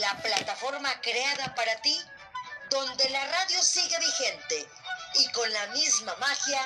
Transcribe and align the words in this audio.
La 0.00 0.16
plataforma 0.22 0.88
creada 1.02 1.54
para 1.54 1.76
ti, 1.82 1.94
donde 2.70 3.10
la 3.10 3.22
radio 3.26 3.62
sigue 3.62 3.98
vigente 3.98 4.66
y 5.16 5.30
con 5.32 5.52
la 5.52 5.66
misma 5.66 6.16
magia 6.16 6.60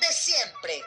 de 0.00 0.06
siempre. 0.12 0.82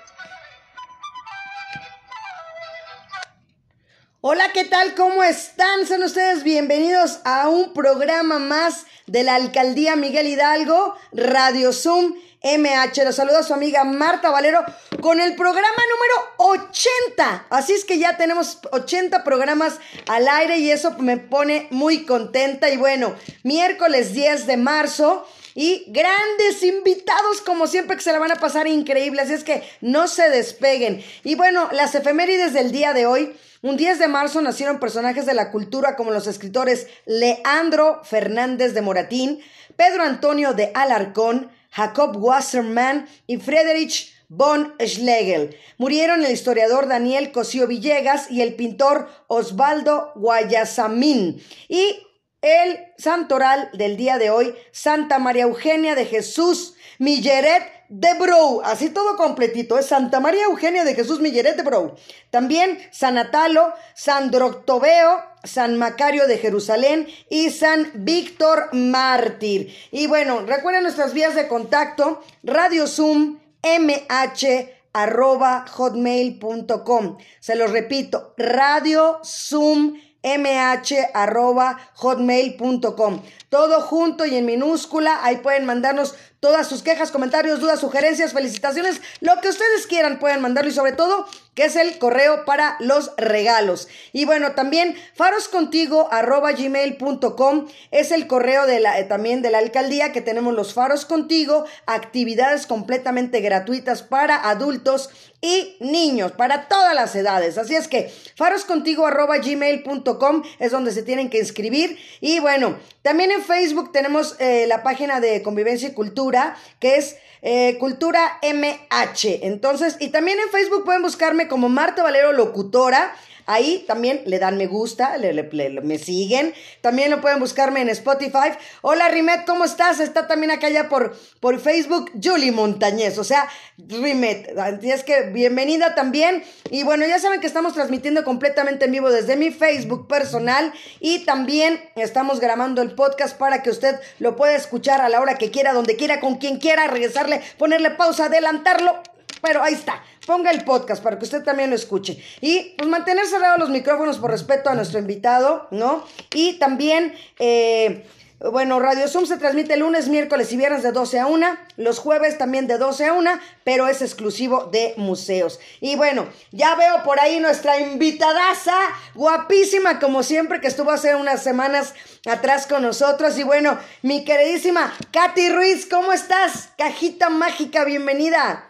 Hola, 4.21 4.51
¿qué 4.53 4.65
tal? 4.65 4.93
¿Cómo 4.93 5.23
están? 5.23 5.87
Son 5.87 6.03
ustedes 6.03 6.43
bienvenidos 6.43 7.19
a 7.25 7.49
un 7.49 7.73
programa 7.73 8.37
más 8.37 8.85
de 9.07 9.23
la 9.23 9.33
Alcaldía 9.33 9.95
Miguel 9.95 10.27
Hidalgo, 10.27 10.95
Radio 11.13 11.73
Zoom 11.73 12.13
MH. 12.43 13.05
Los 13.05 13.15
saluda 13.15 13.41
su 13.41 13.53
amiga 13.53 13.83
Marta 13.85 14.29
Valero 14.29 14.63
con 15.01 15.19
el 15.19 15.35
programa 15.35 15.81
número 15.91 16.59
80. 16.59 17.47
Así 17.49 17.73
es 17.73 17.85
que 17.85 17.97
ya 17.97 18.17
tenemos 18.17 18.59
80 18.71 19.23
programas 19.23 19.79
al 20.07 20.27
aire 20.27 20.57
y 20.57 20.69
eso 20.69 20.91
me 20.99 21.17
pone 21.17 21.67
muy 21.71 22.05
contenta. 22.05 22.69
Y 22.69 22.77
bueno, 22.77 23.15
miércoles 23.43 24.13
10 24.13 24.45
de 24.45 24.57
marzo. 24.57 25.25
Y 25.55 25.85
grandes 25.89 26.63
invitados, 26.63 27.41
como 27.41 27.67
siempre, 27.67 27.95
que 27.95 28.01
se 28.01 28.11
la 28.11 28.17
van 28.17 28.31
a 28.31 28.37
pasar 28.37 28.67
increíble. 28.67 29.21
Así 29.21 29.33
es 29.33 29.43
que 29.43 29.63
no 29.81 30.07
se 30.07 30.29
despeguen. 30.29 31.03
Y 31.23 31.35
bueno, 31.35 31.69
las 31.71 31.93
efemérides 31.95 32.53
del 32.53 32.71
día 32.71 32.93
de 32.93 33.05
hoy. 33.05 33.37
Un 33.61 33.77
10 33.77 33.97
de 33.97 34.09
marzo 34.09 34.41
nacieron 34.41 34.81
personajes 34.81 35.25
de 35.25 35.33
la 35.33 35.49
cultura 35.49 35.95
como 35.95 36.11
los 36.11 36.27
escritores 36.27 36.87
Leandro 37.05 38.01
Fernández 38.03 38.73
de 38.73 38.81
Moratín, 38.81 39.41
Pedro 39.77 40.03
Antonio 40.03 40.53
de 40.53 40.71
Alarcón, 40.73 41.49
Jacob 41.73 42.15
Wasserman 42.17 43.07
y 43.27 43.37
Friedrich 43.37 44.13
von 44.29 44.73
Schlegel. 44.79 45.57
Murieron 45.77 46.23
el 46.23 46.31
historiador 46.31 46.87
Daniel 46.87 47.31
Cosío 47.31 47.67
Villegas 47.67 48.29
y 48.29 48.41
el 48.41 48.55
pintor 48.55 49.09
Osvaldo 49.27 50.11
Guayasamín. 50.15 51.43
Y 51.67 51.97
el 52.41 52.79
santoral 52.97 53.69
del 53.73 53.97
día 53.97 54.17
de 54.17 54.29
hoy, 54.29 54.53
Santa 54.71 55.17
María 55.17 55.43
Eugenia 55.43 55.95
de 55.95 56.05
Jesús 56.05 56.75
Milleret 56.99 57.63
de 57.89 58.13
Brou, 58.15 58.61
así 58.63 58.89
todo 58.89 59.17
completito, 59.17 59.77
es 59.77 59.85
Santa 59.85 60.19
María 60.19 60.45
Eugenia 60.45 60.83
de 60.83 60.95
Jesús 60.95 61.19
Milleret 61.19 61.55
de 61.55 61.63
Brou. 61.63 61.95
También 62.31 62.79
San 62.91 63.17
Atalo, 63.17 63.73
San 63.93 64.31
Droctobeo, 64.31 65.23
San 65.43 65.77
Macario 65.77 66.27
de 66.27 66.37
Jerusalén 66.37 67.07
y 67.29 67.49
San 67.51 67.91
Víctor 67.93 68.69
Mártir. 68.73 69.75
Y 69.91 70.07
bueno, 70.07 70.45
recuerden 70.45 70.83
nuestras 70.83 71.13
vías 71.13 71.35
de 71.35 71.47
contacto, 71.47 72.23
Radio 72.43 72.87
Zoom, 72.87 73.39
MH 73.63 74.73
arroba 74.93 75.65
hotmail.com. 75.67 77.17
Se 77.39 77.55
los 77.55 77.71
repito, 77.71 78.33
radio 78.37 79.19
zoom 79.23 79.97
mh 80.23 80.93
arroba 81.13 81.77
hotmail.com. 81.95 83.21
Todo 83.49 83.81
junto 83.81 84.25
y 84.25 84.35
en 84.35 84.45
minúscula. 84.45 85.19
Ahí 85.23 85.37
pueden 85.37 85.65
mandarnos 85.65 86.15
todas 86.43 86.67
sus 86.67 86.83
quejas, 86.83 87.09
comentarios, 87.09 87.61
dudas, 87.61 87.79
sugerencias, 87.79 88.33
felicitaciones, 88.33 88.99
lo 89.21 89.39
que 89.39 89.47
ustedes 89.47 89.87
quieran 89.87 90.19
pueden 90.19 90.41
mandarlo 90.41 90.69
y 90.69 90.73
sobre 90.73 90.91
todo 90.91 91.25
que 91.55 91.65
es 91.65 91.75
el 91.75 91.97
correo 91.99 92.45
para 92.45 92.75
los 92.79 93.11
regalos. 93.17 93.87
Y 94.11 94.25
bueno, 94.25 94.53
también 94.53 94.95
faroscontigo 95.13 96.07
arroba 96.11 96.51
gmail.com 96.51 97.67
es 97.91 98.11
el 98.11 98.27
correo 98.27 98.65
de 98.65 98.79
la, 98.79 98.99
eh, 98.99 99.03
también 99.03 99.41
de 99.41 99.51
la 99.51 99.59
alcaldía 99.59 100.11
que 100.11 100.21
tenemos 100.21 100.53
los 100.53 100.73
faros 100.73 101.05
contigo, 101.05 101.65
actividades 101.85 102.65
completamente 102.65 103.41
gratuitas 103.41 104.01
para 104.01 104.49
adultos 104.49 105.09
y 105.41 105.75
niños, 105.81 106.31
para 106.31 106.67
todas 106.69 106.95
las 106.95 107.15
edades. 107.15 107.57
Así 107.57 107.75
es 107.75 107.87
que 107.87 108.11
faroscontigo 108.35 109.05
arroba 109.05 109.37
gmail.com 109.37 110.43
es 110.59 110.71
donde 110.71 110.91
se 110.91 111.03
tienen 111.03 111.29
que 111.29 111.39
inscribir. 111.39 111.99
Y 112.21 112.39
bueno, 112.39 112.77
también 113.01 113.29
en 113.31 113.43
Facebook 113.43 113.91
tenemos 113.91 114.37
eh, 114.39 114.65
la 114.67 114.83
página 114.83 115.19
de 115.19 115.41
convivencia 115.41 115.89
y 115.89 115.93
cultura 115.93 116.55
que 116.79 116.95
es 116.95 117.17
eh, 117.45 117.77
Cultura 117.77 118.39
MH. 118.41 119.45
Entonces, 119.45 119.97
y 119.99 120.07
también 120.11 120.39
en 120.39 120.49
Facebook 120.49 120.85
pueden 120.85 121.01
buscarme 121.01 121.42
como 121.47 121.69
Marta 121.69 122.03
Valero 122.03 122.33
Locutora. 122.33 123.13
Ahí 123.45 123.83
también 123.87 124.21
le 124.25 124.39
dan 124.39 124.57
me 124.57 124.67
gusta, 124.67 125.17
le, 125.17 125.33
me 125.81 125.97
siguen. 125.97 126.53
También 126.81 127.11
lo 127.11 127.19
pueden 127.19 127.39
buscarme 127.39 127.81
en 127.81 127.89
Spotify. 127.89 128.53
Hola 128.81 129.09
Rimet, 129.09 129.45
¿cómo 129.45 129.65
estás? 129.65 129.99
Está 129.99 130.27
también 130.27 130.51
acá 130.51 130.69
ya 130.69 130.87
por, 130.87 131.17
por 131.41 131.59
Facebook 131.59 132.11
Julie 132.23 132.53
Montañez, 132.53 133.17
o 133.17 133.23
sea, 133.23 133.49
Rimet. 133.77 134.57
Así 134.57 134.91
es 134.91 135.03
que 135.03 135.23
bienvenida 135.23 135.93
también. 135.93 136.43
Y 136.69 136.83
bueno, 136.83 137.05
ya 137.05 137.19
saben 137.19 137.41
que 137.41 137.47
estamos 137.47 137.73
transmitiendo 137.73 138.23
completamente 138.23 138.85
en 138.85 138.93
vivo 138.93 139.11
desde 139.11 139.35
mi 139.35 139.51
Facebook 139.51 140.07
personal 140.07 140.73
y 141.01 141.25
también 141.25 141.81
estamos 141.95 142.39
grabando 142.39 142.81
el 142.81 142.95
podcast 142.95 143.37
para 143.37 143.61
que 143.61 143.71
usted 143.71 143.99
lo 144.19 144.37
pueda 144.37 144.55
escuchar 144.55 145.01
a 145.01 145.09
la 145.09 145.19
hora 145.19 145.37
que 145.37 145.51
quiera, 145.51 145.73
donde 145.73 145.97
quiera, 145.97 146.21
con 146.21 146.35
quien 146.35 146.59
quiera, 146.59 146.87
regresarle, 146.87 147.41
ponerle 147.57 147.91
pausa, 147.91 148.25
adelantarlo 148.25 149.01
pero 149.43 149.61
ahí 149.61 149.73
está. 149.73 150.01
Ponga 150.25 150.51
el 150.51 150.63
podcast 150.63 151.03
para 151.03 151.19
que 151.19 151.25
usted 151.25 151.43
también 151.43 151.69
lo 151.69 151.75
escuche. 151.75 152.17
Y 152.39 152.73
pues 152.77 152.89
mantener 152.89 153.27
cerrados 153.27 153.59
los 153.59 153.69
micrófonos 153.69 154.17
por 154.17 154.31
respeto 154.31 154.69
a 154.69 154.73
nuestro 154.73 154.99
invitado, 154.99 155.67
¿no? 155.69 156.05
Y 156.33 156.53
también, 156.59 157.13
eh, 157.39 158.07
bueno, 158.39 158.79
Radio 158.79 159.05
Zoom 159.09 159.25
se 159.25 159.35
transmite 159.35 159.75
lunes, 159.75 160.07
miércoles 160.07 160.53
y 160.53 160.55
viernes 160.55 160.81
de 160.81 160.93
12 160.93 161.19
a 161.19 161.27
1, 161.27 161.57
los 161.75 161.99
jueves 161.99 162.37
también 162.37 162.67
de 162.67 162.77
12 162.77 163.05
a 163.05 163.13
1, 163.13 163.31
pero 163.65 163.89
es 163.89 164.01
exclusivo 164.01 164.69
de 164.71 164.93
museos. 164.95 165.59
Y 165.81 165.97
bueno, 165.97 166.25
ya 166.51 166.75
veo 166.75 167.03
por 167.03 167.19
ahí 167.19 167.41
nuestra 167.41 167.81
invitadaza, 167.81 168.77
guapísima 169.13 169.99
como 169.99 170.23
siempre, 170.23 170.61
que 170.61 170.67
estuvo 170.67 170.89
hace 170.89 171.15
unas 171.15 171.43
semanas 171.43 171.95
atrás 172.25 172.65
con 172.65 172.81
nosotros. 172.81 173.37
Y 173.37 173.43
bueno, 173.43 173.77
mi 174.01 174.23
queridísima 174.23 174.93
Katy 175.11 175.49
Ruiz, 175.49 175.85
¿cómo 175.85 176.13
estás? 176.13 176.69
Cajita 176.77 177.29
mágica, 177.29 177.83
bienvenida. 177.83 178.69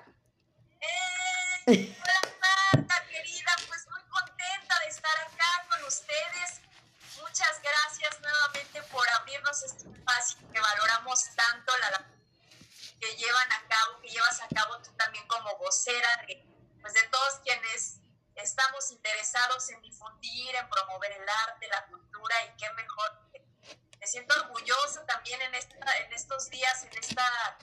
Marta, 2.73 3.05
querida, 3.07 3.51
pues 3.67 3.87
muy 3.87 4.01
contenta 4.03 4.79
de 4.79 4.87
estar 4.87 5.17
acá 5.19 5.67
con 5.69 5.83
ustedes. 5.83 6.61
Muchas 7.17 7.61
gracias 7.61 8.19
nuevamente 8.19 8.81
por 8.83 9.07
abrirnos 9.09 9.61
este 9.63 9.89
espacio 9.89 10.39
que 10.51 10.59
valoramos 10.59 11.23
tanto 11.35 11.71
la 11.77 12.05
que 12.99 13.15
llevan 13.15 13.51
a 13.51 13.67
cabo, 13.67 13.99
que 14.01 14.09
llevas 14.09 14.41
a 14.41 14.47
cabo 14.47 14.79
tú 14.79 14.91
también 14.93 15.27
como 15.27 15.55
vocera 15.57 16.25
de, 16.27 16.43
pues 16.81 16.93
de 16.93 17.03
todos 17.03 17.35
quienes 17.43 17.97
estamos 18.35 18.89
interesados 18.91 19.69
en 19.69 19.81
difundir, 19.81 20.55
en 20.55 20.67
promover 20.69 21.11
el 21.11 21.29
arte, 21.29 21.67
la 21.67 21.85
cultura 21.85 22.35
y 22.45 22.57
qué 22.57 22.71
mejor. 22.73 23.19
Me 23.99 24.07
siento 24.07 24.35
orgullosa 24.41 25.05
también 25.05 25.41
en, 25.43 25.55
esta, 25.55 25.97
en 25.97 26.11
estos 26.11 26.49
días, 26.49 26.83
en 26.83 26.97
esta 26.97 27.57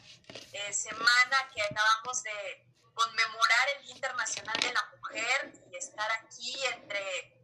eh, 0.53 0.73
semana 0.73 1.51
que 1.53 1.63
acabamos 1.63 2.23
de, 2.23 2.71
conmemorar 3.01 3.69
el 3.79 3.91
Internacional 3.91 4.57
de 4.61 4.73
la 4.73 4.85
Mujer 4.85 5.00
y 5.71 5.77
estar 5.77 6.11
aquí 6.23 6.55
entre, 6.75 7.35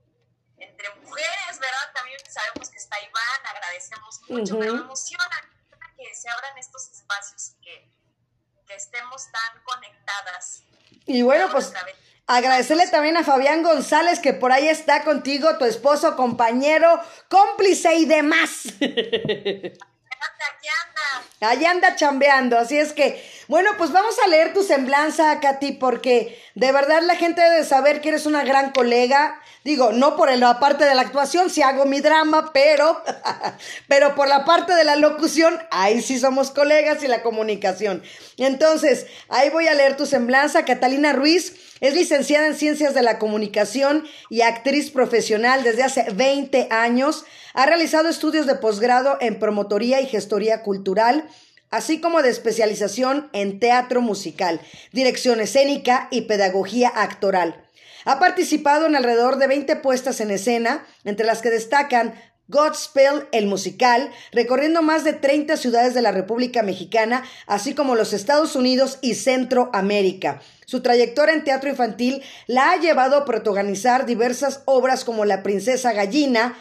entre 0.59 0.91
mujeres, 0.97 1.59
¿verdad? 1.59 1.93
También 1.95 2.19
sabemos 2.29 2.71
que 2.71 2.79
está 2.79 2.97
Iván, 3.01 3.47
agradecemos 3.55 4.21
mucho, 4.29 4.59
pero 4.59 4.75
me 4.75 4.81
emociona 4.81 5.25
que 5.97 6.15
se 6.15 6.29
abran 6.29 6.59
estos 6.59 6.91
espacios 6.91 7.53
y 7.53 7.65
que, 7.65 7.91
que 8.67 8.75
estemos 8.75 9.31
tan 9.33 9.63
conectadas. 9.65 10.63
Y 11.07 11.23
bueno, 11.23 11.51
pues 11.51 11.73
agradecerle 12.27 12.89
también 12.89 13.17
a 13.17 13.25
Fabián 13.25 13.63
González 13.63 14.19
que 14.19 14.33
por 14.33 14.53
ahí 14.53 14.69
está 14.69 15.05
contigo, 15.05 15.57
tu 15.59 15.65
esposo, 15.65 16.17
compañero, 16.17 17.01
cómplice 17.29 17.95
y 17.95 18.05
demás. 18.05 18.65
Aquí 20.37 20.69
anda. 20.85 21.51
Allá 21.51 21.71
anda 21.71 21.97
chambeando, 21.97 22.59
así 22.59 22.79
es 22.79 22.93
que, 22.93 23.23
bueno, 23.49 23.71
pues 23.79 23.93
vamos 23.93 24.17
a 24.25 24.29
leer 24.29 24.53
tu 24.53 24.63
semblanza, 24.63 25.39
Katy, 25.41 25.73
porque 25.73 26.41
de 26.55 26.73
verdad 26.73 27.03
la 27.03 27.15
gente 27.15 27.41
debe 27.41 27.65
saber 27.65 28.01
que 28.01 28.09
eres 28.09 28.27
una 28.27 28.45
gran 28.45 28.73
colega. 28.73 29.41
Digo, 29.63 29.93
no 29.93 30.17
por 30.17 30.35
la 30.37 30.59
parte 30.59 30.85
de 30.85 30.95
la 30.95 31.03
actuación, 31.03 31.49
si 31.49 31.63
hago 31.63 31.85
mi 31.85 32.01
drama, 32.01 32.51
pero, 32.53 33.03
pero 33.89 34.15
por 34.15 34.27
la 34.27 34.45
parte 34.45 34.75
de 34.75 34.85
la 34.85 34.97
locución, 34.97 35.61
ahí 35.71 36.03
sí 36.03 36.19
somos 36.19 36.51
colegas 36.51 37.03
y 37.05 37.09
la 37.09 37.23
comunicación. 37.23 38.03
Entonces, 38.37 39.07
ahí 39.29 39.51
voy 39.51 39.69
a 39.69 39.75
leer 39.75 39.97
tu 39.97 40.07
semblanza. 40.07 40.65
Catalina 40.65 41.13
Ruiz 41.13 41.55
es 41.81 41.95
licenciada 41.95 42.47
en 42.47 42.57
Ciencias 42.57 42.95
de 42.95 43.03
la 43.03 43.19
Comunicación 43.19 44.07
y 44.29 44.41
actriz 44.41 44.91
profesional 44.91 45.63
desde 45.63 45.85
hace 45.85 46.07
20 46.13 46.69
años. 46.71 47.25
Ha 47.55 47.67
realizado 47.67 48.09
estudios 48.09 48.47
de 48.47 48.57
posgrado 48.57 49.19
en 49.21 49.39
promotoría 49.39 50.01
y 50.01 50.07
gestoría 50.07 50.63
cultural, 50.63 51.29
así 51.71 52.01
como 52.01 52.23
de 52.23 52.31
especialización 52.31 53.29
en 53.33 53.61
teatro 53.61 54.01
musical, 54.01 54.61
dirección 54.93 55.41
escénica 55.41 56.09
y 56.11 56.23
pedagogía 56.23 56.93
actoral. 56.95 57.65
Ha 58.05 58.19
participado 58.19 58.87
en 58.87 58.95
alrededor 58.95 59.37
de 59.37 59.49
20 59.49 59.77
puestas 59.77 60.21
en 60.21 60.31
escena, 60.31 60.87
entre 61.05 61.27
las 61.27 61.43
que 61.43 61.51
destacan 61.51 62.15
Godspell, 62.49 63.27
el 63.33 63.47
musical, 63.47 64.13
recorriendo 64.31 64.81
más 64.81 65.03
de 65.03 65.13
30 65.13 65.57
ciudades 65.57 65.95
de 65.95 66.03
la 66.03 66.13
República 66.13 66.63
Mexicana, 66.63 67.25
así 67.49 67.75
como 67.75 67.97
los 67.97 68.13
Estados 68.13 68.55
Unidos 68.55 68.99
y 69.03 69.15
Centroamérica. 69.15 70.41
Su 70.65 70.81
trayectoria 70.81 71.35
en 71.35 71.43
teatro 71.43 71.69
infantil 71.69 72.23
la 72.47 72.71
ha 72.71 72.77
llevado 72.77 73.17
a 73.17 73.25
protagonizar 73.25 74.07
diversas 74.07 74.63
obras 74.65 75.05
como 75.05 75.25
La 75.25 75.43
Princesa 75.43 75.93
Gallina, 75.93 76.57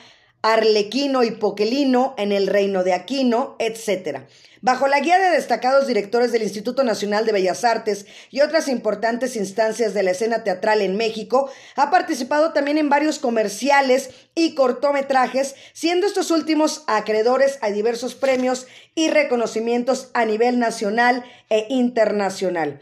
Arlequino 0.45 1.23
y 1.23 1.31
Poquelino 1.31 2.13
en 2.19 2.31
el 2.31 2.45
Reino 2.45 2.83
de 2.83 2.93
Aquino, 2.93 3.55
etc. 3.57 4.25
Bajo 4.61 4.87
la 4.87 4.99
guía 4.99 5.17
de 5.17 5.31
destacados 5.31 5.87
directores 5.87 6.31
del 6.31 6.43
Instituto 6.43 6.83
Nacional 6.83 7.25
de 7.25 7.31
Bellas 7.31 7.63
Artes 7.63 8.05
y 8.29 8.41
otras 8.41 8.67
importantes 8.67 9.35
instancias 9.35 9.95
de 9.95 10.03
la 10.03 10.11
escena 10.11 10.43
teatral 10.43 10.81
en 10.81 10.97
México, 10.97 11.49
ha 11.75 11.89
participado 11.89 12.53
también 12.53 12.77
en 12.77 12.89
varios 12.89 13.17
comerciales 13.17 14.11
y 14.35 14.53
cortometrajes, 14.53 15.55
siendo 15.73 16.05
estos 16.05 16.29
últimos 16.29 16.83
acreedores 16.85 17.57
a 17.63 17.71
diversos 17.71 18.13
premios 18.13 18.67
y 18.93 19.09
reconocimientos 19.09 20.11
a 20.13 20.25
nivel 20.25 20.59
nacional 20.59 21.23
e 21.49 21.65
internacional. 21.69 22.81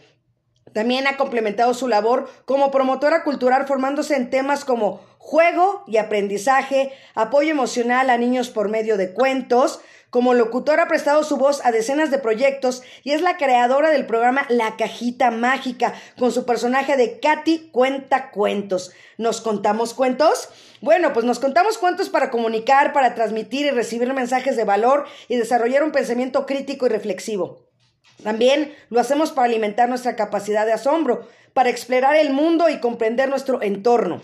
También 0.74 1.08
ha 1.08 1.18
complementado 1.18 1.74
su 1.74 1.88
labor 1.88 2.30
como 2.46 2.72
promotora 2.72 3.24
cultural 3.24 3.68
formándose 3.68 4.16
en 4.16 4.30
temas 4.30 4.66
como 4.66 5.02
juego 5.24 5.86
y 5.88 5.98
aprendizaje, 5.98 6.92
apoyo 7.16 7.50
emocional 7.50 8.10
a 8.10 8.18
niños 8.18 8.50
por 8.50 8.68
medio 8.68 8.98
de 8.98 9.14
cuentos. 9.14 9.80
Como 10.10 10.34
locutora 10.34 10.84
ha 10.84 10.88
prestado 10.90 11.24
su 11.24 11.38
voz 11.38 11.66
a 11.66 11.72
decenas 11.72 12.12
de 12.12 12.20
proyectos 12.20 12.84
y 13.04 13.12
es 13.14 13.22
la 13.22 13.38
creadora 13.38 13.90
del 13.90 14.06
programa 14.06 14.46
La 14.50 14.76
Cajita 14.76 15.32
Mágica 15.32 15.94
con 16.20 16.34
su 16.34 16.46
personaje 16.46 16.98
de 16.98 17.22
Katy 17.22 17.70
Cuenta 17.72 18.32
Cuentos. 18.32 18.92
¿Nos 19.18 19.40
contamos 19.40 19.94
cuentos? 19.94 20.50
Bueno, 20.82 21.14
pues 21.14 21.26
nos 21.26 21.40
contamos 21.40 21.78
cuentos 21.78 22.10
para 22.10 22.30
comunicar, 22.30 22.92
para 22.92 23.16
transmitir 23.16 23.66
y 23.66 23.72
recibir 23.72 24.14
mensajes 24.14 24.58
de 24.58 24.66
valor 24.66 25.06
y 25.30 25.38
desarrollar 25.38 25.84
un 25.84 25.94
pensamiento 25.94 26.46
crítico 26.46 26.86
y 26.86 26.90
reflexivo. 26.90 27.70
También 28.24 28.76
lo 28.90 29.00
hacemos 29.00 29.32
para 29.32 29.48
alimentar 29.48 29.88
nuestra 29.88 30.18
capacidad 30.18 30.66
de 30.66 30.74
asombro, 30.74 31.28
para 31.54 31.70
explorar 31.70 32.18
el 32.18 32.32
mundo 32.34 32.68
y 32.68 32.82
comprender 32.82 33.30
nuestro 33.30 33.62
entorno. 33.62 34.22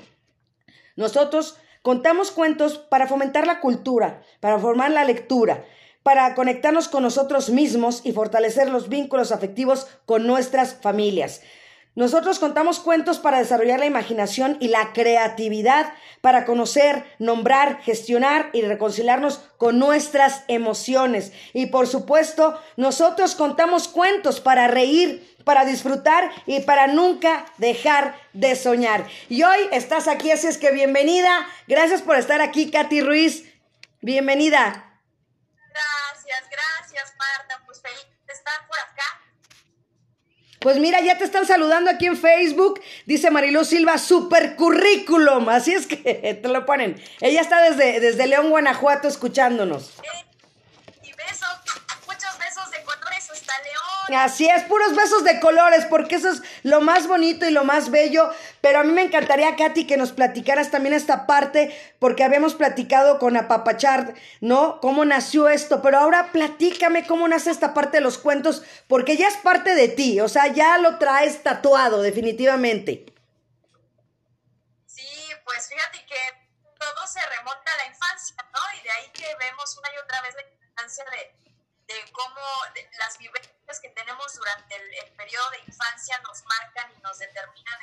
Nosotros 0.99 1.55
contamos 1.81 2.29
cuentos 2.29 2.77
para 2.77 3.07
fomentar 3.07 3.47
la 3.47 3.61
cultura, 3.61 4.21
para 4.41 4.59
formar 4.59 4.91
la 4.91 5.05
lectura, 5.05 5.63
para 6.03 6.35
conectarnos 6.35 6.89
con 6.89 7.03
nosotros 7.03 7.49
mismos 7.49 8.01
y 8.03 8.11
fortalecer 8.11 8.69
los 8.69 8.89
vínculos 8.89 9.31
afectivos 9.31 9.87
con 10.05 10.27
nuestras 10.27 10.73
familias. 10.73 11.39
Nosotros 11.95 12.39
contamos 12.39 12.79
cuentos 12.79 13.17
para 13.19 13.39
desarrollar 13.39 13.79
la 13.79 13.85
imaginación 13.85 14.57
y 14.59 14.67
la 14.67 14.91
creatividad, 14.91 15.93
para 16.19 16.43
conocer, 16.43 17.05
nombrar, 17.17 17.81
gestionar 17.81 18.49
y 18.51 18.61
reconciliarnos 18.61 19.39
con 19.57 19.79
nuestras 19.79 20.43
emociones. 20.49 21.31
Y 21.53 21.67
por 21.67 21.87
supuesto, 21.87 22.59
nosotros 22.75 23.35
contamos 23.35 23.87
cuentos 23.87 24.41
para 24.41 24.67
reír, 24.67 25.37
para 25.49 25.65
disfrutar 25.65 26.29
y 26.45 26.59
para 26.59 26.85
nunca 26.85 27.43
dejar 27.57 28.15
de 28.33 28.55
soñar. 28.55 29.07
Y 29.29 29.41
hoy 29.41 29.57
estás 29.71 30.07
aquí, 30.07 30.29
así 30.29 30.45
es 30.45 30.59
que 30.59 30.69
bienvenida. 30.69 31.43
Gracias 31.67 32.03
por 32.03 32.17
estar 32.17 32.39
aquí, 32.39 32.69
Katy 32.69 33.01
Ruiz. 33.01 33.45
Bienvenida. 33.99 35.01
Gracias, 35.73 36.43
gracias, 36.51 37.15
Marta. 37.17 37.63
Pues 37.65 37.81
feliz 37.81 38.05
de 38.27 38.33
estar 38.33 38.67
por 38.67 38.77
acá 38.77 39.03
pues 40.59 40.77
mira, 40.77 40.99
ya 40.99 41.17
te 41.17 41.23
están 41.23 41.47
saludando 41.47 41.89
aquí 41.89 42.05
en 42.05 42.15
Facebook. 42.15 42.79
Dice 43.07 43.31
Marilú 43.31 43.65
Silva, 43.65 43.97
super 43.97 44.55
currículum. 44.55 45.49
Así 45.49 45.73
es 45.73 45.87
que 45.87 45.95
te 46.43 46.47
lo 46.47 46.67
ponen. 46.67 47.01
Ella 47.21 47.41
está 47.41 47.59
desde, 47.61 47.99
desde 47.99 48.27
León, 48.27 48.51
Guanajuato, 48.51 49.07
escuchándonos. 49.07 49.93
y 51.01 51.11
besos, 51.13 51.49
muchos 52.05 52.37
besos 52.37 52.69
de 52.69 52.83
colores 52.83 53.31
hasta 53.31 53.53
León. 53.63 53.88
Así 54.15 54.47
es, 54.47 54.63
puros 54.63 54.95
besos 54.95 55.23
de 55.23 55.39
colores, 55.39 55.85
porque 55.85 56.15
eso 56.15 56.29
es 56.29 56.41
lo 56.63 56.81
más 56.81 57.07
bonito 57.07 57.47
y 57.47 57.51
lo 57.51 57.63
más 57.63 57.91
bello. 57.91 58.29
Pero 58.61 58.79
a 58.79 58.83
mí 58.83 58.91
me 58.91 59.03
encantaría, 59.03 59.55
Katy, 59.55 59.85
que 59.85 59.97
nos 59.97 60.11
platicaras 60.11 60.71
también 60.71 60.93
esta 60.93 61.27
parte, 61.27 61.75
porque 61.99 62.23
habíamos 62.23 62.55
platicado 62.55 63.19
con 63.19 63.37
Apapachar, 63.37 64.13
¿no? 64.41 64.79
Cómo 64.81 65.05
nació 65.05 65.49
esto. 65.49 65.81
Pero 65.81 65.99
ahora 65.99 66.31
platícame 66.31 67.05
cómo 67.05 67.27
nace 67.27 67.51
esta 67.51 67.73
parte 67.73 67.97
de 67.97 68.01
los 68.01 68.17
cuentos, 68.17 68.63
porque 68.87 69.17
ya 69.17 69.27
es 69.27 69.37
parte 69.37 69.75
de 69.75 69.87
ti, 69.87 70.19
o 70.21 70.29
sea, 70.29 70.47
ya 70.47 70.77
lo 70.77 70.97
traes 70.97 71.43
tatuado, 71.43 72.01
definitivamente. 72.01 73.05
Sí, 74.85 75.07
pues 75.43 75.67
fíjate 75.67 76.05
que 76.05 76.15
todo 76.79 77.07
se 77.07 77.19
remonta 77.37 77.71
a 77.73 77.77
la 77.77 77.85
infancia, 77.91 78.35
¿no? 78.51 78.59
Y 78.79 78.83
de 78.83 78.91
ahí 78.91 79.11
que 79.13 79.25
vemos 79.39 79.77
una 79.77 79.89
y 79.93 79.97
otra 80.03 80.21
vez 80.21 80.35
la 80.35 80.41
importancia 80.41 81.05
de 81.11 81.48
de 81.93 82.11
cómo 82.11 82.41
las 82.99 83.17
vivencias 83.17 83.79
que 83.81 83.89
tenemos 83.89 84.33
durante 84.35 84.75
el, 84.75 85.11
periodo 85.13 85.49
de 85.51 85.59
infancia 85.67 86.19
nos 86.19 86.43
marcan 86.45 86.91
y 86.95 87.01
nos 87.01 87.17
determinan 87.17 87.79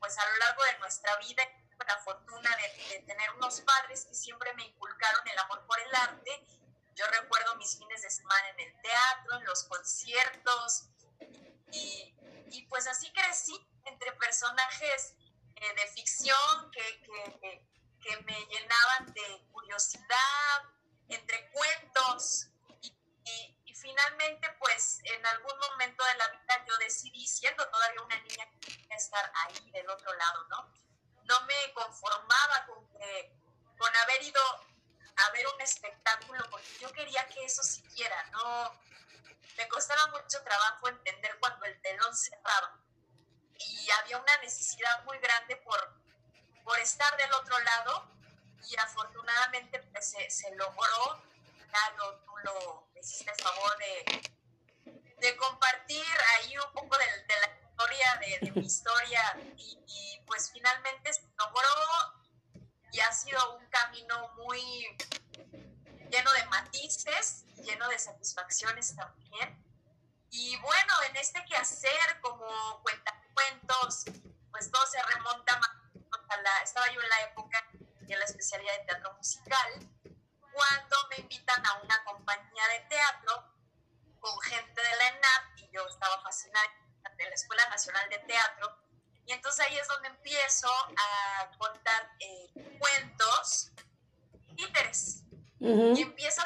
pues 0.00 0.18
a 0.18 0.28
lo 0.28 0.36
largo 0.36 0.64
de 0.64 0.78
nuestra 0.80 1.16
vida. 1.16 1.44
La 1.86 1.98
fortuna 1.98 2.50
de, 2.56 3.00
tener 3.00 3.30
unos 3.32 3.60
padres 3.60 4.06
que 4.06 4.14
siempre 4.14 4.52
me 4.54 4.64
inculcaron 4.64 5.26
el 5.28 5.38
amor 5.38 5.66
por 5.66 5.78
el 5.80 5.94
arte. 5.94 6.46
Yo 6.94 7.06
recuerdo 7.06 7.56
mis 7.56 7.76
fines 7.76 8.02
de 8.02 8.10
semana 8.10 8.48
en 8.50 8.60
el 8.60 8.80
teatro, 8.80 9.36
en 9.36 9.44
los 9.44 9.64
conciertos, 9.64 10.84
y, 11.72 12.14
y 12.50 12.66
pues 12.68 12.86
así 12.86 13.12
crecí 13.12 13.54
entre 13.84 14.12
personajes 14.12 15.14
eh, 15.56 15.74
de 15.74 15.86
ficción 15.88 16.70
que, 16.70 17.02
que, 17.02 17.66
que 18.00 18.16
me 18.22 18.38
llenaban 18.46 19.12
de 19.12 19.46
curiosidad, 19.52 20.62
entre 21.08 21.50
cuentos, 21.50 22.48
y, 23.24 23.74
finalmente, 23.74 24.48
pues 24.58 25.00
en 25.04 25.26
algún 25.26 25.58
momento 25.58 26.04
de 26.04 26.14
la 26.14 26.28
vida 26.28 26.64
yo 26.66 26.76
decidí, 26.78 27.26
siendo 27.26 27.68
todavía 27.68 28.02
una 28.02 28.16
niña, 28.20 28.48
estar 28.90 29.32
ahí 29.44 29.70
del 29.72 29.88
otro 29.90 30.12
lado, 30.14 30.46
¿no? 30.48 30.72
No 31.24 31.40
me 31.42 31.72
conformaba 31.74 32.66
con, 32.66 32.86
que, 32.88 33.32
con 33.78 33.96
haber 33.96 34.22
ido 34.22 34.42
a 35.16 35.30
ver 35.30 35.46
un 35.48 35.60
espectáculo, 35.60 36.44
porque 36.50 36.78
yo 36.80 36.90
quería 36.92 37.26
que 37.28 37.44
eso 37.44 37.62
siguiera, 37.62 38.24
¿no? 38.30 38.80
Me 39.56 39.68
costaba 39.68 40.06
mucho 40.08 40.42
trabajo 40.42 40.88
entender 40.88 41.38
cuando 41.38 41.64
el 41.66 41.80
telón 41.82 42.16
cerraba. 42.16 42.78
Y 43.58 43.90
había 43.90 44.18
una 44.18 44.36
necesidad 44.38 45.04
muy 45.04 45.18
grande 45.18 45.56
por, 45.56 45.94
por 46.64 46.78
estar 46.80 47.16
del 47.16 47.32
otro 47.34 47.58
lado 47.58 48.10
y 48.68 48.76
afortunadamente 48.76 49.78
pues, 49.92 50.10
se, 50.10 50.30
se 50.30 50.54
logró 50.56 51.22
tú 52.24 52.36
lo 52.44 52.83
hiciste 53.00 53.30
el 53.30 53.42
favor 53.42 53.78
de, 53.78 54.34
de 55.24 55.36
compartir 55.36 56.04
ahí 56.34 56.56
un 56.58 56.72
poco 56.72 56.96
de, 56.98 57.06
la 57.06 57.58
historia, 57.68 58.20
de, 58.40 58.52
mi 58.52 58.66
historia, 58.66 59.36
y, 59.56 60.20
pues 60.26 60.50
finalmente 60.52 61.12
se 61.12 61.22
logró 61.38 61.68
y 62.92 63.00
ha 63.00 63.12
sido 63.12 63.56
un 63.56 63.66
camino 63.68 64.32
muy 64.36 64.60
lleno 66.10 66.32
de 66.32 66.44
matices, 66.46 67.44
lleno 67.56 67.88
de 67.88 67.98
satisfacciones 67.98 68.94
también. 68.94 69.62
Y 70.30 70.56
bueno, 70.58 70.94
en 71.08 71.16
este 71.16 71.44
quehacer 71.44 72.20
como 72.20 72.82
cuentos, 73.34 74.04
pues 74.50 74.70
todo 74.70 74.86
se 74.86 75.02
remonta 75.02 75.60
a 76.28 76.36
la, 76.42 76.62
estaba 76.62 76.90
yo 76.92 77.00
en 77.00 77.08
la 77.08 77.22
época 77.22 77.64
de 77.72 78.16
la 78.16 78.24
especialidad 78.24 78.78
de 78.78 78.84
teatro 78.84 79.14
musical, 79.14 79.88
cuando 80.54 80.96
me 81.10 81.16
invitan 81.16 81.66
a 81.66 81.80
una 81.82 82.04
compañía 82.04 82.68
de 82.68 82.80
teatro 82.88 83.44
con 84.20 84.40
gente 84.42 84.80
de 84.80 84.96
la 84.96 85.08
ENAP 85.08 85.58
y 85.58 85.70
yo 85.72 85.86
estaba 85.88 86.22
fascinada 86.22 86.66
de 87.16 87.24
la 87.24 87.34
Escuela 87.34 87.68
Nacional 87.68 88.08
de 88.08 88.18
Teatro. 88.20 88.78
Y 89.26 89.32
entonces 89.32 89.66
ahí 89.66 89.76
es 89.76 89.88
donde 89.88 90.08
empiezo 90.08 90.68
a 90.68 91.50
contar 91.58 92.10
eh, 92.20 92.78
cuentos, 92.78 93.70
títeres. 94.56 95.22
Y 95.60 96.02
empieza 96.02 96.42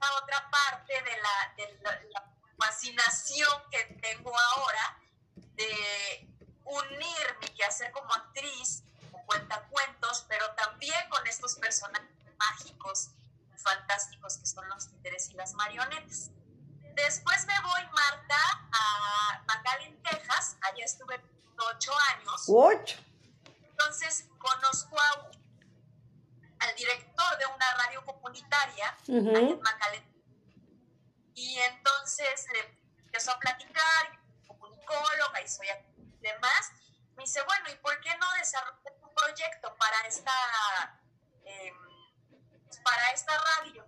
a 0.00 0.14
otra 0.22 0.50
parte 0.50 1.02
de 1.02 1.16
la, 1.18 1.54
de 1.56 1.78
la 1.82 2.24
fascinación 2.58 3.50
que 3.70 3.84
tengo 4.00 4.32
ahora 4.34 4.98
de 5.34 6.28
unir 6.64 7.36
mi 7.40 7.48
quehacer 7.48 7.92
como 7.92 8.12
actriz, 8.14 8.84
como 9.10 9.24
cuentacuentos, 9.26 10.24
pero 10.28 10.50
también 10.54 11.08
con 11.10 11.26
estos 11.26 11.56
personajes 11.56 12.21
mágicos, 12.50 13.10
fantásticos 13.56 14.38
que 14.38 14.46
son 14.46 14.68
los 14.68 14.88
títeres 14.88 15.30
y 15.30 15.34
las 15.34 15.54
marionetas. 15.54 16.30
Después 16.94 17.46
me 17.46 17.54
voy, 17.60 17.82
Marta, 17.86 18.68
a 18.72 19.42
McAllen, 19.46 20.02
Texas. 20.02 20.56
Allá 20.62 20.84
estuve 20.84 21.20
ocho 21.74 21.92
años. 22.14 22.44
¿Ocho? 22.48 22.98
Entonces 23.62 24.28
conozco 24.38 24.96
al 26.58 26.74
director 26.76 27.38
de 27.38 27.46
una 27.46 27.74
radio 27.74 28.04
comunitaria 28.04 28.88
allá 28.88 29.38
en 29.38 29.60
McAllen. 29.60 30.12
Y 31.34 31.58
entonces 31.58 32.46
le 32.52 32.78
empezó 33.04 33.32
a 33.32 33.38
platicar, 33.38 34.20
comunicóloga 34.46 35.40
y 35.42 35.48
soy 35.48 35.68
demás. 36.20 36.72
Me 37.16 37.24
dice, 37.24 37.42
bueno, 37.42 37.70
¿y 37.70 37.76
por 37.76 37.98
qué 38.00 38.16
no 38.16 38.26
desarrollar 38.38 38.94
un 39.02 39.14
proyecto 39.14 39.74
para 39.76 40.06
esta... 40.06 40.32
Eh, 41.44 41.72
para 42.78 43.10
esta 43.12 43.32
radio. 43.56 43.86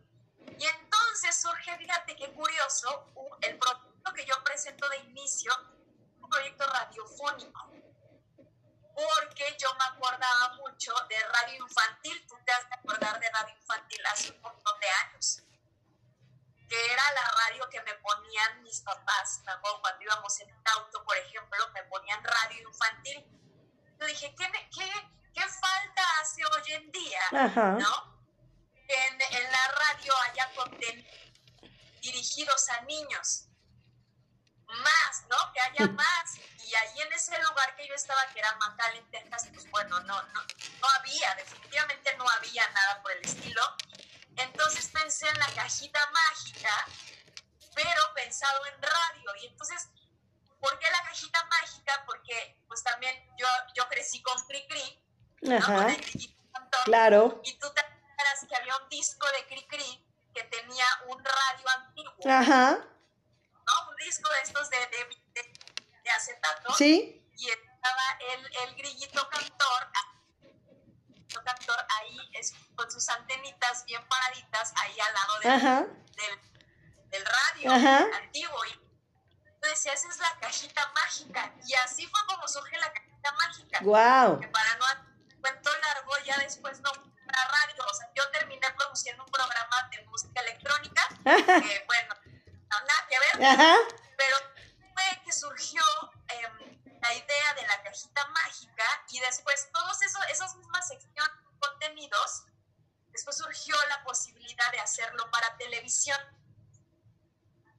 Y 0.59 0.67
entonces 0.67 1.41
surge, 1.41 1.77
fíjate 1.79 2.17
qué 2.17 2.33
curioso, 2.33 3.13
el 3.41 3.59
proyecto 3.59 4.13
que 4.15 4.25
yo 4.27 4.43
presento 4.45 4.89
de 4.89 4.99
inicio, 4.99 5.53
un 6.21 6.29
proyecto 6.29 6.67
radiofónico 6.67 7.75
porque 8.95 9.57
yo 9.59 9.69
me 9.75 9.85
acordaba 9.85 10.55
mucho 10.55 10.93
de 11.09 11.17
radio 11.19 11.67
infantil, 11.67 12.27
tú 12.29 12.37
te 12.45 12.53
has 12.53 12.69
de 12.69 12.75
acordar 12.77 13.19
de 13.19 13.31
radio 13.31 13.55
infantil 13.57 14.07
hace 14.07 14.31
un 14.31 14.41
montón 14.41 14.81
de 14.81 14.89
años, 14.89 15.43
que 16.69 16.93
era 16.93 17.03
la 17.13 17.31
radio 17.45 17.69
que 17.71 17.83
me 17.83 17.95
ponían 17.95 18.63
mis 18.63 18.81
papás, 18.83 19.43
me 19.45 19.53
acuerdo 19.53 19.81
cuando 19.81 20.03
íbamos 20.03 20.41
en 20.41 20.51
el 20.51 20.63
auto, 20.77 21.05
por 21.05 21.17
ejemplo, 21.17 21.71
me 21.73 21.83
ponían 21.85 22.23
radio 22.23 22.69
infantil. 22.69 23.27
Yo 24.01 24.07
dije, 24.07 24.35
¿qué, 24.37 24.51
qué, 24.71 24.91
qué 25.33 25.41
falta 25.41 26.03
hace 26.21 26.43
hoy 26.45 26.73
en 26.73 26.93
día? 26.93 27.21
¿No? 27.57 28.14
En, 28.87 29.21
en 29.21 29.53
la 29.53 29.69
radio 29.69 30.15
haya 30.29 30.53
contenidos 30.55 31.25
dirigidos 32.05 32.69
a 32.69 32.83
niños 32.83 33.47
más, 34.67 35.25
¿no? 35.29 35.37
Que 35.53 35.61
haya 35.61 35.93
más. 35.93 36.37
Y 36.65 36.75
ahí 36.75 37.01
en 37.01 37.13
ese 37.13 37.37
lugar 37.43 37.75
que 37.77 37.87
yo 37.87 37.95
estaba, 37.95 38.27
que 38.33 38.39
era 38.41 38.57
en 38.95 39.11
Texas, 39.11 39.49
pues 39.53 39.71
bueno, 39.71 40.01
no, 40.01 40.23
no, 40.23 40.41
no 40.81 40.89
había, 40.99 41.35
definitivamente 41.37 42.17
no 42.17 42.25
había 42.29 42.69
nada 42.71 43.03
por 43.03 43.13
el 43.13 43.25
estilo. 43.25 43.63
Entonces 44.37 44.89
pensé 44.89 45.29
en 45.29 45.39
la 45.39 45.47
cajita 45.55 46.01
mágica, 46.11 46.87
pero 47.75 48.01
pensado 48.15 48.67
en 48.67 48.83
radio. 48.83 49.37
Y 49.43 49.47
entonces, 49.47 49.89
¿por 50.61 50.79
qué 50.79 50.87
la 50.91 51.03
cajita 51.05 51.45
mágica? 51.45 52.03
Porque 52.07 52.59
pues 52.67 52.83
también 52.83 53.15
yo, 53.39 53.47
yo 53.77 53.89
crecí 53.89 54.23
con 54.23 54.43
Cricri, 54.47 55.05
¿no? 55.43 55.61
claro. 56.85 57.41
Y 57.45 57.59
tú 57.59 57.73
te 57.73 57.94
acuerdas 58.15 58.47
que 58.49 58.57
había 58.57 58.77
un 58.77 58.89
disco 58.89 59.27
de 59.27 59.47
Cricri 59.47 60.07
que 60.35 60.43
tenía 60.45 60.87
un 61.09 61.23
radio 61.23 61.69
antiguo. 61.69 62.31
Ajá 62.31 62.79
¿no? 63.67 63.91
Un 63.91 63.97
disco 63.97 64.29
de 64.31 64.41
estos 64.43 64.71
de, 64.71 64.77
de, 64.77 65.43
de, 66.03 66.11
acetato. 66.11 66.75
Sí. 66.75 67.21
Y 67.37 67.51
estaba 67.51 68.19
el, 68.33 68.69
el 68.69 68.75
grillito 68.77 69.29
cantor, 69.29 69.91
cantor 71.45 71.87
ahí 72.01 72.31
es, 72.35 72.55
con 72.77 72.91
sus 72.91 73.09
antenitas 73.09 73.85
bien 73.85 74.07
paraditas 74.09 74.73
ahí 74.77 74.97
al 75.01 75.15
lado 75.15 75.39
del, 75.41 76.41
del, 77.11 77.25
radio 77.27 77.73
antiguo. 78.17 78.65
Y 78.67 78.71
yo 78.71 79.69
decía, 79.69 79.93
esa 79.93 80.09
es 80.09 80.19
la 80.19 80.39
cajita 80.41 80.93
mágica. 80.95 81.55
Y 81.67 81.75
así 81.75 82.07
fue 82.07 82.21
como 82.29 82.47
surge 82.47 82.79
la 82.79 82.93
cajita 82.93 83.33
mágica. 83.33 83.79
Wow. 83.83 84.41
Que 84.41 84.49
para 84.49 84.77
no 84.77 84.87
cuento 85.41 85.71
largo, 85.77 86.13
ya 86.25 86.39
después 86.39 86.81
no 86.81 86.93
la 86.93 87.49
radio. 87.49 87.85
O 87.91 87.95
sea, 87.95 88.09
yo 88.15 88.23
terminé 89.03 89.25
produciendo 89.25 89.25
un 89.25 89.31
programa 89.31 89.89
de 89.91 90.05
música 90.07 90.41
electrónica, 90.41 91.03
que 91.25 91.85
bueno, 91.87 92.15
nada 92.71 93.07
que 93.09 93.19
ver, 93.19 93.77
pero 94.17 94.37
fue 94.93 95.23
que 95.25 95.33
surgió 95.33 95.83
em, 96.29 96.81
la 97.01 97.15
idea 97.15 97.55
de 97.55 97.67
la 97.67 97.83
cajita 97.83 98.27
mágica 98.29 98.85
y 99.11 99.21
después 99.21 99.71
todos 99.73 100.01
esos, 100.03 100.23
esas 100.31 100.57
mismas 100.57 100.87
secciones, 100.87 101.31
contenidos, 101.59 102.45
después 103.11 103.37
surgió 103.37 103.75
la 103.89 104.03
posibilidad 104.05 104.71
de 104.73 104.81
hacerlo 104.81 105.31
para 105.31 105.57
televisión 105.57 106.19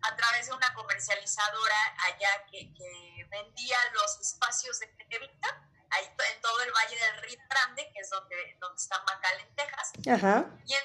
a 0.02 0.16
través 0.16 0.48
de 0.48 0.54
una 0.54 0.74
comercializadora 0.74 1.76
allá 2.08 2.46
que, 2.52 2.74
que 2.74 3.28
vendía 3.30 3.78
los 3.94 4.20
espacios 4.20 4.80
de 4.80 4.88
televisión 4.88 5.76
ahí 5.92 6.06
en 6.34 6.42
todo 6.42 6.62
el 6.62 6.72
Valle 6.72 6.98
del 7.00 7.22
Río 7.24 7.40
Grande, 7.50 7.92
que 7.94 8.00
es 8.00 8.10
donde, 8.10 8.58
donde 8.60 8.82
está 8.82 9.02
Macal 9.04 9.40
en 9.40 9.56
Texas. 9.56 9.92
Ajá. 10.08 10.46
Y 10.66 10.74
entonces 10.74 10.85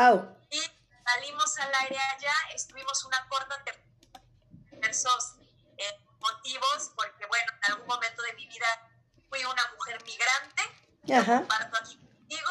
televisión. 0.00 0.26
¡Wow! 0.26 0.36
Y 0.50 0.60
salimos 1.04 1.58
al 1.58 1.74
aire 1.74 1.98
allá, 2.16 2.34
estuvimos 2.54 3.04
una 3.04 3.28
corta 3.28 3.62
temporada, 3.64 4.26
diversos 4.70 5.34
eh, 5.76 6.00
motivos, 6.20 6.92
porque 6.94 7.26
bueno, 7.26 7.52
en 7.52 7.72
algún 7.72 7.86
momento 7.86 8.22
de 8.22 8.32
mi 8.34 8.46
vida 8.46 8.90
fui 9.30 9.44
una 9.44 9.62
mujer 9.76 10.02
migrante, 10.04 10.62
Ajá. 11.14 11.38
comparto 11.38 11.76
aquí 11.78 11.96
contigo. 11.96 12.50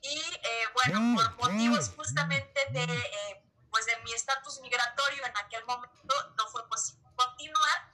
Y 0.00 0.18
eh, 0.18 0.64
bueno, 0.74 1.00
mm, 1.00 1.16
por 1.16 1.50
motivos 1.50 1.90
mm. 1.90 1.96
justamente 1.96 2.66
de, 2.70 2.84
eh, 2.84 3.44
pues 3.70 3.86
de 3.86 3.96
mi 3.98 4.12
estatus 4.12 4.60
migratorio 4.60 5.24
en 5.26 5.36
aquel 5.36 5.64
momento 5.64 6.14
no 6.36 6.48
fue 6.48 6.66
posible 6.68 7.02
continuar. 7.16 7.92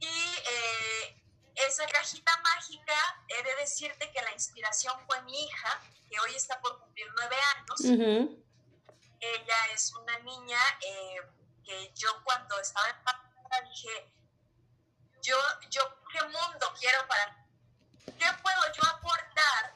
Y 0.00 0.06
eh, 0.06 1.22
esa 1.66 1.86
cajita 1.86 2.32
mágica, 2.42 2.94
he 3.28 3.42
de 3.42 3.56
decirte 3.56 4.10
que 4.12 4.22
la 4.22 4.32
inspiración 4.32 4.94
fue 5.06 5.20
mi 5.22 5.44
hija, 5.44 5.80
que 6.08 6.20
hoy 6.20 6.34
está 6.34 6.60
por 6.60 6.78
cumplir 6.78 7.06
nueve 7.16 7.36
años. 7.56 8.40
Ella 9.20 9.66
es 9.72 9.92
una 9.94 10.18
niña 10.20 10.58
que 11.64 11.92
yo 11.96 12.08
cuando 12.22 12.58
estaba 12.60 12.88
en 12.88 13.02
Panamá 13.02 13.68
dije, 13.68 14.14
yo, 15.22 15.36
yo 15.70 15.82
qué 16.12 16.22
mundo 16.22 16.72
quiero 16.78 17.06
para 17.08 17.38
¿Qué 18.16 18.26
puedo 18.42 18.72
yo 18.74 18.82
aportar 18.88 19.74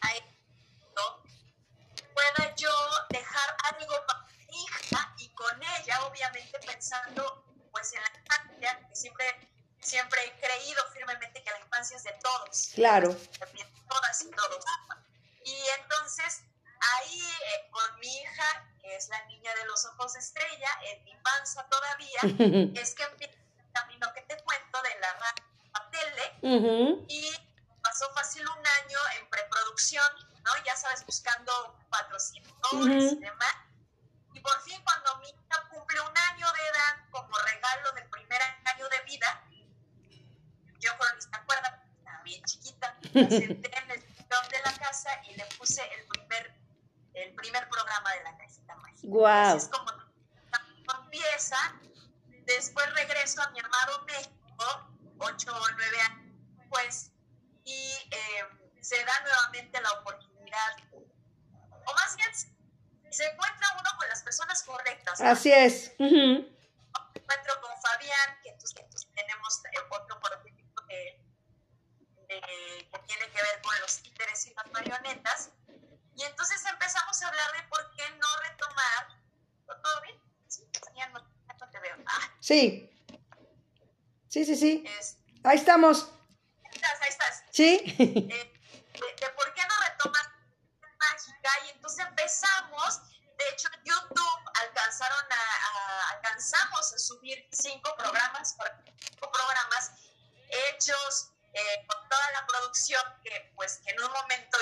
a 0.00 0.12
esto? 0.14 1.22
¿Pueda 2.12 2.54
yo 2.56 2.70
dejar 3.10 3.56
algo 3.72 3.94
para 4.06 4.26
mi 4.26 4.64
hija 4.64 5.14
y 5.18 5.28
con 5.34 5.62
ella, 5.62 6.04
obviamente 6.04 6.58
pensando 6.60 7.44
pues 7.70 7.92
en 7.92 8.02
la 8.02 8.20
infancia, 8.20 8.88
que 8.88 8.96
siempre, 8.96 9.26
siempre 9.80 10.20
he 10.24 10.40
creído 10.40 10.82
firmemente 10.92 11.42
que 11.42 11.50
la 11.50 11.60
infancia 11.60 11.96
es 11.96 12.04
de 12.04 12.12
todos. 12.22 12.72
Claro. 12.94 13.10
De 13.10 13.64
todas 13.88 14.22
y 14.22 14.30
todos. 14.30 14.64
Y 15.44 15.56
entonces 15.80 16.44
ahí 16.78 17.20
eh, 17.20 17.68
con 17.72 17.98
mi 17.98 18.06
hija, 18.06 18.68
que 18.80 18.94
es 18.94 19.08
la 19.08 19.20
niña 19.24 19.52
de 19.56 19.64
los 19.64 19.84
ojos 19.86 20.12
de 20.12 20.20
estrella, 20.20 20.68
en 20.92 21.02
mi 21.02 21.16
panza 21.16 21.66
todavía, 21.68 22.20
es 22.80 22.94
que 22.94 23.02
empieza 23.02 23.34
el 23.34 23.72
camino 23.72 24.06
que 24.14 24.20
te 24.22 24.40
cuento 24.44 24.80
de 24.82 25.00
la 25.00 25.12
radio 25.12 25.44
a 25.72 25.90
tele 25.90 27.06
y 27.08 27.34
pasó 27.82 28.08
fácil 28.14 28.42
un 28.42 28.64
año 28.64 28.98
en 29.18 29.28
preproducción, 29.28 30.12
¿no? 30.44 30.52
Ya 30.64 30.76
sabes, 30.76 31.04
buscando 31.04 31.76
patrocinadores 31.90 33.14
y 33.14 33.16
demás. 33.16 33.56
Y 34.34 34.40
por 34.40 34.62
fin 34.62 34.80
cuando 34.84 35.16
mi 35.16 35.30
hija 35.30 35.68
cumple 35.68 36.00
un 36.00 36.16
año 36.30 36.46
de 36.52 36.62
edad, 36.62 37.10
como 37.10 37.36
regalo 37.38 37.90
del 37.90 38.08
primer 38.08 38.40
año 38.66 38.88
de 38.88 39.00
vida, 39.02 39.42
yo 40.78 40.96
con 40.98 41.08
mis 41.16 41.26
bien 42.24 42.42
chiquita, 42.44 42.96
me 43.12 43.30
senté 43.30 43.78
en 43.78 43.90
el 43.90 44.00
sillón 44.00 44.48
de 44.50 44.58
la 44.64 44.72
casa 44.78 45.10
y 45.28 45.34
le 45.36 45.44
puse 45.58 45.82
el 45.96 46.06
primer, 46.06 46.54
el 47.14 47.34
primer 47.34 47.68
programa 47.68 48.12
de 48.14 48.22
la 48.24 48.36
casita 48.36 48.74
mágica. 48.76 49.08
Wow. 49.08 49.26
Así 49.26 49.56
es 49.58 49.68
como 49.68 50.04
empieza. 51.14 51.56
Después 52.46 52.92
regreso 52.94 53.40
a 53.42 53.50
mi 53.50 53.60
amado 53.60 54.04
México, 54.04 54.90
ocho 55.18 55.56
o 55.56 55.70
nueve 55.76 56.00
años 56.00 56.34
después, 56.58 57.12
y 57.64 57.92
eh, 58.10 58.44
se 58.82 59.02
da 59.02 59.20
nuevamente 59.20 59.80
la 59.80 59.90
oportunidad, 59.92 60.76
o 60.92 61.94
más 61.94 62.16
bien 62.16 62.30
se 63.10 63.24
encuentra 63.24 63.66
uno 63.80 63.90
con 63.96 64.08
las 64.08 64.22
personas 64.22 64.62
correctas. 64.64 65.20
Así 65.20 65.52
es. 65.52 65.94
Me 65.98 66.06
encuentro 67.14 67.60
con 67.62 67.70
Fabián, 67.80 68.40
que 68.42 68.50
entonces, 68.50 69.08
tenemos 69.14 69.62
eh, 69.72 69.78
otro 69.88 70.20
que 70.42 70.43
tiene 73.06 73.30
que 73.30 73.42
ver 73.42 73.62
con 73.62 73.80
los 73.80 74.02
títeres 74.02 74.46
y 74.46 74.54
las 74.54 74.70
marionetas. 74.72 75.50
Y 76.16 76.22
entonces 76.22 76.64
empezamos 76.66 77.22
a 77.22 77.28
hablar 77.28 77.52
de 77.52 77.68
por 77.68 77.94
qué 77.96 78.08
no 78.10 78.28
retomar. 78.48 79.08
¿Todo 79.66 80.00
bien? 80.02 80.20
Sí, 80.48 80.68
ya 80.96 81.08
no, 81.08 81.20
te 81.70 81.80
veo. 81.80 81.96
Ah. 82.06 82.30
Sí. 82.40 82.90
Sí, 84.28 84.44
sí, 84.44 84.56
sí. 84.56 84.84
Ahí 85.42 85.56
estamos 85.58 86.14
estás, 86.74 87.00
ahí 87.00 87.08
estás. 87.08 87.42
Sí. 87.50 87.80
Eh, 88.96 89.20
de, 89.20 89.28
por 89.30 89.54
qué 89.54 89.62
no 89.62 89.74
retomas 89.88 90.28
mágica 90.98 91.50
y 91.66 91.70
entonces 91.70 92.06
empezamos, 92.06 93.00
de 93.36 93.48
hecho 93.50 93.68
en 93.74 93.84
YouTube 93.84 94.50
alcanzaron 94.62 95.24
a, 95.32 96.10
alcanzamos 96.10 96.92
a 96.92 96.98
subir 96.98 97.48
cinco 97.50 97.92
programas, 97.96 98.56
cinco 99.00 99.32
programas 99.32 99.90
hechos 100.48 101.32
eh, 101.54 101.86
con 101.86 102.08
toda 102.08 102.30
la 102.32 102.46
producción 102.46 103.02
que 103.22 103.52
pues 103.54 103.78
que 103.84 103.92
en 103.92 104.02
un 104.02 104.10
momento 104.10 104.58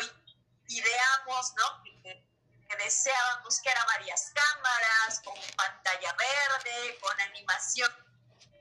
ideamos, 0.69 1.55
¿no? 1.57 1.83
Que, 1.83 2.23
deseábamos 2.79 3.61
que 3.61 3.71
eran 3.71 3.87
varias 3.87 4.33
cámaras, 4.35 5.21
con 5.23 5.35
pantalla 5.57 6.15
verde, 6.15 6.99
con 7.01 7.21
animación, 7.21 7.91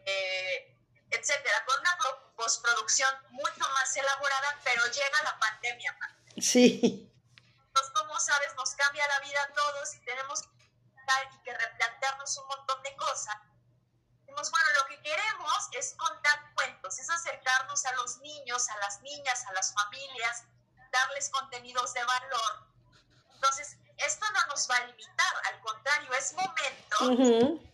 eh, 0.06 0.78
etcétera, 1.10 1.64
con 1.66 1.80
una 1.80 1.98
postproducción 2.36 3.10
mucho 3.30 3.70
más 3.74 3.96
elaborada, 3.96 4.60
pero 4.66 4.86
llega 4.88 5.24
la 5.24 5.40
pandemia. 5.40 5.98
Sí. 6.42 7.10
Entonces, 7.56 7.94
como 7.96 8.20
sabes, 8.20 8.54
nos 8.58 8.76
cambia 8.76 9.08
la 9.08 9.20
vida 9.22 9.44
a 9.44 9.54
todos 9.54 9.96
y 9.96 10.00
tenemos 10.02 10.44
que 11.46 11.54
replantearnos 11.54 12.38
un 12.38 12.48
montón 12.48 12.84
de 12.84 12.96
cosas. 12.98 13.38
Bueno, 14.26 14.70
lo 14.76 14.86
que 14.88 15.02
queremos 15.02 15.68
es 15.74 15.82
es 15.92 15.96
acercarnos 17.82 17.86
a 17.86 17.92
los 17.94 18.18
niños, 18.22 18.70
a 18.70 18.78
las 18.78 19.02
niñas, 19.02 19.46
a 19.48 19.54
las 19.54 19.74
familias, 19.74 20.44
darles 20.92 21.30
contenidos 21.30 21.94
de 21.94 22.04
valor. 22.04 22.68
Entonces, 23.34 23.78
esto 23.98 24.26
no 24.32 24.48
nos 24.48 24.70
va 24.70 24.76
a 24.78 24.86
limitar, 24.86 25.34
al 25.46 25.60
contrario, 25.62 26.14
es 26.14 26.34
momento 26.34 27.22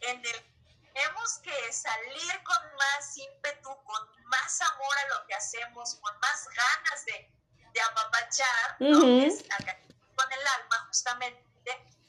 en 0.01 0.17
el 0.17 0.21
que 0.21 0.91
tenemos 0.93 1.39
que 1.39 1.73
salir 1.73 2.43
con 2.43 2.57
más 2.75 3.17
ímpetu, 3.17 3.69
con 3.83 4.23
más 4.25 4.61
amor 4.61 4.97
a 4.97 5.15
lo 5.15 5.27
que 5.27 5.35
hacemos, 5.35 5.95
con 5.95 6.19
más 6.19 6.47
ganas 6.47 7.05
de, 7.05 7.31
de 7.73 7.81
apapachar, 7.81 8.77
con 8.77 10.31
el 10.31 10.47
alma 10.47 10.85
justamente. 10.87 11.43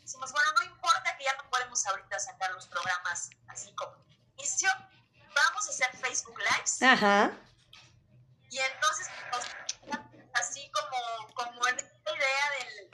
Decimos, 0.01 0.33
bueno, 0.33 0.53
no 0.53 0.63
importa 0.63 1.17
que 1.19 1.25
ya 1.25 1.37
no 1.37 1.51
podemos 1.51 1.85
ahorita 1.87 2.19
sacar 2.19 2.51
los 2.53 2.67
programas 2.67 3.29
así 3.49 3.75
como 3.75 3.95
inicio, 4.37 4.71
vamos 5.35 5.67
a 5.67 5.71
hacer 5.71 5.97
Facebook 5.99 6.39
Lives. 6.39 6.83
Ajá. 6.83 7.31
Y 8.51 8.59
entonces, 8.59 9.09
así 10.35 10.71
como, 10.71 11.35
como 11.35 11.67
en 11.69 11.77
esta 11.77 12.17
idea 12.17 12.51
del, 12.59 12.91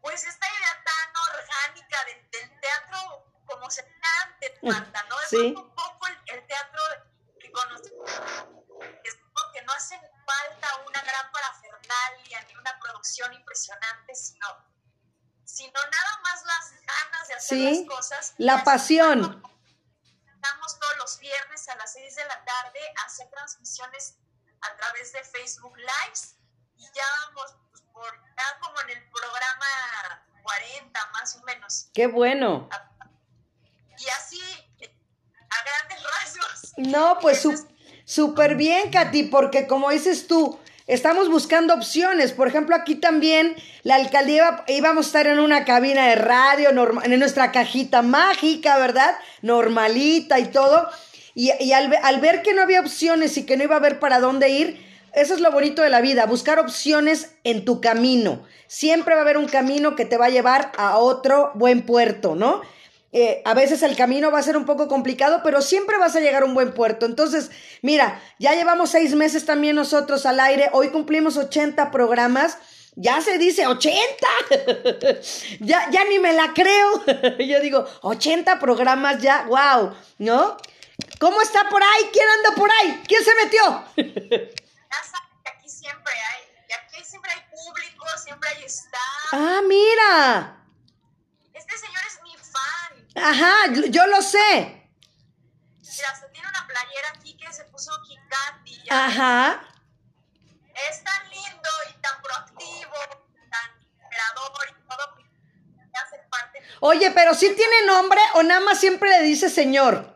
pues 0.00 0.24
esta 0.24 0.46
idea 0.48 0.84
tan 0.84 1.34
orgánica 1.34 2.04
del, 2.04 2.60
teatro 2.60 3.32
como 3.46 3.70
se 3.70 3.82
antes, 4.24 4.52
Marta, 4.62 5.04
¿no? 5.08 5.20
Es 5.20 5.32
un 5.32 5.74
poco 5.74 6.06
el, 6.26 6.46
teatro 6.46 6.82
que 7.38 7.50
conocemos, 7.52 8.10
es 9.04 9.14
que 9.52 9.62
no 9.62 9.72
hace 9.72 10.00
falta 10.26 10.68
una 10.86 11.00
gran 11.02 11.30
parafernalia 11.30 12.42
ni 12.48 12.56
una 12.56 12.78
producción 12.80 13.32
impresionante, 13.32 14.14
sino, 14.14 14.46
sino 15.44 15.72
nada 15.72 16.20
más 16.22 16.44
las 16.44 16.72
ganas 16.82 17.28
de 17.28 17.34
hacer 17.34 17.58
las 17.58 17.96
cosas. 17.96 18.34
La 18.38 18.64
pasión. 18.64 19.42
Estamos 20.46 20.78
todos 20.78 20.96
los 20.98 21.18
viernes 21.18 21.68
a 21.68 21.74
las 21.74 21.92
6 21.92 22.14
de 22.14 22.24
la 22.24 22.44
tarde 22.44 22.78
a 23.02 23.06
hacer 23.06 23.28
transmisiones 23.30 24.16
a 24.60 24.76
través 24.76 25.12
de 25.12 25.24
Facebook 25.24 25.76
Lives 25.76 26.36
y 26.76 26.84
ya 26.84 27.02
vamos 27.26 27.56
pues, 27.72 27.82
por 27.92 28.14
ya 28.14 28.60
como 28.60 28.80
en 28.82 28.90
el 28.90 29.10
programa 29.10 30.24
40 30.44 31.10
más 31.14 31.34
o 31.34 31.42
menos. 31.42 31.88
Qué 31.92 32.06
bueno. 32.06 32.68
Y 33.98 34.08
así, 34.10 34.40
a 35.50 35.64
grandes 35.64 36.02
rasgos. 36.04 36.72
No, 36.76 37.18
pues 37.20 37.44
súper 38.04 38.54
bien, 38.54 38.92
Katy, 38.92 39.24
porque 39.24 39.66
como 39.66 39.90
dices 39.90 40.28
tú, 40.28 40.60
estamos 40.86 41.28
buscando 41.28 41.74
opciones. 41.74 42.32
Por 42.32 42.48
ejemplo, 42.48 42.74
aquí 42.76 42.94
también 42.94 43.54
la 43.82 43.96
alcaldía 43.96 44.64
íbamos 44.68 45.06
a 45.06 45.08
estar 45.08 45.26
en 45.26 45.38
una 45.38 45.64
cabina 45.64 46.08
de 46.08 46.16
radio, 46.16 46.70
en 46.70 47.18
nuestra 47.18 47.52
cajita 47.52 48.02
mágica, 48.02 48.78
¿verdad? 48.78 49.16
Normalita 49.42 50.38
y 50.38 50.46
todo. 50.46 50.88
Y, 51.34 51.50
al, 51.72 51.94
al, 52.02 52.20
ver 52.20 52.40
que 52.40 52.54
no 52.54 52.62
había 52.62 52.80
opciones 52.80 53.36
y 53.36 53.44
que 53.44 53.58
no 53.58 53.64
iba 53.64 53.74
a 53.74 53.78
haber 53.78 53.98
para 53.98 54.20
dónde 54.20 54.48
ir, 54.48 54.86
eso 55.12 55.34
es 55.34 55.40
lo 55.40 55.50
bonito 55.52 55.82
de 55.82 55.90
la 55.90 56.00
vida, 56.00 56.24
buscar 56.26 56.58
opciones 56.58 57.34
en 57.44 57.64
tu 57.64 57.80
camino. 57.80 58.42
Siempre 58.66 59.14
va 59.14 59.20
a 59.20 59.24
haber 59.24 59.36
un 59.36 59.46
camino 59.46 59.96
que 59.96 60.06
te 60.06 60.16
va 60.16 60.26
a 60.26 60.30
llevar 60.30 60.72
a 60.78 60.96
otro 60.98 61.52
buen 61.54 61.82
puerto, 61.82 62.34
¿no? 62.34 62.62
Eh, 63.12 63.40
a 63.44 63.54
veces 63.54 63.82
el 63.82 63.96
camino 63.96 64.30
va 64.30 64.40
a 64.40 64.42
ser 64.42 64.56
un 64.56 64.66
poco 64.66 64.88
complicado, 64.88 65.40
pero 65.42 65.62
siempre 65.62 65.96
vas 65.98 66.16
a 66.16 66.20
llegar 66.20 66.42
a 66.42 66.46
un 66.46 66.54
buen 66.54 66.72
puerto. 66.74 67.06
Entonces, 67.06 67.50
mira, 67.82 68.20
ya 68.38 68.54
llevamos 68.54 68.90
seis 68.90 69.14
meses 69.14 69.46
también 69.46 69.76
nosotros 69.76 70.26
al 70.26 70.40
aire, 70.40 70.68
hoy 70.72 70.90
cumplimos 70.90 71.36
80 71.36 71.90
programas. 71.90 72.58
Ya 72.98 73.20
se 73.20 73.36
dice 73.38 73.66
80. 73.66 73.98
ya, 75.60 75.90
ya 75.90 76.04
ni 76.04 76.18
me 76.18 76.32
la 76.32 76.52
creo. 76.54 77.04
Yo 77.38 77.60
digo, 77.60 77.86
80 78.02 78.58
programas 78.58 79.20
ya, 79.20 79.44
wow, 79.44 79.94
¿no? 80.18 80.56
¿Cómo 81.20 81.40
está 81.42 81.68
por 81.68 81.82
ahí? 81.82 82.10
¿Quién 82.12 82.26
anda 82.28 82.54
por 82.56 82.70
ahí? 82.80 83.02
¿Quién 83.06 83.22
se 83.22 83.34
metió? 83.34 83.84
aquí 85.44 85.68
siempre 85.68 86.12
hay, 86.12 86.42
aquí 86.74 87.04
siempre 87.04 87.30
hay 87.32 87.40
público, 87.50 88.06
siempre 88.22 88.48
hay 88.48 88.64
staff. 88.64 89.32
Ah, 89.32 89.60
mira. 89.66 90.64
Este 91.52 91.78
señor. 91.78 92.05
Ajá, 93.16 93.54
yo 93.88 94.06
lo 94.06 94.20
sé. 94.20 94.90
Mira, 95.80 96.14
se 96.14 96.28
tiene 96.28 96.48
una 96.48 96.66
playera 96.66 97.08
aquí 97.14 97.36
que 97.36 97.52
se 97.52 97.64
puso 97.64 97.90
Kikati. 98.06 98.82
Ajá. 98.90 99.62
Es 100.90 101.02
tan 101.02 101.30
lindo 101.30 101.68
y 101.90 102.00
tan 102.02 102.20
proactivo, 102.22 102.94
tan 103.50 103.82
inspirador 103.82 104.68
y 104.68 104.88
todo. 104.88 105.16
Hace 105.94 106.18
parte 106.30 106.62
Oye, 106.80 107.10
pero 107.12 107.32
si 107.32 107.48
¿sí 107.48 107.54
tiene 107.54 107.86
nombre 107.86 108.20
o 108.34 108.42
nada 108.42 108.60
más 108.60 108.78
siempre 108.78 109.08
le 109.08 109.22
dice 109.22 109.48
señor. 109.48 110.14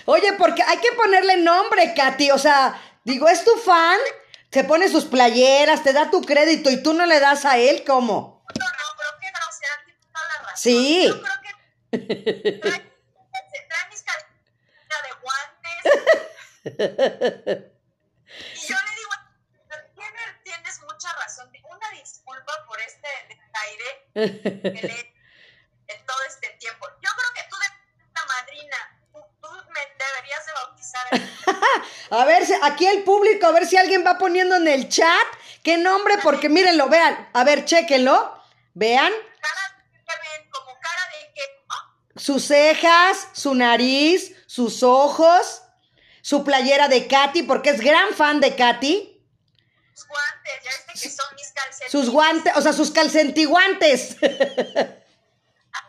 Oye, 0.06 0.32
porque 0.34 0.62
hay 0.62 0.78
que 0.78 0.92
ponerle 0.92 1.36
nombre, 1.36 1.92
Katy. 1.94 2.30
O 2.30 2.38
sea, 2.38 2.80
digo, 3.04 3.28
es 3.28 3.44
tu 3.44 3.54
fan, 3.56 3.98
se 4.50 4.64
pone 4.64 4.88
sus 4.88 5.04
playeras, 5.04 5.84
te 5.84 5.92
da 5.92 6.10
tu 6.10 6.22
crédito 6.22 6.70
y 6.70 6.82
tú 6.82 6.92
no 6.92 7.06
le 7.06 7.20
das 7.20 7.44
a 7.44 7.58
él, 7.58 7.84
¿cómo? 7.86 8.44
No, 8.58 8.66
no, 8.66 8.72
pero 8.96 9.10
qué 9.20 9.30
grosera, 9.30 9.84
tienes 9.84 10.06
toda 10.12 10.28
la 10.28 10.38
razón. 10.42 10.56
Sí. 10.56 11.06
Yo 11.06 11.22
creo 11.22 11.40
que 11.42 11.50
trae, 12.58 12.80
trae 13.68 13.88
mis 13.90 14.02
calcetines 14.02 14.88
de 15.04 15.12
guantes. 15.22 15.82
y 18.54 18.68
yo 18.68 18.76
le 18.76 18.92
digo, 18.96 19.12
tienes, 19.94 20.28
tienes 20.42 20.80
mucha 20.82 21.12
razón. 21.14 21.52
Una 21.70 21.90
disculpa 21.90 22.52
por 22.66 22.80
este 22.80 23.08
desaire 23.28 23.88
que 24.14 24.82
le 24.82 25.14
en 25.86 26.06
todo 26.06 26.18
este 26.28 26.48
tiempo. 26.58 26.86
Yo 27.02 27.10
creo 27.16 27.32
que 27.34 27.42
tú 27.50 27.56
de 27.56 27.68
la 28.14 28.24
madrina 28.26 29.00
me 29.70 29.80
deberías 29.98 30.46
de 30.46 30.52
bautizar. 30.52 30.89
a 32.10 32.24
ver, 32.24 32.44
aquí 32.62 32.86
el 32.86 33.02
público, 33.04 33.46
a 33.46 33.52
ver 33.52 33.66
si 33.66 33.76
alguien 33.76 34.04
va 34.06 34.18
poniendo 34.18 34.56
en 34.56 34.68
el 34.68 34.88
chat 34.88 35.26
qué 35.62 35.78
nombre, 35.78 36.14
porque 36.22 36.48
mírenlo, 36.48 36.88
vean, 36.88 37.28
a 37.32 37.44
ver, 37.44 37.64
chéquenlo, 37.64 38.42
vean. 38.74 39.12
como 40.50 40.78
cara 40.80 41.02
de 41.12 41.34
que, 41.34 42.20
Sus 42.20 42.46
cejas, 42.46 43.28
su 43.32 43.54
nariz, 43.54 44.32
sus 44.46 44.82
ojos, 44.82 45.62
su 46.22 46.44
playera 46.44 46.88
de 46.88 47.06
Katy, 47.06 47.42
porque 47.44 47.70
es 47.70 47.80
gran 47.80 48.14
fan 48.14 48.40
de 48.40 48.54
Katy. 48.54 49.22
Sus 49.94 50.06
guantes, 50.06 50.54
ya 50.64 50.70
viste 50.70 50.92
que 50.92 51.10
son 51.10 51.34
mis 51.34 51.52
calcetines. 51.52 51.92
Sus 51.92 52.10
guantes, 52.10 52.56
o 52.56 52.62
sea, 52.62 52.72
sus 52.72 52.90
calcentiguantes. 52.90 54.16
ah, 54.22 54.26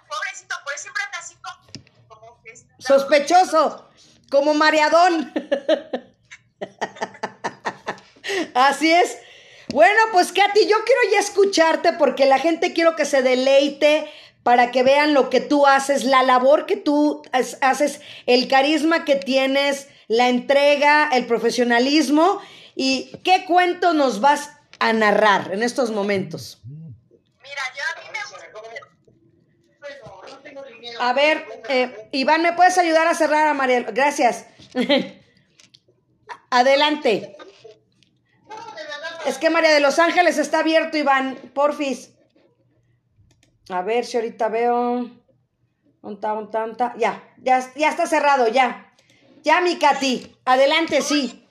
pobrecito, 0.08 0.56
por 0.64 0.74
eso 0.74 0.84
siempre 0.84 1.04
anda 1.04 1.20
así 1.20 1.36
como 1.36 1.62
Sospechoso, 2.80 3.91
como 4.32 4.56
mareadón. 4.56 5.32
Así 8.56 8.92
es. 8.92 9.18
Bueno, 9.68 10.02
pues 10.12 10.32
Katy, 10.32 10.68
yo 10.68 10.78
quiero 10.86 11.02
ya 11.12 11.20
escucharte 11.20 11.94
porque 11.94 12.26
la 12.26 12.40
gente 12.40 12.74
quiero 12.74 12.96
que 12.96 13.06
se 13.06 13.22
deleite 13.22 14.10
para 14.44 14.72
que 14.72 14.84
vean 14.84 15.14
lo 15.14 15.30
que 15.30 15.40
tú 15.40 15.68
haces, 15.68 16.04
la 16.04 16.24
labor 16.24 16.66
que 16.66 16.78
tú 16.78 17.22
haces, 17.62 18.02
el 18.26 18.48
carisma 18.48 19.06
que 19.06 19.16
tienes, 19.16 19.88
la 20.08 20.30
entrega, 20.30 21.10
el 21.14 21.26
profesionalismo 21.26 22.42
y 22.76 23.12
qué 23.24 23.46
cuento 23.46 23.94
nos 23.94 24.20
vas 24.20 24.50
a 24.80 24.94
narrar 24.94 25.54
en 25.54 25.62
estos 25.62 25.92
momentos. 25.92 26.60
Mira, 26.66 27.62
yo 27.76 27.84
a 27.96 28.02
mí 28.02 28.08
me 28.12 28.21
a 31.00 31.14
ver, 31.14 31.64
eh, 31.70 32.10
Iván, 32.12 32.42
¿me 32.42 32.54
puedes 32.54 32.78
ayudar 32.78 33.08
a 33.08 33.16
cerrar 33.16 33.48
a 33.48 33.54
María? 33.54 33.82
Gracias. 33.82 34.46
Adelante. 36.50 37.38
Es 39.26 39.38
que 39.38 39.50
María 39.50 39.72
de 39.72 39.80
los 39.80 40.00
Ángeles 40.00 40.38
está 40.38 40.60
abierto, 40.60 40.98
Iván. 40.98 41.36
Porfis. 41.54 42.12
A 43.70 43.82
ver 43.82 44.06
si 44.06 44.18
ahorita 44.18 44.50
veo. 44.50 45.10
Ya, 46.98 47.24
ya, 47.38 47.74
ya 47.76 47.90
está 47.90 48.08
cerrado, 48.08 48.48
ya. 48.48 48.94
Ya, 49.44 49.62
mi 49.62 49.78
Katy. 49.78 50.40
Adelante, 50.46 51.02
sí. 51.02 51.48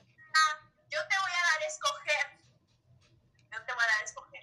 Yo 0.91 0.99
te 1.09 1.17
voy 1.23 1.31
a 1.31 1.43
dar 1.53 1.63
a 1.63 1.67
escoger. 1.67 2.27
Yo 3.53 3.65
te 3.65 3.73
voy 3.73 3.83
a 3.83 3.87
dar 3.87 4.01
a 4.01 4.05
escoger. 4.05 4.41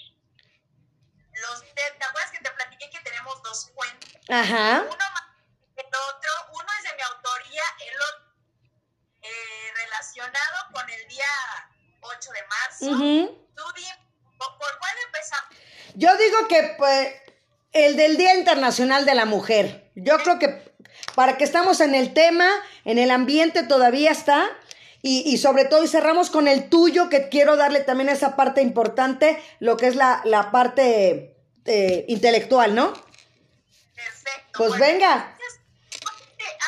Los, 1.42 1.62
¿Te 1.76 2.06
acuerdas 2.06 2.32
que 2.32 2.40
te 2.40 2.52
platiqué 2.52 2.90
que 2.90 3.00
tenemos 3.04 3.44
dos 3.44 3.72
cuentos? 3.76 4.17
Ajá. 4.30 4.82
Uno 4.82 4.98
más 4.98 5.24
que 5.76 5.82
el 5.82 5.88
otro. 5.88 6.32
Uno 6.54 6.68
es 6.78 6.84
de 6.90 6.96
mi 6.96 7.02
autoría, 7.02 7.64
el 7.88 7.96
otro 7.96 8.28
eh, 9.22 9.72
relacionado 9.76 10.56
con 10.74 10.90
el 10.90 11.08
día 11.08 11.26
8 12.02 12.30
de 12.32 12.48
marzo. 12.48 12.98
Tú 13.56 13.64
di, 13.76 13.84
¿por 14.38 14.58
por 14.58 14.80
cuál 14.80 14.94
empezamos? 15.06 15.56
Yo 15.96 16.16
digo 16.18 16.48
que 16.48 16.76
pues 16.78 17.14
el 17.74 17.96
del 17.96 18.18
Día 18.18 18.36
Internacional 18.36 19.06
de 19.06 19.16
la 19.16 19.26
Mujer. 19.26 19.92
Yo 19.96 20.18
creo 20.20 20.40
que 20.40 20.76
para 21.16 21.38
que 21.38 21.44
estamos 21.44 21.80
en 21.80 21.96
el 21.96 22.14
tema, 22.14 22.48
en 22.86 22.98
el 22.98 23.12
ambiente 23.12 23.64
todavía 23.64 24.12
está. 24.12 24.50
Y, 25.04 25.22
y 25.26 25.38
sobre 25.38 25.66
todo, 25.66 25.84
y 25.84 25.88
cerramos 25.88 26.30
con 26.32 26.48
el 26.48 26.70
tuyo, 26.70 27.08
que 27.08 27.30
quiero 27.30 27.56
darle 27.56 27.82
también 27.82 28.10
esa 28.10 28.36
parte 28.36 28.62
importante, 28.62 29.42
lo 29.60 29.78
que 29.78 29.88
es 29.88 29.96
la, 29.96 30.22
la 30.26 30.52
parte 30.52 31.38
eh, 31.66 32.06
intelectual, 32.08 32.74
¿no? 32.76 32.94
Pues 34.58 34.70
Bueno, 34.72 34.86
venga. 34.86 35.14
Antes, 35.14 35.60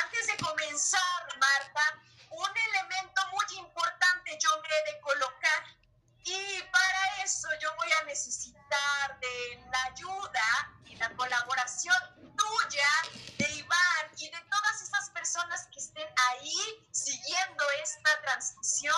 antes 0.03 0.27
de 0.27 0.37
comenzar, 0.45 1.01
Marta, 1.39 2.01
un 2.29 2.49
elemento 2.69 3.21
muy 3.31 3.57
importante 3.57 4.37
yo 4.39 4.49
me 4.61 4.67
he 4.67 4.93
de 4.93 5.01
colocar. 5.01 5.63
Y 6.23 6.61
para 6.71 7.23
eso 7.23 7.47
yo 7.59 7.69
voy 7.77 7.89
a 8.01 8.03
necesitar 8.05 9.19
de 9.19 9.63
la 9.71 9.83
ayuda 9.85 10.75
y 10.85 10.95
la 10.97 11.09
colaboración 11.15 11.95
tuya, 12.37 12.89
de 13.37 13.49
Iván 13.55 14.05
y 14.17 14.29
de 14.29 14.41
todas 14.51 14.81
esas 14.83 15.09
personas 15.09 15.67
que 15.73 15.79
estén 15.79 16.07
ahí 16.29 16.87
siguiendo 16.91 17.63
esta 17.83 18.21
transmisión 18.21 18.95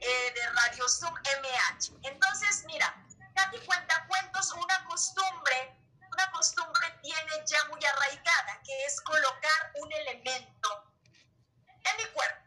eh, 0.00 0.32
de 0.34 0.50
Radio 0.50 0.88
Zoom 0.88 1.14
MH. 1.14 1.98
Entonces, 2.02 2.64
mira, 2.66 2.94
Katy 3.34 3.58
cuenta 3.66 4.06
cuentos, 4.06 4.52
una 4.52 4.84
costumbre, 4.84 5.76
una 6.12 6.30
costumbre 6.32 6.86
tiene 7.02 7.32
ya 7.46 7.64
muy 7.68 7.80
arraigada, 7.84 8.60
que 8.64 8.84
es 8.84 9.00
colocar 9.00 9.72
un 9.80 9.92
elemento 9.92 10.92
en 11.84 11.96
mi 11.96 12.04
cuerpo. 12.12 12.42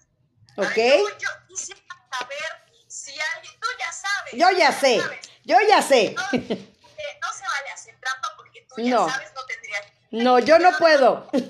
Ok. 0.58 0.76
Yo, 0.78 1.18
yo 1.18 1.30
quisiera 1.48 1.82
saber 2.12 2.66
si 2.88 3.20
alguien, 3.36 3.60
tú 3.60 3.68
ya 3.80 3.92
sabes. 3.92 4.34
Yo 4.34 4.52
ya 4.52 4.72
sé, 4.72 5.02
sabes. 5.02 5.30
yo 5.44 5.58
ya 5.68 5.82
sé. 5.82 6.14
No, 6.16 6.22
eh, 6.34 7.20
no 7.22 7.34
se 7.34 7.44
vale 7.48 7.70
hacer 7.74 8.00
trampa 8.00 8.34
porque 8.38 8.62
tú 8.70 8.76
ya 8.78 8.92
No. 8.96 9.10
sabes, 9.10 9.34
no 9.34 9.46
tendrías. 9.46 9.86
No, 10.12 10.40
yo 10.40 10.60
no 10.60 10.78
puedo. 10.78 11.28
De 11.32 11.42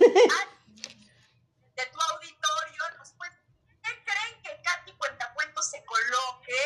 tu 1.85 2.01
auditorio, 2.01 2.83
nos 2.97 3.11
puede- 3.11 3.37
¿qué 3.83 4.03
creen 4.05 4.41
que 4.41 4.59
Katy 4.63 4.93
Cuentacuentos 4.93 5.69
se 5.69 5.83
coloque 5.85 6.57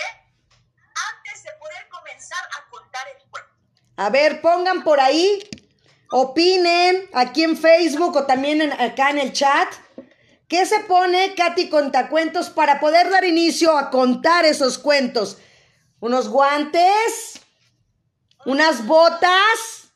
antes 1.11 1.43
de 1.43 1.51
poder 1.53 1.89
comenzar 1.89 2.47
a 2.57 2.69
contar 2.69 3.07
el 3.09 3.17
cuento? 3.29 3.49
A 3.99 4.09
ver, 4.09 4.39
pongan 4.41 4.83
por 4.83 4.99
ahí, 5.01 5.39
opinen 6.09 7.09
aquí 7.13 7.43
en 7.43 7.57
Facebook 7.57 8.15
o 8.15 8.25
también 8.25 8.61
en- 8.61 8.71
acá 8.71 9.09
en 9.09 9.19
el 9.19 9.33
chat. 9.33 9.67
¿Qué 10.47 10.65
se 10.65 10.79
pone 10.81 11.35
Katy 11.35 11.69
Contacuentos 11.69 12.49
para 12.49 12.79
poder 12.79 13.09
dar 13.09 13.25
inicio 13.25 13.77
a 13.77 13.89
contar 13.89 14.45
esos 14.45 14.77
cuentos? 14.77 15.37
¿Unos 15.99 16.29
guantes? 16.29 17.41
¿Unas 18.45 18.85
botas? 18.87 19.89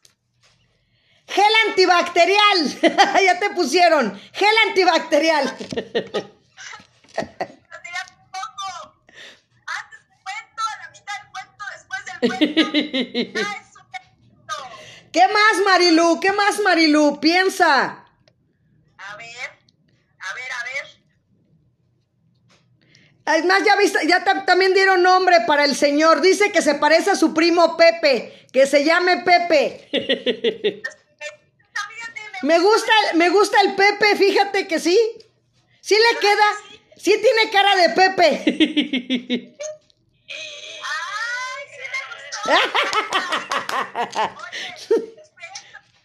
Gel 1.27 1.53
antibacterial. 1.69 2.81
ya 3.25 3.39
te 3.39 3.49
pusieron. 3.51 4.19
Gel 4.33 4.55
antibacterial. 4.67 5.47
Antes 9.65 9.99
cuento, 10.23 10.61
a 10.67 10.77
la 10.83 10.89
mitad 10.91 11.15
del 11.19 11.27
cuento, 11.31 11.63
después 11.73 12.01
del 12.05 12.17
cuento. 12.19 12.71
Ya 13.41 13.51
es 13.53 13.69
un 13.75 13.87
éxito. 13.95 14.55
¿Qué 15.13 15.21
más, 15.27 15.63
Marilu? 15.63 16.19
¿Qué 16.19 16.31
más, 16.33 16.59
Marilu? 16.59 17.19
Piensa. 17.21 18.03
A 18.97 19.15
ver, 19.17 19.27
a 20.19 20.33
ver, 20.33 20.51
a 20.51 20.63
ver. 20.63 20.87
Además, 23.25 23.61
ya 23.65 23.75
viste, 23.77 24.05
ya 24.07 24.25
tam- 24.25 24.43
también 24.45 24.73
dieron 24.73 25.01
nombre 25.03 25.37
para 25.47 25.63
el 25.65 25.75
señor. 25.75 26.19
Dice 26.21 26.51
que 26.51 26.61
se 26.61 26.75
parece 26.75 27.11
a 27.11 27.15
su 27.15 27.33
primo 27.33 27.77
Pepe, 27.77 28.47
que 28.51 28.65
se 28.67 28.83
llame 28.83 29.17
Pepe. 29.17 29.89
Me 32.41 32.59
gusta, 32.59 32.91
el- 33.11 33.17
me 33.17 33.29
gusta 33.29 33.57
el 33.61 33.73
Pepe, 33.75 34.17
fíjate 34.17 34.67
que 34.67 34.77
sí. 34.77 34.99
Sí 35.79 35.95
le 35.95 36.19
queda, 36.19 36.43
sí 36.97 37.13
tiene 37.21 37.49
cara 37.49 37.75
de 37.77 37.89
Pepe. 37.91 38.43
¡Ay, 40.83 41.63
sí 41.69 41.77
me 41.79 42.01
gustó! 42.09 42.32
Oye, 42.45 42.55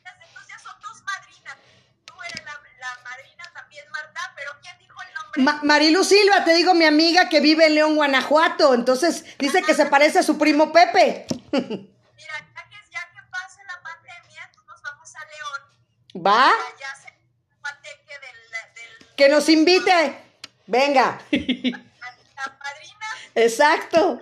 entonces 0.05 0.48
ya 0.48 0.59
son 0.59 0.81
dos 0.81 1.03
madrinas. 1.05 1.57
Tú 2.05 2.14
eres 2.22 2.44
la, 2.44 2.61
la 2.79 2.98
madrina 3.03 3.51
también, 3.55 3.85
Marta, 3.90 4.33
pero 4.37 4.51
¿quién 4.62 4.79
dijo 4.79 5.01
el 5.03 5.14
nombre? 5.14 5.42
Ma- 5.42 5.61
Marilu 5.62 6.05
Silva, 6.05 6.44
te 6.44 6.55
digo 6.55 6.74
mi 6.74 6.85
amiga 6.85 7.29
que 7.29 7.40
vive 7.40 7.66
en 7.66 7.74
León, 7.74 7.96
Guanajuato. 7.96 8.74
Entonces 8.74 9.24
dice 9.38 9.62
que 9.62 9.74
se 9.74 9.87
parece 9.87 10.20
a 10.20 10.22
su 10.22 10.38
primo 10.38 10.72
Pepe. 10.72 11.27
Mira, 11.53 11.57
ya 11.57 12.68
que, 12.68 12.77
ya 12.90 13.11
que 13.12 13.22
pase 13.31 13.62
la 13.64 13.81
pandemia, 13.83 14.51
pues 14.55 14.66
nos 14.66 14.83
vamos 14.83 15.14
a 15.14 15.24
León. 15.24 16.24
¿Va? 16.27 16.46
Allá 16.46 16.94
se 16.96 17.09
del, 17.09 18.20
del, 18.20 19.16
Que 19.16 19.29
nos 19.29 19.48
invite. 19.48 20.24
Venga. 20.66 21.05
a 21.09 21.16
la 21.31 22.59
madrina. 22.59 23.07
Exacto. 23.35 24.20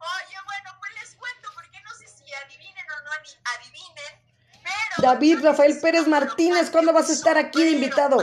Oye, 0.00 0.36
bueno, 0.46 0.70
pues 0.78 0.92
les 1.00 1.14
cuento, 1.16 1.50
porque 1.54 1.80
no 1.82 1.90
sé 1.94 2.06
si 2.08 2.32
adivinen 2.32 2.86
o 2.90 3.02
no 3.04 3.10
adi- 3.10 3.38
adivinen, 3.56 4.14
pero... 4.62 4.87
David 5.00 5.44
Rafael 5.44 5.78
Pérez 5.80 6.06
Martínez, 6.08 6.70
¿cuándo 6.70 6.92
vas 6.92 7.08
a 7.08 7.12
estar 7.12 7.38
aquí 7.38 7.62
de 7.62 7.70
invitado? 7.70 8.18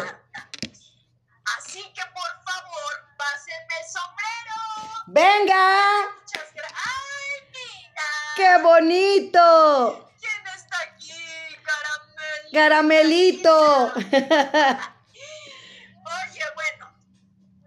Así 1.57 1.81
que, 1.93 2.01
por 2.13 2.43
favor, 2.43 2.93
pásenme 3.17 3.75
el 3.79 3.88
sombrero. 3.89 4.55
Venga. 5.07 6.09
Muchas 6.19 6.53
gracias. 6.53 6.81
¡Ay, 6.85 7.47
mira! 7.53 8.03
¡Qué 8.35 8.57
bonito! 8.61 10.11
¿Quién 10.19 10.47
está 10.53 10.77
aquí? 10.81 11.13
Caramelito. 12.51 13.93
Caramelito. 13.93 13.93
Oye, 16.05 16.45
bueno, 16.55 16.83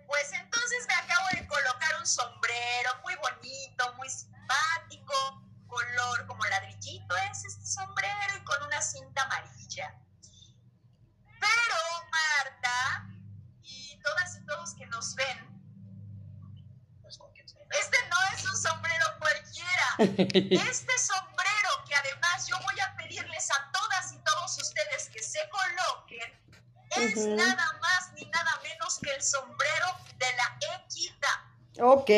pues 0.06 0.32
entonces 0.32 0.86
me 0.86 0.94
acabo 0.94 1.28
de 1.32 1.46
colocar 1.46 1.98
un 1.98 2.06
sombrero 2.06 2.90
muy 3.02 3.14
bonito, 3.16 3.94
muy 3.96 4.10
simpático, 4.10 5.48
color 5.68 6.26
como 6.26 6.44
ladrillito 6.46 7.16
es 7.30 7.44
este 7.44 7.66
sombrero 7.66 8.36
y 8.36 8.44
con 8.44 8.62
una 8.64 8.80
cinta 8.80 9.22
amarilla. 9.22 9.94
Pero 11.40 11.76
Marta 12.10 13.06
y 13.62 14.00
todas 14.02 14.36
y 14.36 14.46
todos 14.46 14.74
que 14.74 14.86
nos 14.86 15.14
ven, 15.14 15.48
este 17.70 17.98
no 18.08 18.16
es 18.34 18.44
un 18.44 18.56
sombrero 18.56 19.04
cualquiera. 19.18 20.07
Este 20.18 20.98
sombrero 20.98 21.70
que 21.86 21.94
además 21.94 22.48
yo 22.48 22.56
voy 22.58 22.80
a 22.80 22.96
pedirles 22.96 23.50
a 23.52 23.70
todas 23.70 24.12
y 24.12 24.18
todos 24.18 24.58
ustedes 24.58 25.08
que 25.10 25.22
se 25.22 25.38
coloquen 25.48 26.32
es 26.96 27.24
nada 27.24 27.78
más 27.80 28.12
ni 28.14 28.24
nada 28.24 28.60
menos 28.64 28.98
que 29.00 29.12
el 29.12 29.22
sombrero 29.22 29.86
de 30.18 30.26
la 30.36 30.58
equidad. 30.76 31.38
ok. 31.80 32.10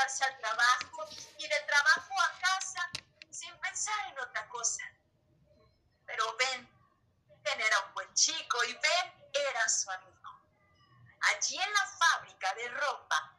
Marcharse 0.00 0.24
al 0.24 0.38
trabajo 0.38 1.08
y 1.38 1.42
de 1.46 1.60
trabajo 1.66 2.14
a 2.20 2.38
casa 2.40 2.90
sin 3.30 3.54
pensar 3.58 4.08
en 4.08 4.18
otra 4.18 4.48
cosa. 4.48 4.82
Pero 6.06 6.36
Ben, 6.38 6.68
Ben 7.42 7.60
era 7.60 7.80
un 7.86 7.94
buen 7.94 8.12
chico 8.14 8.58
y 8.64 8.72
Ben 8.72 9.30
era 9.32 9.68
su 9.68 9.90
amigo. 9.90 10.30
Allí 11.20 11.58
en 11.58 11.72
la 11.72 11.86
fábrica 11.86 12.54
de 12.54 12.68
ropa, 12.68 13.36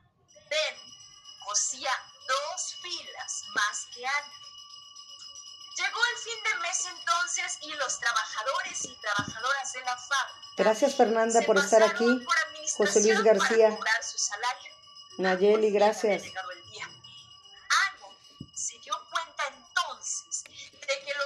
Ben 0.50 0.78
cosía 1.46 1.92
dos 2.28 2.76
filas 2.82 3.44
más 3.56 3.88
que 3.94 4.06
Ana. 4.06 4.34
Llegó 5.78 6.00
el 6.12 6.18
fin 6.18 6.44
de 6.44 6.60
mes 6.60 6.86
entonces 6.86 7.58
y 7.62 7.74
los 7.74 8.00
trabajadores 8.00 8.86
y 8.86 8.96
trabajadoras 9.02 9.74
de 9.74 9.80
la 9.82 9.98
fábrica. 9.98 10.48
Gracias 10.58 10.96
Fernanda 10.96 11.40
se 11.40 11.46
por 11.46 11.58
estar 11.58 11.82
aquí. 11.82 12.06
por 12.76 12.88
José 12.88 13.02
Luis 13.02 13.24
García. 13.24 13.78
Nayeli, 15.18 15.72
gracias. 15.72 16.24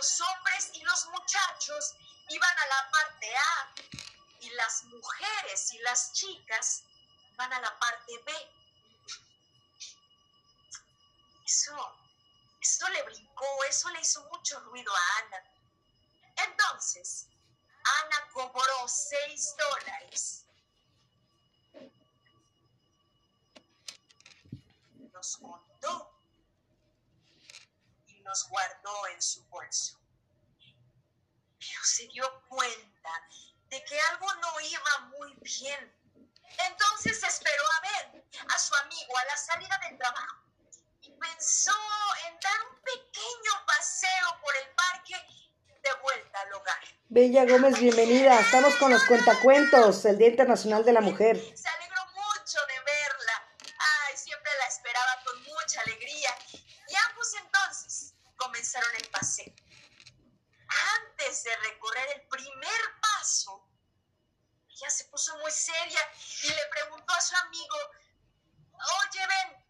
Los 0.05 0.21
hombres 0.21 0.69
y 0.73 0.83
los 0.83 1.07
muchachos 1.07 1.95
iban 2.29 2.57
a 2.59 2.67
la 2.67 2.91
parte 2.91 3.35
A 3.35 3.75
y 4.39 4.49
las 4.51 4.83
mujeres 4.83 5.73
y 5.73 5.79
las 5.79 6.13
chicas 6.13 6.83
van 7.35 7.51
a 7.51 7.59
la 7.59 7.79
parte 7.79 8.13
B. 8.23 8.31
Eso, 11.43 11.97
eso 12.61 12.89
le 12.89 13.01
brincó, 13.01 13.63
eso 13.67 13.89
le 13.89 14.01
hizo 14.01 14.23
mucho 14.25 14.59
ruido 14.59 14.93
a 14.95 15.17
Ana. 15.23 15.43
Entonces, 16.49 17.27
Ana 18.03 18.29
cobró 18.31 18.87
seis 18.87 19.55
dólares. 19.57 20.45
Los 25.11 25.39
los 28.25 28.49
guardó 28.49 29.07
en 29.13 29.21
su 29.21 29.45
bolso. 29.45 29.99
Pero 31.59 31.83
se 31.83 32.07
dio 32.07 32.25
cuenta 32.49 33.09
de 33.69 33.83
que 33.83 33.99
algo 34.11 34.27
no 34.35 34.59
iba 34.61 34.99
muy 35.17 35.33
bien. 35.41 35.93
Entonces 36.67 37.23
esperó 37.23 37.63
a 37.77 37.81
ver 37.81 38.25
a 38.47 38.59
su 38.59 38.75
amigo 38.75 39.17
a 39.17 39.25
la 39.25 39.37
salida 39.37 39.79
del 39.87 39.97
trabajo 39.97 40.43
y 41.01 41.11
pensó 41.11 41.71
en 42.27 42.39
dar 42.39 42.59
un 42.71 42.81
pequeño 42.81 43.65
paseo 43.67 44.41
por 44.41 44.55
el 44.55 44.75
parque 44.75 45.15
de 45.67 46.01
vuelta 46.01 46.41
al 46.41 46.53
hogar. 46.53 46.83
Bella 47.09 47.45
Gómez, 47.45 47.79
bienvenida. 47.79 48.39
Estamos 48.39 48.75
con 48.75 48.91
los 48.91 49.03
cuentacuentos, 49.05 50.03
el 50.05 50.17
Día 50.17 50.29
Internacional 50.29 50.83
de 50.83 50.93
la 50.93 51.01
Mujer. 51.01 51.37
El 59.01 59.09
paseo. 59.09 59.53
Antes 60.99 61.43
de 61.43 61.55
recorrer 61.57 62.07
el 62.15 62.27
primer 62.27 62.81
paso, 63.01 63.67
ella 64.69 64.89
se 64.89 65.05
puso 65.05 65.37
muy 65.37 65.51
seria 65.51 65.99
y 66.43 66.47
le 66.49 66.65
preguntó 66.71 67.13
a 67.13 67.21
su 67.21 67.35
amigo, 67.37 67.75
oye, 68.73 69.27
Ben, 69.27 69.65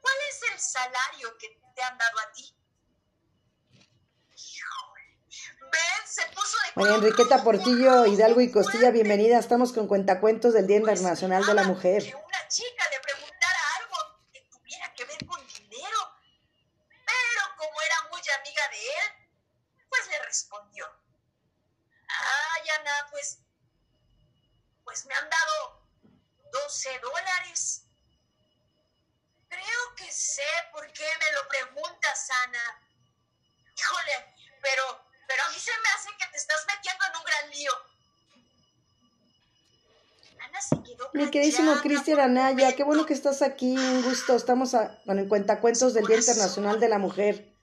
¿cuál 0.00 0.14
es 0.30 0.52
el 0.52 0.58
salario 0.58 1.36
que 1.38 1.60
te 1.74 1.82
han 1.82 1.98
dado 1.98 2.18
a 2.20 2.32
ti? 2.32 2.54
Híjole, 4.36 5.18
Ben 5.60 6.06
se 6.06 6.26
puso 6.28 6.56
de 6.58 6.72
María 6.76 6.94
Enriqueta 6.94 7.42
Portillo, 7.42 8.06
Hidalgo 8.06 8.40
y 8.40 8.52
Costilla, 8.52 8.90
bienvenida. 8.90 9.38
Estamos 9.38 9.72
con 9.72 9.88
cuentacuentos 9.88 10.54
del 10.54 10.66
Día 10.68 10.80
Pues, 10.80 10.90
Internacional 10.92 11.44
de 11.44 11.54
la 11.54 11.64
Mujer. 11.64 12.04
Que 12.04 12.14
una 12.14 12.48
chica 12.48 12.84
le 12.90 13.00
preguntara 13.00 13.60
algo 13.80 13.96
que 14.32 14.40
tuviera 14.42 14.94
que 14.94 15.04
ver 15.04 15.26
con 15.26 15.44
dinero. 15.48 15.98
Pero 17.04 17.56
como 17.56 17.82
era 17.82 18.08
muy 18.10 18.20
amiga 18.20 18.68
de 18.70 18.78
él, 18.78 19.28
pues 19.88 20.08
le 20.08 20.24
respondió. 20.24 20.86
Ay, 22.08 22.68
Ana, 22.80 22.92
pues, 23.10 23.40
pues 24.84 25.06
me 25.06 25.14
han 25.14 25.28
dado 25.28 25.88
12 26.78 27.00
dólares. 27.00 27.82
Creo 29.48 29.94
que 29.96 30.12
sé 30.12 30.42
por 30.72 30.86
qué 30.92 31.02
me 31.04 31.32
lo 31.34 31.48
preguntas, 31.48 32.28
Ana. 32.46 32.80
Híjole, 33.76 34.34
pero, 34.62 34.82
pero 35.26 35.42
a 35.44 35.50
mí 35.50 35.58
se 35.58 35.72
me 35.72 35.88
hace 35.96 36.08
que 36.18 36.30
te 36.30 36.36
estás 36.36 36.64
metiendo 36.68 37.04
en 37.06 37.16
un 37.16 37.24
gran 37.24 37.50
lío. 37.50 37.72
Ana 40.40 40.60
se 40.60 40.76
quedó 40.84 41.10
Mi 41.14 41.30
queridísimo 41.30 41.74
Cristian 41.80 42.20
Anaya, 42.20 42.76
qué 42.76 42.84
bueno 42.84 43.06
que 43.06 43.14
estás 43.14 43.42
aquí, 43.42 43.76
un 43.76 44.02
gusto. 44.02 44.36
Estamos 44.36 44.74
a- 44.74 45.00
con 45.04 45.18
el 45.18 45.28
cuentacuentos 45.28 45.94
del 45.94 46.06
Día 46.06 46.18
Internacional 46.18 46.78
de 46.78 46.88
la 46.88 46.98
Mujer. 46.98 47.57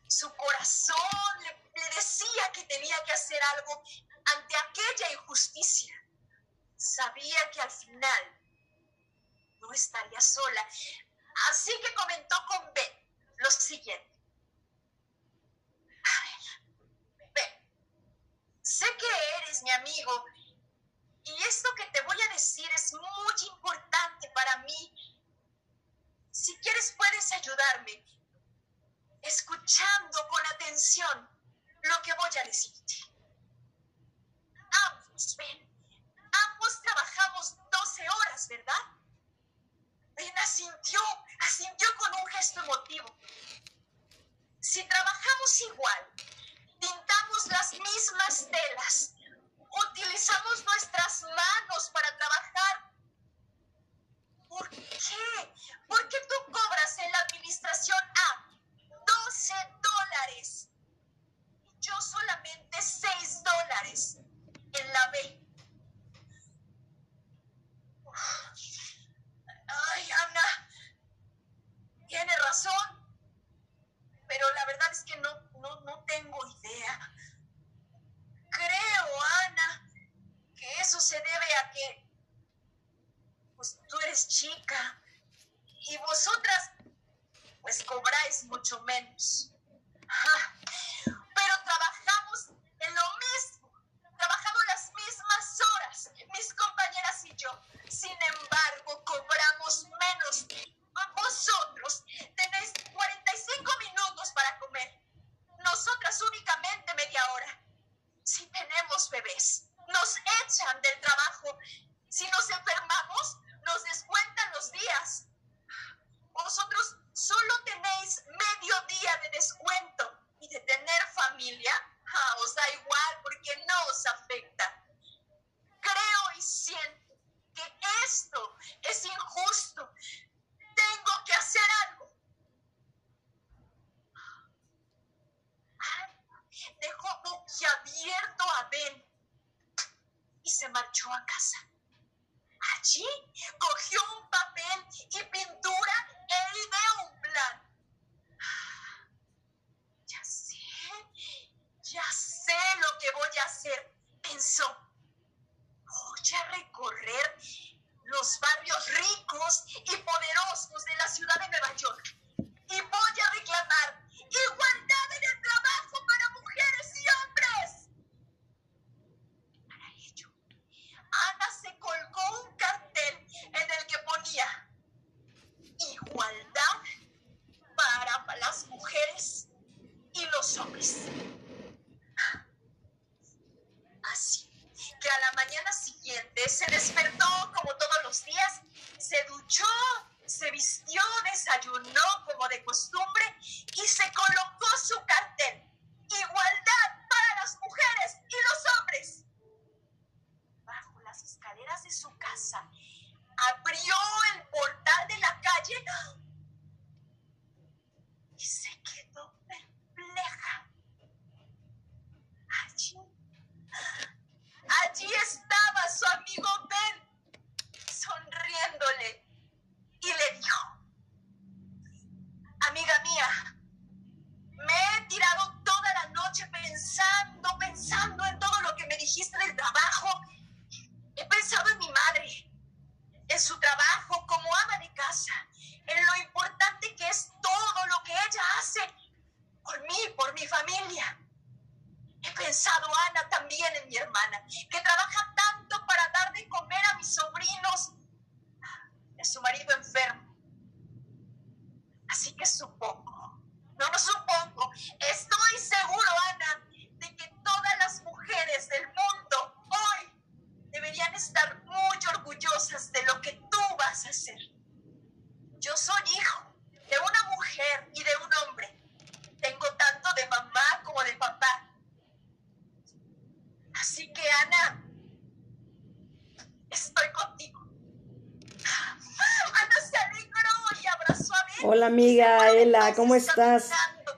Micaela, 282.56 282.94
¿cómo 282.96 283.16
estás? 283.16 283.70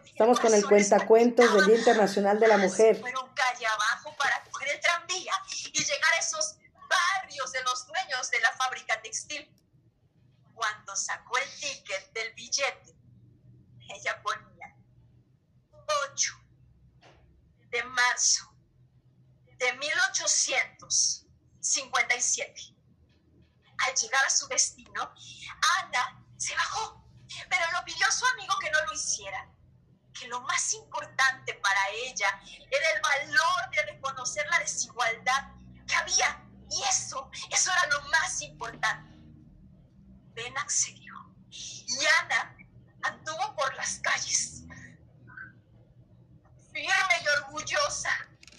Estamos 0.06 0.40
con 0.40 0.54
el 0.54 0.64
cuentacuentos 0.64 1.52
del 1.56 1.66
Día 1.66 1.78
Internacional 1.78 2.40
de 2.40 2.48
la 2.48 2.58
Mujer. 2.58 3.02
sucedió. 40.78 41.14
Y 41.50 42.06
Ana 42.22 42.56
anduvo 43.04 43.56
por 43.56 43.74
las 43.76 44.00
calles, 44.00 44.64
firme 46.72 47.16
y 47.24 47.28
orgullosa, 47.44 48.12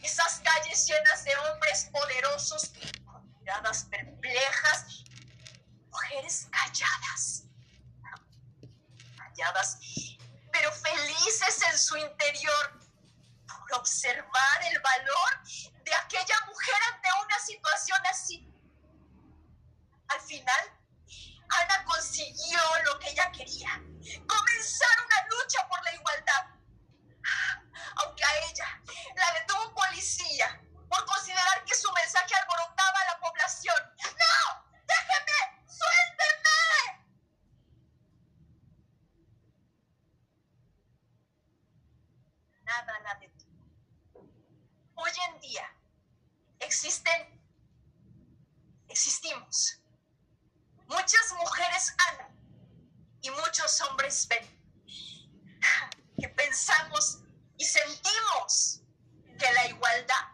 esas 0.02 0.40
calles 0.40 0.86
llenas 0.86 1.24
de 1.24 1.36
hombres 1.36 1.88
poderosos, 1.92 2.72
con 3.04 3.32
miradas 3.38 3.84
perplejas, 3.84 5.04
mujeres 5.90 6.48
calladas, 6.50 7.44
calladas, 9.16 9.78
pero 10.52 10.72
felices 10.72 11.62
en 11.70 11.78
su 11.78 11.96
interior 11.96 12.80
por 13.46 13.78
observar 13.78 14.62
el 14.72 14.80
valor 14.80 15.42
de 15.84 15.94
aquella 15.94 16.40
mujer 16.46 16.76
ante 16.94 17.08
una 17.24 17.38
situación 17.38 17.98
así. 18.10 18.52
Al 20.08 20.20
final, 20.22 20.77
Ana 21.50 21.84
consiguió 21.84 22.60
lo 22.84 22.98
que 22.98 23.10
ella 23.10 23.30
quería, 23.32 23.70
comenzar 24.26 24.96
una 25.06 25.26
lucha 25.30 25.66
por 25.68 25.82
la 25.84 25.94
igualdad. 25.94 26.46
Aunque 27.96 28.24
a 28.24 28.38
ella 28.50 28.82
la 29.16 29.40
detuvo 29.40 29.68
un 29.68 29.74
policía 29.74 30.60
por 30.88 31.04
considerar 31.04 31.64
que 31.64 31.74
su 31.74 31.90
mensaje 31.92 32.34
alborotaba 32.34 33.00
a 33.00 33.04
la 33.12 33.20
población. 33.20 33.76
¡No! 34.04 34.70
¡Déjeme! 34.86 35.66
¡Suélteme! 35.66 37.06
Nada 42.62 42.98
la 43.00 43.14
detuvo. 43.16 43.48
Hoy 44.94 45.12
en 45.28 45.40
día 45.40 45.72
existen, 46.60 47.40
existimos 48.88 49.77
Muchas 50.88 51.32
mujeres 51.38 51.94
aman 52.08 52.34
y 53.20 53.30
muchos 53.30 53.80
hombres 53.82 54.26
ven. 54.28 54.58
Que 56.20 56.28
pensamos 56.30 57.20
y 57.56 57.64
sentimos 57.64 58.80
que 59.38 59.52
la 59.52 59.68
igualdad, 59.68 60.26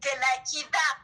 que 0.00 0.08
la 0.16 0.42
equidad 0.42 0.94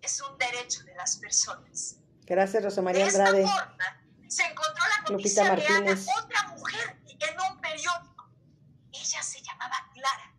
es 0.00 0.18
un 0.22 0.38
derecho 0.38 0.82
de 0.84 0.94
las 0.94 1.18
personas. 1.18 1.96
Gracias, 2.22 2.62
Rosa 2.62 2.80
María 2.80 3.04
de 3.04 3.10
esta 3.10 3.26
Forma, 3.26 4.02
se 4.28 4.44
encontró 4.44 4.84
la 4.88 5.10
noticia 5.10 5.44
de 5.44 5.66
Ana, 5.66 6.00
otra 6.22 6.42
mujer, 6.48 6.98
en 7.06 7.40
un 7.40 7.60
periódico. 7.60 8.30
Ella 8.92 9.22
se 9.22 9.42
llamaba 9.42 9.76
Clara, 9.92 10.34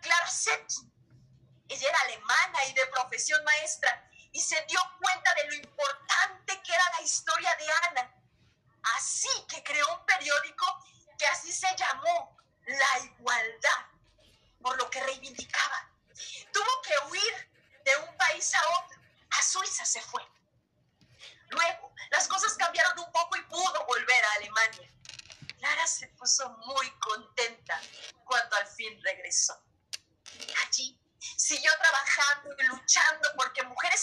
Clara 0.00 0.26
Setkin. 0.26 0.90
Ella 1.68 1.88
era 1.88 1.98
alemana 2.06 2.58
y 2.70 2.72
de 2.72 2.86
profesión 2.86 3.44
maestra 3.44 4.09
y 4.32 4.40
se 4.40 4.60
dio 4.66 4.80
cuenta 5.00 5.34
de 5.34 5.48
lo 5.48 5.54
importante 5.54 6.62
que 6.62 6.74
era 6.74 6.84
la 6.98 7.02
historia 7.02 7.54
de 7.56 7.66
Ana. 7.88 8.14
Así 8.96 9.28
que 9.48 9.62
creó 9.62 9.86
un 9.94 10.06
periódico 10.06 10.66
que 11.18 11.26
así 11.26 11.52
se 11.52 11.68
llamó 11.76 12.36
La 12.66 12.98
Igualdad, 13.04 13.86
por 14.62 14.76
lo 14.78 14.88
que 14.90 15.02
reivindicaba. 15.02 15.90
Tuvo 16.52 16.82
que 16.82 17.10
huir 17.10 17.50
de 17.84 17.96
un 18.08 18.16
país 18.16 18.54
a 18.54 18.68
otro. 18.78 19.00
A 19.38 19.42
Suiza 19.42 19.84
se 19.84 20.00
fue. 20.02 20.22
Luego, 21.48 21.92
las 22.10 22.28
cosas 22.28 22.54
cambiaron 22.54 22.98
un 22.98 23.12
poco 23.12 23.36
y 23.36 23.42
pudo 23.42 23.86
volver 23.86 24.24
a 24.24 24.32
Alemania. 24.34 24.90
Clara 25.58 25.86
se 25.86 26.08
puso 26.08 26.48
muy 26.66 26.90
contenta 27.00 27.80
cuando 28.24 28.56
al 28.56 28.66
fin 28.66 28.98
regresó. 29.02 29.62
Allí 30.64 30.98
siguió 31.36 31.70
trabajando 31.82 32.54
y 32.58 32.62
luchando 32.64 33.19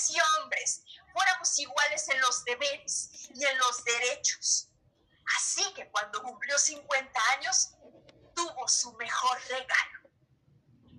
y 0.10 0.18
hombres 0.39 0.84
fuéramos 1.14 1.60
iguales 1.60 2.10
en 2.10 2.22
los 2.22 2.43
deberes 2.45 3.10
y 3.34 3.45
en 3.45 3.58
los 3.58 3.84
derechos. 3.84 4.70
Así 5.38 5.74
que 5.74 5.89
cuando 5.89 6.22
cumplió 6.22 6.58
50 6.58 7.22
años, 7.38 7.72
tuvo 8.36 8.68
su 8.68 8.93
mejor 8.93 9.39
regalo. 9.49 10.10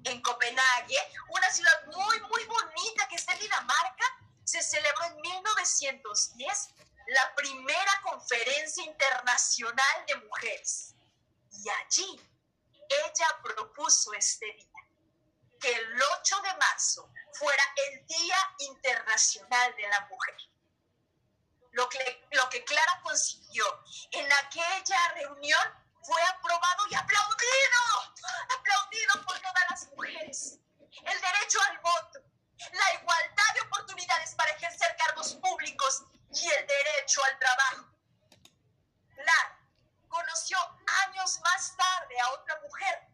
En 0.05 0.21
Copenhague, 0.23 0.99
una 1.29 1.51
ciudad 1.51 1.87
muy, 1.87 2.21
muy 2.21 2.45
bonita 2.45 3.09
que 3.09 3.17
está 3.17 3.33
en 3.33 3.41
Dinamarca, 3.41 4.05
se 4.45 4.63
celebró 4.63 5.05
en 5.05 5.21
1910 5.21 6.69
la 7.09 7.35
primera 7.35 7.93
conferencia 8.03 8.85
internacional 8.85 10.07
de 10.07 10.17
mujeres. 10.17 10.95
Y 11.51 11.69
allí 11.69 12.21
ella 12.89 13.27
propuso 13.43 14.13
este 14.15 14.47
día, 14.47 14.89
que 15.61 15.73
el 15.73 16.03
8 16.21 16.41
de 16.43 16.55
marzo 16.57 17.11
fuera 17.35 17.63
el 17.89 18.07
Día 18.07 18.37
Internacional 18.59 19.75
de 19.77 19.89
la 19.89 20.01
Mujer. 20.11 20.37
Lo 21.73 21.89
que, 21.89 22.27
lo 22.33 22.49
que 22.49 22.65
Clara 22.65 23.01
consiguió 23.03 23.65
en 24.13 24.33
aquella 24.33 25.09
reunión 25.15 25.89
fue 26.03 26.23
aprobado 26.23 26.87
y 26.91 26.95
aplaudido, 26.95 28.17
aplaudido 28.59 29.25
por 29.27 29.39
todas 29.41 29.65
las 29.71 29.89
mujeres. 29.89 30.59
El 30.81 31.21
derecho 31.21 31.59
al 31.69 31.79
voto, 31.79 32.21
la 32.73 32.95
igualdad 33.01 33.55
de 33.55 33.61
oportunidades 33.61 34.35
para 34.35 34.51
ejercer 34.53 34.97
cargos 34.97 35.35
públicos 35.35 36.05
y 36.33 36.49
el 36.49 36.67
derecho 36.67 37.23
al 37.25 37.39
trabajo. 37.39 37.87
Clara 39.15 39.59
conoció 40.09 40.59
años 41.07 41.41
más 41.41 41.77
tarde 41.77 42.21
a 42.21 42.31
otra 42.33 42.61
mujer, 42.63 43.09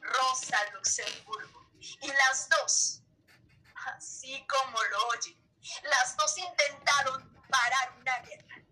Rosa 0.00 0.58
Luxemburgo, 0.72 1.57
y 1.80 2.08
las 2.08 2.48
dos, 2.48 3.02
así 3.86 4.46
como 4.46 4.82
lo 4.82 5.08
oyen, 5.08 5.38
las 5.84 6.16
dos 6.16 6.36
intentaron 6.38 7.32
parar 7.48 7.94
una 8.00 8.18
guerra. 8.20 8.62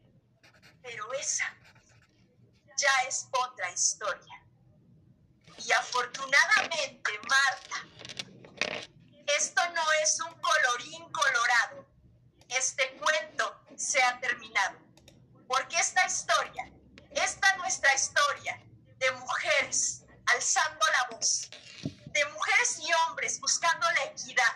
Pero 0.83 1.13
esa 1.15 1.55
ya 2.77 3.09
es 3.09 3.29
otra 3.33 3.71
historia. 3.71 4.43
Y 5.59 5.73
afortunadamente, 5.73 7.11
Marta, 7.29 8.87
esto 9.37 9.63
no 9.71 9.93
es 10.03 10.21
un 10.21 10.35
colorín 10.41 11.11
colorado. 11.11 11.87
Este 12.49 12.97
cuento 12.99 13.61
se 13.77 14.03
ha 14.03 14.21
terminado. 14.21 14.79
Porque 15.49 15.77
esta 15.79 16.07
historia, 16.07 16.71
esta 17.13 17.57
nuestra 17.57 17.93
historia 17.95 18.63
de 18.99 19.11
mujeres 19.13 20.05
alzando 20.27 20.85
la 20.87 21.17
voz, 21.17 21.49
de 22.17 22.25
mujeres 22.33 22.79
y 22.81 22.91
hombres 23.05 23.39
buscando 23.41 23.87
la 23.99 24.05
equidad, 24.05 24.53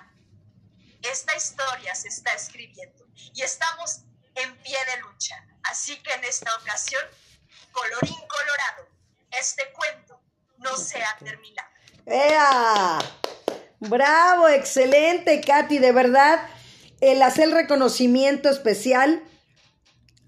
esta 1.02 1.36
historia 1.36 1.94
se 1.94 2.08
está 2.08 2.32
escribiendo 2.32 3.06
y 3.34 3.42
estamos 3.42 4.00
en 4.34 4.56
pie 4.62 4.76
de 4.94 5.00
lucha. 5.02 5.36
Así 5.64 5.96
que 6.02 6.12
en 6.14 6.24
esta 6.24 6.50
ocasión, 6.56 7.02
colorín 7.72 8.16
colorado, 8.28 8.88
este 9.30 9.70
cuento 9.72 10.20
no 10.58 10.76
se 10.76 11.02
ha 11.02 11.18
terminado. 11.18 11.68
¡Ea! 12.06 12.98
Bravo, 13.80 14.48
excelente, 14.48 15.40
Katy, 15.40 15.78
de 15.78 15.92
verdad. 15.92 16.48
El 17.00 17.22
hacer 17.22 17.44
el 17.44 17.52
reconocimiento 17.52 18.48
especial. 18.48 19.22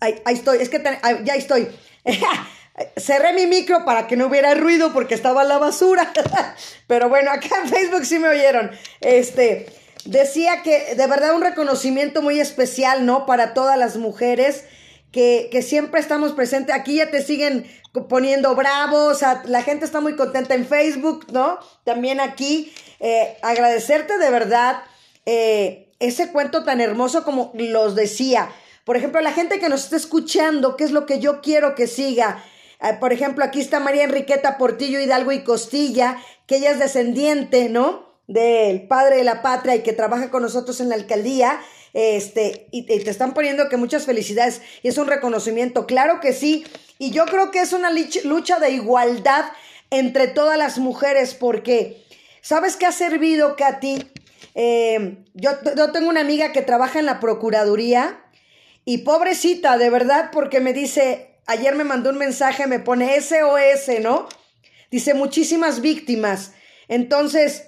Ahí, 0.01 0.23
estoy, 0.27 0.59
es 0.59 0.69
que 0.69 0.83
ya 1.25 1.35
estoy. 1.35 1.79
Cerré 2.97 3.33
mi 3.33 3.47
micro 3.47 3.85
para 3.85 4.07
que 4.07 4.17
no 4.17 4.27
hubiera 4.27 4.55
ruido 4.55 4.93
porque 4.93 5.15
estaba 5.15 5.45
la 5.45 5.59
basura. 5.59 6.13
Pero 6.87 7.09
bueno, 7.09 7.31
acá 7.31 7.49
en 7.63 7.69
Facebook 7.69 8.05
sí 8.05 8.19
me 8.19 8.29
oyeron. 8.29 8.71
Este, 9.01 9.67
decía 10.05 10.63
que 10.63 10.95
de 10.95 11.07
verdad 11.07 11.35
un 11.35 11.43
reconocimiento 11.43 12.23
muy 12.23 12.41
especial, 12.41 13.05
¿no? 13.05 13.27
Para 13.27 13.55
todas 13.55 13.79
las 13.79 13.97
mujeres 13.97 14.65
que, 15.11 15.49
que 15.53 15.63
siempre 15.63 16.01
estamos 16.01 16.33
presentes. 16.33 16.75
Aquí 16.75 16.97
ya 16.97 17.11
te 17.11 17.23
siguen 17.23 17.67
poniendo 18.09 18.55
bravos, 18.55 19.21
la 19.45 19.63
gente 19.63 19.85
está 19.85 20.01
muy 20.01 20.17
contenta 20.17 20.55
en 20.55 20.67
Facebook, 20.67 21.27
¿no? 21.31 21.59
También 21.85 22.21
aquí, 22.21 22.73
eh, 23.01 23.37
agradecerte 23.43 24.17
de 24.17 24.31
verdad 24.31 24.83
eh, 25.27 25.91
ese 25.99 26.33
cuento 26.33 26.65
tan 26.65 26.81
hermoso 26.81 27.23
como 27.23 27.53
los 27.55 27.95
decía. 27.95 28.49
Por 28.85 28.97
ejemplo, 28.97 29.21
la 29.21 29.33
gente 29.33 29.61
que 29.61 29.69
nos 29.69 29.85
está 29.85 29.97
escuchando, 29.97 30.77
¿qué 30.77 30.85
es 30.85 30.91
lo 30.91 31.05
que 31.05 31.21
yo 31.21 31.43
quiero 31.43 31.75
que 31.75 31.87
siga? 31.87 32.43
Eh, 32.83 32.95
por 32.99 33.13
ejemplo, 33.13 33.45
aquí 33.45 33.61
está 33.61 33.81
María 33.81 34.05
Enriqueta 34.05 34.59
Portillo 34.59 35.01
Hidalgo 35.01 35.33
y 35.33 35.45
Costilla, 35.45 36.19
que 36.47 36.57
ella 36.57 36.73
es 36.73 36.79
descendiente, 36.79 37.69
¿no? 37.69 38.13
Del 38.27 38.89
padre 38.89 39.17
de 39.17 39.25
la 39.25 39.43
patria 39.43 39.77
y 39.77 39.83
que 39.83 39.93
trabaja 39.93 40.31
con 40.31 40.43
nosotros 40.43 40.81
en 40.81 40.89
la 40.89 40.97
alcaldía. 40.97 41.61
Este, 41.95 42.69
y, 42.71 42.85
te 42.85 43.11
están 43.11 43.35
poniendo 43.35 43.69
que 43.69 43.77
muchas 43.77 44.07
felicidades 44.07 44.63
y 44.83 44.89
es 44.89 44.97
un 44.97 45.07
reconocimiento, 45.07 45.87
claro 45.87 46.21
que 46.21 46.33
sí. 46.33 46.65
Y 46.99 47.11
yo 47.11 47.27
creo 47.27 47.51
que 47.51 47.61
es 47.61 47.73
una 47.73 47.91
lucha 48.25 48.59
de 48.59 48.71
igualdad 48.71 49.45
entre 49.91 50.27
todas 50.27 50.57
las 50.57 50.79
mujeres, 50.79 51.35
porque 51.35 52.03
¿sabes 52.41 52.77
qué 52.77 52.87
ha 52.87 52.93
servido, 52.93 53.57
Katy? 53.57 54.11
Eh, 54.55 55.19
yo, 55.35 55.51
yo 55.77 55.93
tengo 55.93 56.09
una 56.09 56.21
amiga 56.21 56.53
que 56.53 56.63
trabaja 56.63 56.99
en 56.99 57.07
la 57.07 57.21
Procuraduría 57.21 58.25
y 58.85 58.99
pobrecita, 58.99 59.77
de 59.77 59.91
verdad, 59.91 60.31
porque 60.33 60.61
me 60.61 60.73
dice, 60.73 61.32
ayer 61.47 61.75
me 61.75 61.85
mandó 61.85 62.11
un 62.11 62.19
mensaje, 62.19 62.67
me 62.67 62.79
pone 62.79 63.21
SOS, 63.21 64.01
¿no? 64.01 64.29
Dice, 64.91 65.15
muchísimas 65.15 65.81
víctimas. 65.81 66.53
Entonces, 66.89 67.65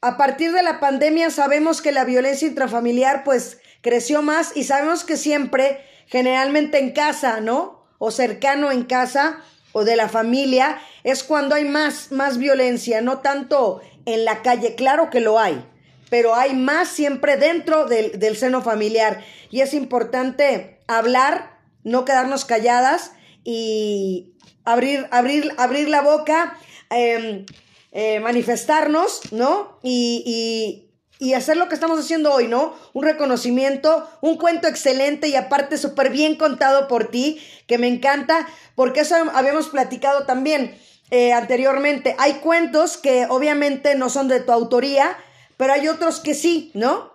a 0.00 0.16
partir 0.16 0.52
de 0.52 0.62
la 0.62 0.80
pandemia 0.80 1.30
sabemos 1.30 1.80
que 1.80 1.92
la 1.92 2.04
violencia 2.04 2.48
intrafamiliar 2.48 3.24
pues 3.24 3.58
creció 3.80 4.22
más 4.22 4.56
y 4.56 4.64
sabemos 4.64 5.04
que 5.04 5.16
siempre, 5.16 5.80
generalmente 6.08 6.78
en 6.78 6.92
casa, 6.92 7.40
¿no? 7.40 7.86
O 7.98 8.10
cercano 8.10 8.70
en 8.70 8.84
casa 8.84 9.42
o 9.72 9.84
de 9.84 9.96
la 9.96 10.08
familia, 10.08 10.78
es 11.04 11.24
cuando 11.24 11.54
hay 11.54 11.64
más, 11.64 12.12
más 12.12 12.38
violencia, 12.38 13.00
no 13.00 13.18
tanto 13.18 13.80
en 14.04 14.24
la 14.24 14.42
calle, 14.42 14.74
claro 14.74 15.10
que 15.10 15.20
lo 15.20 15.38
hay, 15.38 15.64
pero 16.10 16.34
hay 16.34 16.54
más 16.54 16.88
siempre 16.88 17.36
dentro 17.36 17.86
del, 17.86 18.18
del 18.18 18.36
seno 18.36 18.62
familiar 18.62 19.24
y 19.50 19.62
es 19.62 19.74
importante 19.74 20.80
hablar, 20.86 21.53
no 21.84 22.04
quedarnos 22.04 22.44
calladas 22.44 23.12
y 23.44 24.34
abrir, 24.64 25.06
abrir, 25.10 25.54
abrir 25.58 25.88
la 25.88 26.02
boca, 26.02 26.58
eh, 26.90 27.46
eh, 27.92 28.20
manifestarnos, 28.20 29.32
¿no? 29.32 29.78
Y, 29.82 30.90
y, 31.20 31.24
y, 31.24 31.34
hacer 31.34 31.56
lo 31.56 31.68
que 31.68 31.74
estamos 31.74 32.00
haciendo 32.00 32.32
hoy, 32.32 32.48
¿no? 32.48 32.76
Un 32.92 33.04
reconocimiento, 33.04 34.08
un 34.20 34.36
cuento 34.36 34.66
excelente 34.66 35.28
y 35.28 35.36
aparte 35.36 35.78
súper 35.78 36.10
bien 36.10 36.34
contado 36.34 36.88
por 36.88 37.10
ti, 37.10 37.40
que 37.68 37.78
me 37.78 37.86
encanta, 37.86 38.48
porque 38.74 39.00
eso 39.00 39.14
habíamos 39.32 39.68
platicado 39.68 40.26
también 40.26 40.76
eh, 41.10 41.32
anteriormente. 41.32 42.16
Hay 42.18 42.40
cuentos 42.40 42.96
que 42.96 43.26
obviamente 43.28 43.94
no 43.94 44.10
son 44.10 44.26
de 44.26 44.40
tu 44.40 44.50
autoría, 44.50 45.16
pero 45.56 45.72
hay 45.72 45.86
otros 45.86 46.18
que 46.18 46.34
sí, 46.34 46.72
¿no? 46.74 47.12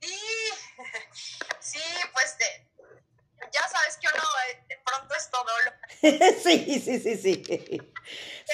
Sí, 0.00 0.18
sí, 1.60 1.80
pues 2.12 2.36
de, 2.38 2.68
ya 3.52 3.62
sabes 3.68 3.96
que 4.00 4.08
uno 4.12 4.24
eh, 4.50 4.64
de 4.68 4.76
pronto 4.84 5.14
es 5.14 5.30
todo 5.30 5.44
lo 5.64 5.70
sí, 6.42 6.80
sí, 6.80 7.00
sí, 7.00 7.16
sí. 7.16 7.80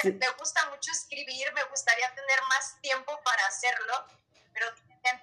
Me 0.04 0.28
gusta 0.38 0.68
mucho 0.70 0.90
escribir, 0.92 1.52
me 1.54 1.64
gustaría 1.64 2.14
tener 2.14 2.42
más 2.48 2.80
tiempo 2.80 3.18
para 3.24 3.46
hacerlo, 3.46 4.06
pero 4.52 4.66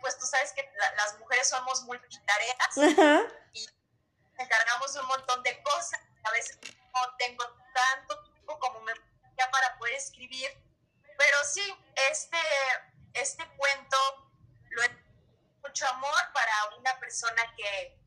pues 0.01 0.17
tú 0.17 0.25
sabes 0.25 0.51
que 0.53 0.67
la, 0.77 0.95
las 0.95 1.19
mujeres 1.19 1.47
somos 1.49 1.83
multitareas 1.83 2.77
Ajá. 2.77 3.21
y 3.53 3.65
encargamos 4.37 4.93
de 4.93 4.99
un 5.01 5.07
montón 5.07 5.43
de 5.43 5.61
cosas, 5.61 5.99
a 6.23 6.31
veces 6.31 6.57
no 6.93 7.15
tengo 7.17 7.43
tanto 7.73 8.23
tiempo 8.23 8.57
como 8.59 8.79
me 8.81 8.93
ya 9.37 9.51
para 9.51 9.77
poder 9.77 9.93
escribir, 9.95 10.49
pero 11.17 11.37
sí, 11.43 11.77
este, 12.09 12.37
este 13.13 13.45
cuento 13.57 13.97
lo 14.69 14.83
he 14.83 15.05
mucho 15.61 15.87
amor 15.87 16.21
para 16.33 16.77
una 16.77 16.97
persona 16.99 17.41
que, 17.57 17.99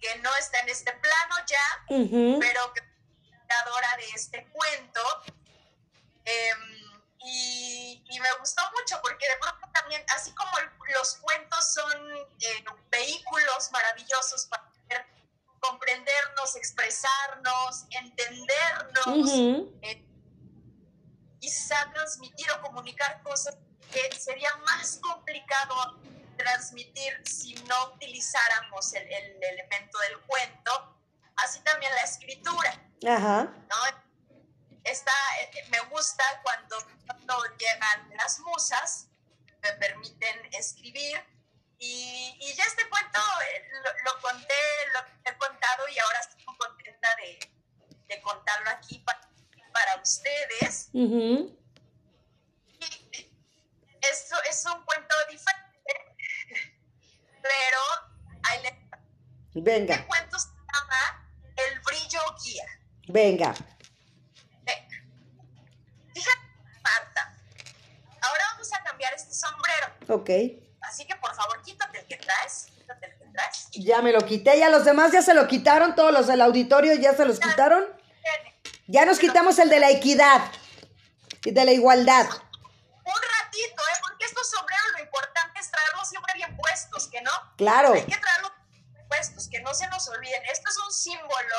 que 0.00 0.16
no 0.18 0.34
está 0.36 0.58
en 0.60 0.70
este 0.70 0.92
plano 0.92 1.36
ya, 1.46 1.84
pero 2.40 2.72
que 2.72 2.91
de 3.96 4.08
este 4.14 4.46
cuento. 4.48 5.00
Em, 6.24 6.82
y, 7.24 8.04
y, 8.08 8.20
me 8.20 8.32
gustó 8.40 8.62
mucho 8.78 9.00
porque 9.02 9.28
de 9.28 9.36
pronto 9.40 9.68
también, 9.72 10.04
así 10.16 10.32
como 10.34 10.50
los 10.94 11.16
cuentos 11.16 11.72
son 11.72 12.10
eh, 12.40 12.64
vehículos 12.90 13.70
maravillosos 13.70 14.46
para 14.46 14.68
poder 14.70 15.06
comprendernos, 15.60 16.56
expresarnos, 16.56 17.84
entendernos, 17.90 19.28
eh, 19.82 20.04
quizá 21.40 21.90
transmitir 21.92 22.50
o 22.52 22.62
comunicar 22.62 23.22
cosas 23.22 23.56
que 23.92 24.10
sería 24.18 24.54
más 24.56 24.98
complicado 25.00 26.00
transmitir 26.36 27.22
si 27.24 27.54
no 27.54 27.92
utilizáramos 27.94 28.92
el, 28.94 29.02
el 29.02 29.44
elemento 29.44 29.98
del 29.98 30.20
cuento, 30.22 30.96
así 31.36 31.60
también 31.60 31.92
la 31.94 32.02
escritura. 32.02 32.91
Ajá. 33.06 33.44
¿no? 33.68 33.76
Está, 34.84 35.12
eh, 35.40 35.64
me 35.70 35.80
gusta 35.90 36.24
cuando, 36.42 36.76
cuando 37.06 37.44
llegan 37.56 38.10
las 38.16 38.40
musas, 38.40 39.08
me 39.62 39.72
permiten 39.74 40.48
escribir 40.52 41.22
y, 41.78 42.36
y 42.40 42.54
ya 42.54 42.64
este 42.64 42.88
cuento 42.88 43.20
eh, 43.54 43.70
lo, 44.04 44.20
conté, 44.20 44.54
lo 44.92 45.00
he 45.30 45.36
contado 45.36 45.88
y 45.88 45.98
ahora 45.98 46.20
estoy 46.20 46.44
muy 46.44 46.56
contenta 46.56 47.08
de, 47.16 47.38
de 48.08 48.22
contarlo 48.22 48.70
aquí 48.70 48.98
para, 49.00 49.20
para 49.72 50.02
ustedes. 50.02 50.90
Esto 54.00 54.36
es 54.50 54.64
un 54.66 54.84
cuento 54.84 55.14
diferente, 55.30 55.80
pero 57.40 57.78
ahí 58.44 58.62
le... 58.62 58.82
Venga. 59.54 59.94
Este 59.94 60.06
cuento 60.06 60.38
se 60.38 60.48
llama 60.48 61.30
El 61.56 61.80
brillo 61.80 62.20
guía. 62.44 62.66
Venga. 63.08 63.54
Fíjate, 66.14 66.40
Marta. 66.82 67.34
Ahora 68.20 68.44
vamos 68.52 68.72
a 68.72 68.82
cambiar 68.82 69.14
este 69.14 69.34
sombrero. 69.34 69.86
Ok. 70.08 70.30
Así 70.82 71.06
que 71.06 71.16
por 71.16 71.34
favor, 71.34 71.62
quítate 71.62 72.00
el 72.00 72.06
que 72.06 72.16
traes. 72.16 72.66
Quítate 72.76 73.06
el 73.06 73.18
que 73.18 73.24
traes. 73.32 73.68
Ya 73.72 74.02
me 74.02 74.12
lo 74.12 74.20
quité, 74.24 74.58
ya 74.58 74.68
los 74.68 74.84
demás 74.84 75.12
ya 75.12 75.22
se 75.22 75.34
lo 75.34 75.46
quitaron, 75.48 75.94
todos 75.94 76.12
los 76.12 76.26
del 76.26 76.40
auditorio 76.40 76.94
ya 76.94 77.14
se 77.14 77.24
los 77.24 77.40
quitaron. 77.40 77.84
Ya 78.86 79.04
nos 79.06 79.18
quitamos 79.18 79.58
el 79.58 79.70
de 79.70 79.80
la 79.80 79.90
equidad 79.90 80.42
y 81.44 81.50
de 81.50 81.64
la 81.64 81.72
igualdad. 81.72 82.26
Un 82.26 83.22
ratito, 83.40 83.82
¿eh? 83.82 84.00
Porque 84.02 84.26
estos 84.26 84.50
sombreros 84.50 84.92
lo 84.96 85.02
importante 85.02 85.60
es 85.60 85.70
traerlos 85.70 86.08
siempre 86.08 86.32
bien 86.34 86.56
puestos, 86.56 87.08
¿que 87.08 87.22
no? 87.22 87.30
Claro. 87.56 87.94
Hay 87.94 88.04
que 88.04 88.16
traerlos 88.16 88.52
puestos, 89.08 89.48
que 89.48 89.60
no 89.60 89.72
se 89.72 89.86
nos 89.88 90.08
olviden. 90.08 90.42
Esto 90.50 90.68
es 90.70 90.78
un 90.78 90.92
símbolo, 90.92 91.56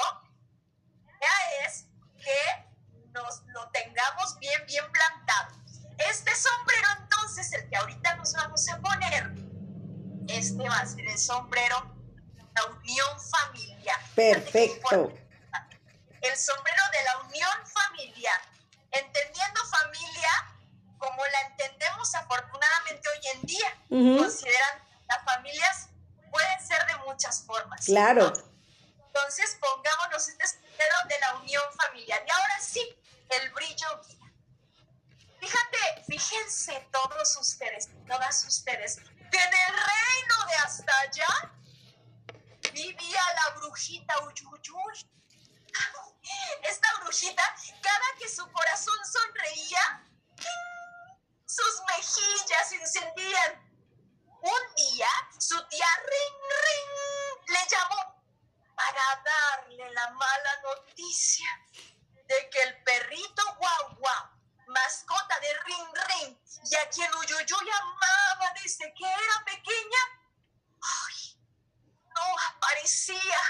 ya 1.23 1.65
es 1.65 1.85
que 2.17 3.11
nos 3.11 3.43
lo 3.47 3.69
tengamos 3.69 4.37
bien, 4.39 4.65
bien 4.65 4.85
plantado. 4.91 5.55
Este 5.97 6.35
sombrero 6.35 6.87
entonces, 7.01 7.53
el 7.53 7.69
que 7.69 7.77
ahorita 7.77 8.15
nos 8.15 8.33
vamos 8.33 8.67
a 8.69 8.79
poner, 8.79 9.31
este 10.27 10.69
va 10.69 10.79
a 10.79 10.85
ser 10.85 11.07
el 11.07 11.17
sombrero 11.17 11.77
de 12.33 12.43
la 12.55 12.65
unión 12.65 13.19
familiar. 13.31 13.99
Perfecto. 14.15 15.13
El 16.21 16.37
sombrero 16.37 16.83
de 16.91 17.03
la 17.03 17.17
unión 17.27 17.67
familiar. 17.67 18.41
Entendiendo 18.91 19.61
familia 19.65 20.29
como 20.97 21.21
la 21.25 21.41
entendemos 21.49 22.15
afortunadamente 22.15 23.09
hoy 23.09 23.27
en 23.33 23.41
día, 23.41 24.17
consideran 24.19 24.83
las 25.07 25.23
familias 25.25 25.89
pueden 26.31 26.65
ser 26.65 26.85
de 26.87 26.97
muchas 27.05 27.43
formas. 27.45 27.85
Claro. 27.85 28.33
Entonces 29.05 29.59
pongámonos 29.59 30.27
este 30.27 30.43
de 31.07 31.19
la 31.19 31.35
unión 31.35 31.63
familiar. 31.75 32.23
Y 32.25 32.31
ahora 32.31 32.59
sí, 32.59 32.97
el 33.29 33.51
brillo 33.51 34.01
Fíjate, 35.43 36.03
fíjense 36.07 36.87
todos 36.89 37.35
ustedes, 37.35 37.89
todas 38.07 38.45
ustedes, 38.45 38.95
que 38.95 39.37
en 39.37 39.53
el 39.67 39.73
reino 39.73 40.45
de 40.47 40.55
hasta 40.63 40.99
allá 41.01 41.51
vivía 42.71 43.21
la 43.35 43.55
brujita 43.59 44.13
Uyuyuy. 44.23 45.09
Esta 46.63 46.87
brujita, 47.01 47.43
cada 47.81 48.17
que 48.17 48.29
su 48.29 48.49
corazón 48.53 48.95
sonreía, 49.05 50.07
sus 51.45 51.81
mejillas 51.89 52.69
se 52.69 52.75
encendían. 52.75 53.73
Un 54.41 54.75
día, 54.75 55.09
su 55.39 55.61
tía 55.67 55.87
Ring 56.05 56.39
Ring 56.63 57.49
le 57.49 57.67
llamó 57.69 58.12
para 58.75 59.23
darle 59.23 59.91
la 59.91 60.09
mala 60.11 60.61
noticia 60.63 61.47
de 62.13 62.49
que 62.49 62.61
el 62.61 62.83
perrito 62.83 63.55
guau 63.55 63.95
guau, 63.97 64.29
mascota 64.67 65.39
de 65.39 65.53
Ring 65.65 65.97
Ring, 66.07 66.37
y 66.71 66.75
a 66.75 66.89
quien 66.89 67.13
Uyuyuy 67.15 67.69
amaba 67.69 68.53
desde 68.61 68.93
que 68.93 69.05
era 69.05 69.43
pequeña, 69.45 69.99
ay, 70.81 71.37
no 72.15 72.39
aparecía. 72.49 73.41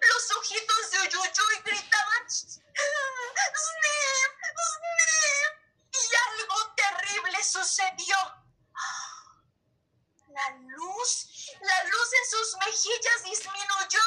Los 0.00 0.30
ojitos 0.36 0.90
de 0.90 0.98
Uyuyuy 0.98 1.62
gritaban, 1.64 2.28
¡Snip! 2.28 2.62
¡Snip! 4.68 5.52
Y 5.92 6.14
algo 6.28 6.74
terrible 6.74 7.44
sucedió. 7.44 8.41
La 10.32 10.48
luz, 10.56 11.50
la 11.60 11.84
luz 11.84 12.08
en 12.14 12.30
sus 12.30 12.56
mejillas 12.64 13.22
disminuyó. 13.24 14.00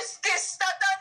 Es 0.00 0.18
que 0.18 0.34
está 0.34 0.66
tan 0.78 0.99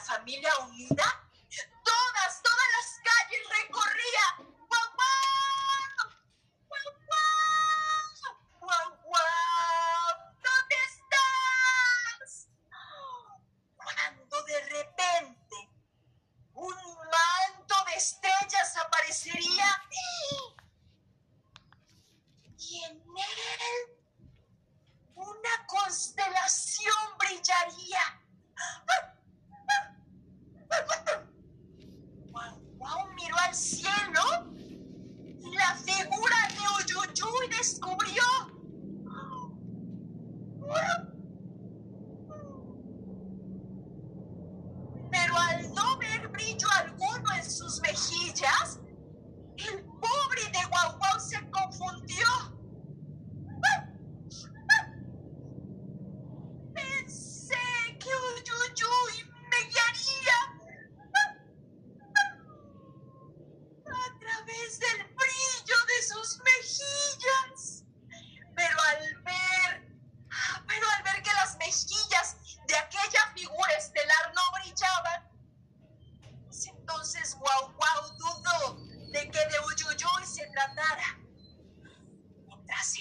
família 0.00 0.50
1 0.74 0.97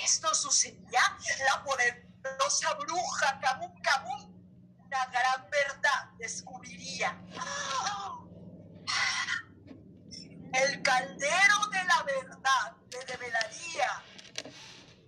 esto 0.07 0.33
sucedía, 0.33 1.01
la 1.45 1.63
poderosa 1.63 2.73
bruja 2.75 3.39
Kabum 3.41 3.73
Kabum 3.81 4.37
la 4.89 5.05
gran 5.07 5.49
verdad 5.49 6.11
descubriría. 6.17 7.21
El 10.53 10.81
caldero 10.81 11.67
de 11.71 11.83
la 11.83 12.03
verdad 12.03 12.77
le 12.89 13.01
revelaría 13.05 14.03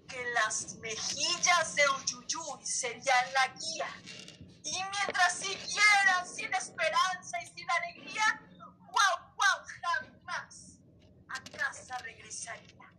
que 0.07 0.23
las 0.33 0.75
mejillas 0.75 1.75
de 1.75 1.83
Uyuyuy 1.89 2.65
serían 2.65 3.33
la 3.33 3.47
guía. 3.55 3.87
Y 4.65 4.83
mientras 4.83 5.33
siguieran 5.33 6.27
sin 6.27 6.53
esperanza 6.53 7.41
y 7.41 7.47
sin 7.47 7.71
alegría, 7.71 8.41
wow, 8.59 9.33
wow, 9.37 9.65
jamás 9.81 10.58
a 11.29 11.57
casa 11.57 11.97
regresaría. 11.99 12.93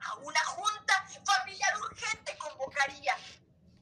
A 0.00 0.14
una 0.16 0.44
junta 0.44 1.06
familiar 1.24 1.78
urgente 1.78 2.36
convocaría, 2.38 3.14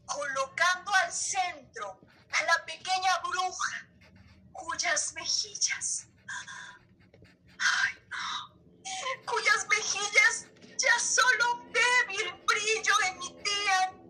colocando 0.07 0.92
al 1.02 1.12
centro 1.12 2.00
a 2.32 2.42
la 2.44 2.64
pequeña 2.64 3.18
bruja, 3.22 3.88
cuyas 4.52 5.12
mejillas, 5.14 6.09
ay 7.59 8.07
cuyas 9.26 9.66
mejillas 9.68 10.46
ya 10.78 10.98
solo 10.98 11.64
débil 11.72 12.32
brillo 12.46 12.94
emitían. 13.12 14.07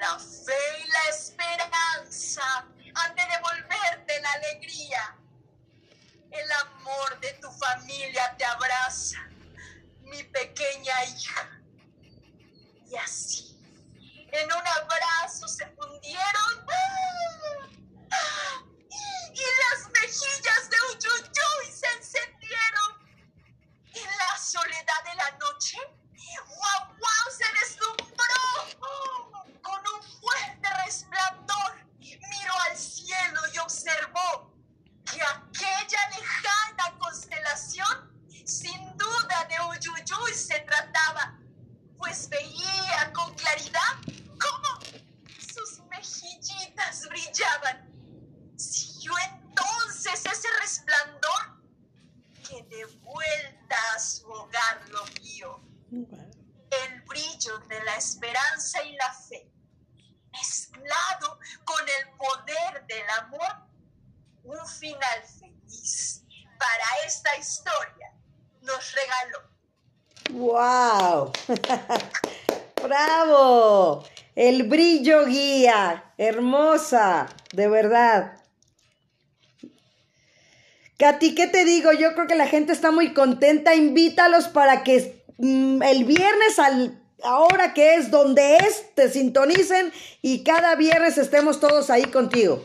La 0.00 0.18
fe 0.18 0.84
y 0.84 0.88
la 0.88 1.04
esperanza 1.10 2.66
han 2.94 3.14
de 3.14 3.22
devolverte 3.22 4.20
la 4.20 4.32
alegría. 4.32 5.18
El 6.30 6.52
amor 6.52 7.20
de 7.20 7.32
tu 7.34 7.50
familia 7.52 8.34
te 8.36 8.44
abraza, 8.44 9.18
mi 10.02 10.22
pequeña 10.24 11.04
hija. 11.04 11.60
Y 12.88 12.96
así, 12.96 13.58
en 14.32 14.46
un 14.46 14.66
abrazo 14.66 15.48
se 15.48 15.66
fundieron. 15.66 16.66
Y 19.32 19.38
las 19.38 19.90
mejillas 20.00 20.70
de 20.70 20.76
Uyuyuy 20.90 21.72
se 21.72 21.86
encendieron. 21.96 23.06
En 23.92 24.18
la 24.18 24.38
soledad 24.38 25.04
de 25.04 25.14
la 25.14 25.30
noche, 25.38 25.78
guau 26.46 26.96
guau 26.98 27.30
se 27.36 27.44
deslumbró 27.60 28.80
con 29.62 29.80
un 29.94 30.02
fuerte 30.20 30.68
resplandor. 30.84 31.84
Miró 31.98 32.54
al 32.70 32.76
cielo 32.76 33.40
y 33.52 33.58
observó 33.58 34.45
que 35.16 35.22
aquella 35.22 36.08
lejana 36.10 36.98
constelación, 36.98 38.12
sin 38.44 38.96
duda 38.98 39.48
de 39.48 39.56
Uyuyuy 39.70 40.34
se 40.34 40.60
trataba, 40.60 41.38
pues 41.96 42.28
veía 42.28 43.12
con 43.14 43.34
claridad 43.34 43.96
cómo 44.38 45.02
sus 45.38 45.80
mejillitas 45.86 47.08
brillaban. 47.08 47.88
Siguió 48.58 49.12
entonces 49.32 50.26
ese 50.26 50.48
resplandor 50.60 51.62
que 52.46 52.62
de 52.64 52.84
vuelta 53.00 53.76
a 53.94 53.98
su 53.98 54.28
hogar 54.28 54.86
lo 54.90 55.02
vio. 55.22 55.62
El 55.90 57.02
brillo 57.02 57.58
de 57.68 57.82
la 57.84 57.96
esperanza 57.96 58.82
y 58.82 58.94
la 58.96 59.14
fe, 59.14 59.50
mezclado 60.32 61.38
con 61.64 61.84
el 61.88 62.08
poder 62.18 62.86
del 62.86 63.10
amor, 63.22 63.66
un 64.46 64.66
final 64.86 65.22
feliz 65.40 66.22
para 66.58 67.06
esta 67.06 67.36
historia 67.36 68.12
nos 68.62 68.94
regaló. 68.94 69.40
¡Wow! 70.30 71.32
¡Bravo! 72.82 74.04
El 74.34 74.64
brillo 74.64 75.26
guía. 75.26 76.12
Hermosa, 76.18 77.28
de 77.52 77.68
verdad. 77.68 78.40
Katy, 80.98 81.34
¿qué 81.34 81.46
te 81.46 81.64
digo? 81.64 81.92
Yo 81.92 82.14
creo 82.14 82.26
que 82.26 82.34
la 82.34 82.46
gente 82.46 82.72
está 82.72 82.90
muy 82.90 83.12
contenta. 83.12 83.74
Invítalos 83.74 84.48
para 84.48 84.82
que 84.82 85.24
mm, 85.38 85.82
el 85.82 86.04
viernes 86.04 86.58
al 86.58 87.02
ahora 87.22 87.74
que 87.74 87.94
es 87.94 88.10
donde 88.10 88.56
es, 88.56 88.94
te 88.94 89.10
sintonicen 89.10 89.92
y 90.22 90.44
cada 90.44 90.74
viernes 90.76 91.18
estemos 91.18 91.60
todos 91.60 91.90
ahí 91.90 92.04
contigo. 92.04 92.64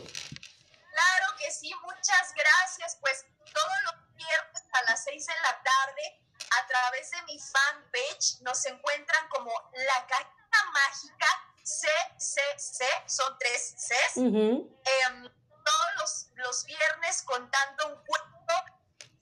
Muchas 2.02 2.34
gracias. 2.34 2.96
Pues 3.00 3.24
todos 3.54 3.76
los 3.84 4.14
viernes 4.16 4.62
a 4.72 4.90
las 4.90 5.04
6 5.04 5.24
de 5.24 5.34
la 5.34 5.62
tarde, 5.62 6.20
a 6.50 6.66
través 6.66 7.10
de 7.12 7.22
mi 7.22 7.38
fanpage, 7.38 8.40
nos 8.40 8.66
encuentran 8.66 9.28
como 9.28 9.52
La 9.72 10.04
Cajita 10.08 10.64
Mágica 10.72 11.26
CCC, 11.62 12.84
son 13.06 13.38
tres 13.38 13.76
Cs. 13.76 14.16
Ujú. 14.16 14.80
Em, 14.84 15.32
todos 15.64 15.90
los, 16.00 16.26
los 16.34 16.64
viernes 16.64 17.22
contando 17.22 17.86
un 17.86 18.04
cuento 18.04 18.54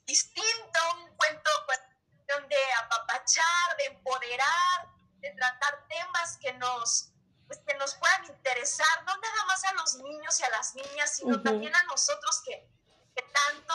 distinto, 0.05 0.79
un 0.95 1.15
cuento 1.17 1.51
pues, 1.67 1.79
de 2.49 2.73
apapachar, 2.79 3.77
de 3.77 3.85
empoderar, 3.85 4.87
de 5.19 5.29
tratar 5.33 5.87
temas 5.87 6.37
que 6.37 6.51
nos, 6.53 7.11
pues, 7.45 7.59
que 7.59 7.75
nos 7.75 7.93
puedan 7.93 8.25
interesar, 8.25 9.03
no 9.05 9.15
nada 9.17 9.45
más 9.45 9.63
a 9.65 9.73
los 9.73 9.95
niños 9.97 10.39
y 10.39 10.43
a 10.43 10.49
las 10.49 10.73
niñas, 10.73 11.15
sino 11.15 11.35
Ujú. 11.35 11.43
también 11.43 11.75
a 11.75 11.83
nosotros 11.83 12.41
que, 12.43 12.70
que 13.15 13.21
tanto 13.21 13.73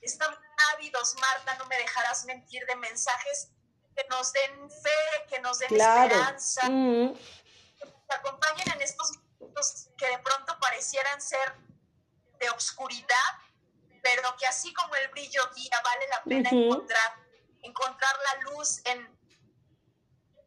estamos 0.00 0.38
ávidos, 0.74 1.14
Marta, 1.16 1.54
no 1.58 1.66
me 1.66 1.76
dejarás 1.78 2.24
mentir, 2.24 2.64
de 2.66 2.76
mensajes 2.76 3.50
que 3.94 4.04
nos 4.08 4.32
den 4.32 4.70
fe, 4.70 5.26
que 5.28 5.38
nos 5.40 5.58
den 5.58 5.68
Claro. 5.68 6.14
esperanza, 6.14 6.62
Ujú. 6.66 7.18
que 7.78 7.84
nos 7.84 8.10
acompañen 8.10 8.72
en 8.72 8.82
estos 8.82 9.12
momentos 9.38 9.88
que 9.98 10.08
de 10.08 10.18
pronto 10.18 10.58
parecieran 10.60 11.20
ser 11.20 11.54
de 12.38 12.50
obscuridad, 12.50 13.30
pero 14.02 14.34
que 14.36 14.46
así 14.46 14.72
como 14.74 14.94
el 14.96 15.08
brillo 15.08 15.48
guía, 15.54 15.80
vale 15.84 16.08
la 16.08 16.24
pena 16.24 16.50
encontrar, 16.50 17.14
encontrar 17.62 18.16
la 18.34 18.50
luz 18.50 18.80
en, 18.84 18.98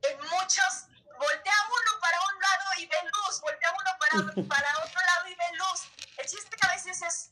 en 0.02 0.20
muchos. 0.20 0.88
Voltea 1.18 1.54
uno 1.70 2.00
para 2.02 2.20
un 2.20 2.42
lado 2.42 2.66
y 2.80 2.86
ve 2.88 2.98
luz, 3.04 3.40
voltea 3.42 3.72
uno 3.72 3.92
para, 4.00 4.48
para 4.50 4.84
otro 4.84 5.00
lado 5.06 5.28
y 5.30 5.36
ve 5.36 5.46
luz. 5.54 5.82
El 6.18 6.26
chiste 6.28 6.58
que 6.58 6.68
a 6.68 6.72
veces 6.74 7.02
es, 7.02 7.32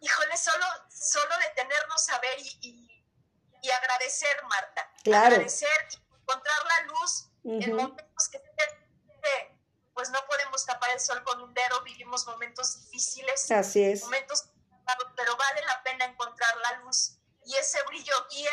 híjole, 0.00 0.36
solo, 0.36 0.66
solo 0.90 1.34
detenernos 1.38 2.08
a 2.10 2.18
ver 2.18 2.38
y, 2.38 2.58
y, 2.60 3.06
y 3.62 3.70
agradecer, 3.70 4.42
Marta. 4.44 4.90
Claro. 5.04 5.34
Agradecer 5.36 5.88
y 5.92 6.14
encontrar 6.14 6.64
la 6.66 6.80
luz 6.86 7.26
en 7.44 7.72
Ujú. 7.72 7.82
momentos 7.82 8.28
que, 8.28 8.40
que, 8.40 9.58
pues 9.94 10.10
no 10.10 10.24
podemos 10.26 10.64
tapar 10.64 10.90
el 10.90 11.00
sol 11.00 11.22
con 11.24 11.40
un 11.42 11.52
dedo, 11.52 11.82
vivimos 11.82 12.26
momentos 12.26 12.80
difíciles, 12.80 13.50
Así 13.50 13.82
es. 13.84 14.02
momentos 14.02 14.50
pero 15.14 15.36
vale 15.36 15.62
la 15.66 15.82
pena 15.82 16.04
encontrar 16.04 16.56
la 16.56 16.78
luz 16.78 17.18
y 17.44 17.54
ese 17.54 17.80
brillo 17.84 18.12
guía 18.28 18.50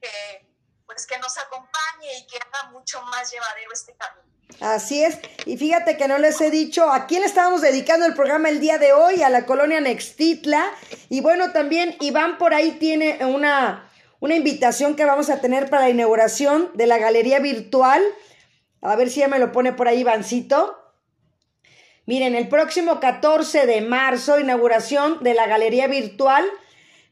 que 0.00 0.50
pues 0.86 1.06
que 1.06 1.18
nos 1.18 1.36
acompañe 1.38 2.18
y 2.18 2.26
que 2.26 2.38
haga 2.38 2.70
mucho 2.70 3.02
más 3.02 3.30
llevadero 3.30 3.72
este 3.72 3.96
camino. 3.96 4.33
Así 4.60 5.02
es. 5.02 5.18
Y 5.46 5.56
fíjate 5.56 5.96
que 5.96 6.08
no 6.08 6.18
les 6.18 6.40
he 6.40 6.50
dicho 6.50 6.90
a 6.90 7.06
quién 7.06 7.20
le 7.20 7.26
estábamos 7.26 7.60
dedicando 7.60 8.06
el 8.06 8.14
programa 8.14 8.48
el 8.48 8.60
día 8.60 8.78
de 8.78 8.92
hoy, 8.92 9.22
a 9.22 9.28
la 9.28 9.46
colonia 9.46 9.80
Nextitla. 9.80 10.64
Y 11.08 11.20
bueno, 11.20 11.52
también 11.52 11.96
Iván 12.00 12.38
por 12.38 12.54
ahí 12.54 12.72
tiene 12.72 13.24
una, 13.24 13.90
una 14.20 14.34
invitación 14.36 14.96
que 14.96 15.04
vamos 15.04 15.28
a 15.30 15.40
tener 15.40 15.68
para 15.68 15.82
la 15.82 15.90
inauguración 15.90 16.70
de 16.74 16.86
la 16.86 16.98
galería 16.98 17.40
virtual. 17.40 18.02
A 18.80 18.96
ver 18.96 19.10
si 19.10 19.20
ya 19.20 19.28
me 19.28 19.38
lo 19.38 19.52
pone 19.52 19.72
por 19.72 19.88
ahí 19.88 20.00
Ivancito. 20.00 20.78
Miren, 22.06 22.34
el 22.34 22.48
próximo 22.48 23.00
14 23.00 23.66
de 23.66 23.80
marzo, 23.80 24.38
inauguración 24.38 25.22
de 25.22 25.34
la 25.34 25.46
galería 25.46 25.88
virtual, 25.88 26.44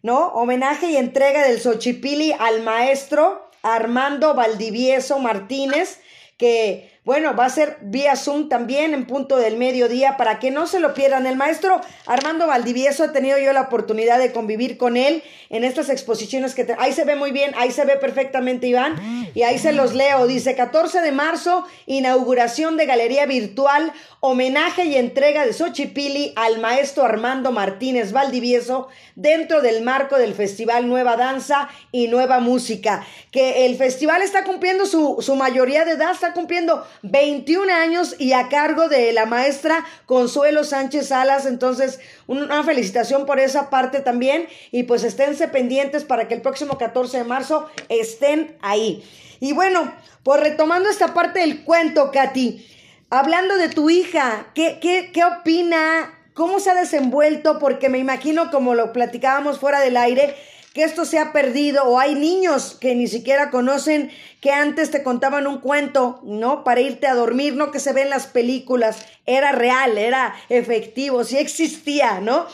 ¿no? 0.03 0.29
Homenaje 0.29 0.91
y 0.91 0.97
entrega 0.97 1.47
del 1.47 1.61
Xochipili 1.61 2.35
al 2.39 2.63
maestro 2.63 3.51
Armando 3.63 4.35
Valdivieso 4.35 5.19
Martínez, 5.19 6.01
que, 6.37 6.92
bueno, 7.05 7.35
va 7.35 7.47
a 7.47 7.51
ser 7.51 7.79
vía 7.81 8.15
Zoom 8.15 8.49
también 8.49 8.95
en 8.95 9.07
punto 9.07 9.37
del 9.37 9.57
mediodía 9.57 10.17
para 10.17 10.39
que 10.39 10.53
no 10.53 10.69
se 10.69 10.79
lo 10.79 10.95
pierdan. 10.95 11.27
El 11.27 11.35
maestro 11.37 11.81
Armando 12.07 12.47
Valdivieso, 12.47 13.03
he 13.05 13.09
tenido 13.09 13.39
yo 13.39 13.53
la 13.53 13.63
oportunidad 13.63 14.21
de 14.21 14.31
convivir 14.31 14.79
con 14.79 14.97
él 14.97 15.23
en 15.51 15.65
estas 15.65 15.89
exposiciones 15.89 16.55
que... 16.55 16.65
te- 16.65 16.77
ahí 16.79 16.93
se 16.93 17.05
ve 17.05 17.17
muy 17.17 17.33
bien, 17.33 17.53
ahí 17.57 17.73
se 17.73 17.85
ve 17.85 17.97
perfectamente 17.97 18.69
Iván, 18.69 18.95
y 19.35 19.43
ahí 19.43 19.59
se 19.59 19.73
los 19.73 19.95
leo. 19.95 20.29
Dice 20.29 20.55
14 20.55 21.01
de 21.01 21.11
marzo, 21.11 21.67
inauguración 21.87 22.77
de 22.77 22.87
galería 22.87 23.27
virtual, 23.27 23.93
homenaje 24.25 24.85
y 24.85 24.95
entrega 24.95 25.45
de 25.45 25.53
Xochipili 25.53 26.33
al 26.37 26.61
maestro 26.61 27.03
Armando 27.03 27.51
Martínez 27.51 28.13
Valdivieso 28.13 28.87
dentro 29.17 29.63
del 29.63 29.83
marco 29.83 30.17
del 30.17 30.33
Festival 30.33 30.87
Nueva 30.87 31.17
Danza 31.17 31.69
y 31.91 32.07
Nueva 32.07 32.39
Música. 32.39 33.05
Que 33.33 33.67
el 33.67 33.77
festival 33.77 34.23
está 34.23 34.45
cumpliendo 34.45 34.87
su, 34.87 35.17
su 35.19 35.35
mayoría 35.35 35.85
de 35.85 35.95
edad, 35.95 36.13
está 36.13 36.35
cumpliendo 36.35 36.87
21 37.03 37.73
años 37.73 38.15
y 38.17 38.33
a 38.33 38.49
cargo 38.49 38.89
de 38.89 39.13
la 39.13 39.27
maestra 39.27 39.85
Consuelo 40.07 40.63
Sánchez 40.63 41.09
Salas. 41.09 41.45
Entonces, 41.45 41.99
una 42.29 42.63
felicitación 42.63 43.27
por 43.27 43.41
esa 43.41 43.71
parte 43.71 44.03
también. 44.03 44.47
Y 44.71 44.85
pues 44.85 45.03
esténse 45.03 45.49
pendientes 45.49 46.05
para 46.05 46.29
que 46.29 46.35
el 46.35 46.43
próximo 46.43 46.79
14 46.79 47.19
de 47.19 47.25
marzo 47.25 47.67
estén 47.89 48.57
ahí. 48.63 49.03
Y 49.41 49.53
bueno, 49.53 49.93
pues 50.23 50.41
retomando 50.41 50.89
esta 50.89 51.13
parte 51.13 51.41
del 51.41 51.65
cuento, 51.65 52.13
Katy, 52.13 52.65
hablando 53.13 53.59
de 53.59 53.69
tu 53.69 53.91
hija, 53.91 54.47
¿qué, 54.55 54.79
qué, 54.81 55.13
qué 55.13 55.23
opina? 55.23 56.19
¿Cómo 56.33 56.61
se 56.61 56.71
ha 56.71 56.75
desenvuelto? 56.75 57.59
Porque 57.59 57.91
me 57.91 57.99
imagino, 57.99 58.51
como 58.51 58.75
lo 58.75 58.95
platicábamos 58.95 59.61
fuera 59.61 59.81
del 59.81 59.99
aire, 59.99 60.35
que 60.73 60.83
esto 60.83 61.05
se 61.05 61.19
ha 61.19 61.31
perdido 61.31 61.85
o 61.85 62.01
hay 62.01 62.15
niños 62.15 62.79
que 62.81 62.95
ni 62.95 63.07
siquiera 63.07 63.51
conocen 63.51 64.11
que 64.41 64.51
antes 64.51 64.91
te 64.91 65.03
contaban 65.03 65.47
un 65.47 65.61
cuento, 65.61 66.21
¿no? 66.23 66.65
Para 66.65 66.81
irte 66.81 67.07
a 67.07 67.15
dormir, 67.15 67.55
no 67.55 67.71
que 67.71 67.81
se 67.81 67.93
ve 67.93 68.01
en 68.01 68.09
las 68.09 68.27
películas, 68.27 69.05
era 69.27 69.53
real, 69.53 69.99
era 69.99 70.35
efectivo, 70.49 71.23
sí 71.25 71.37
existía, 71.37 72.21
¿no? 72.21 72.47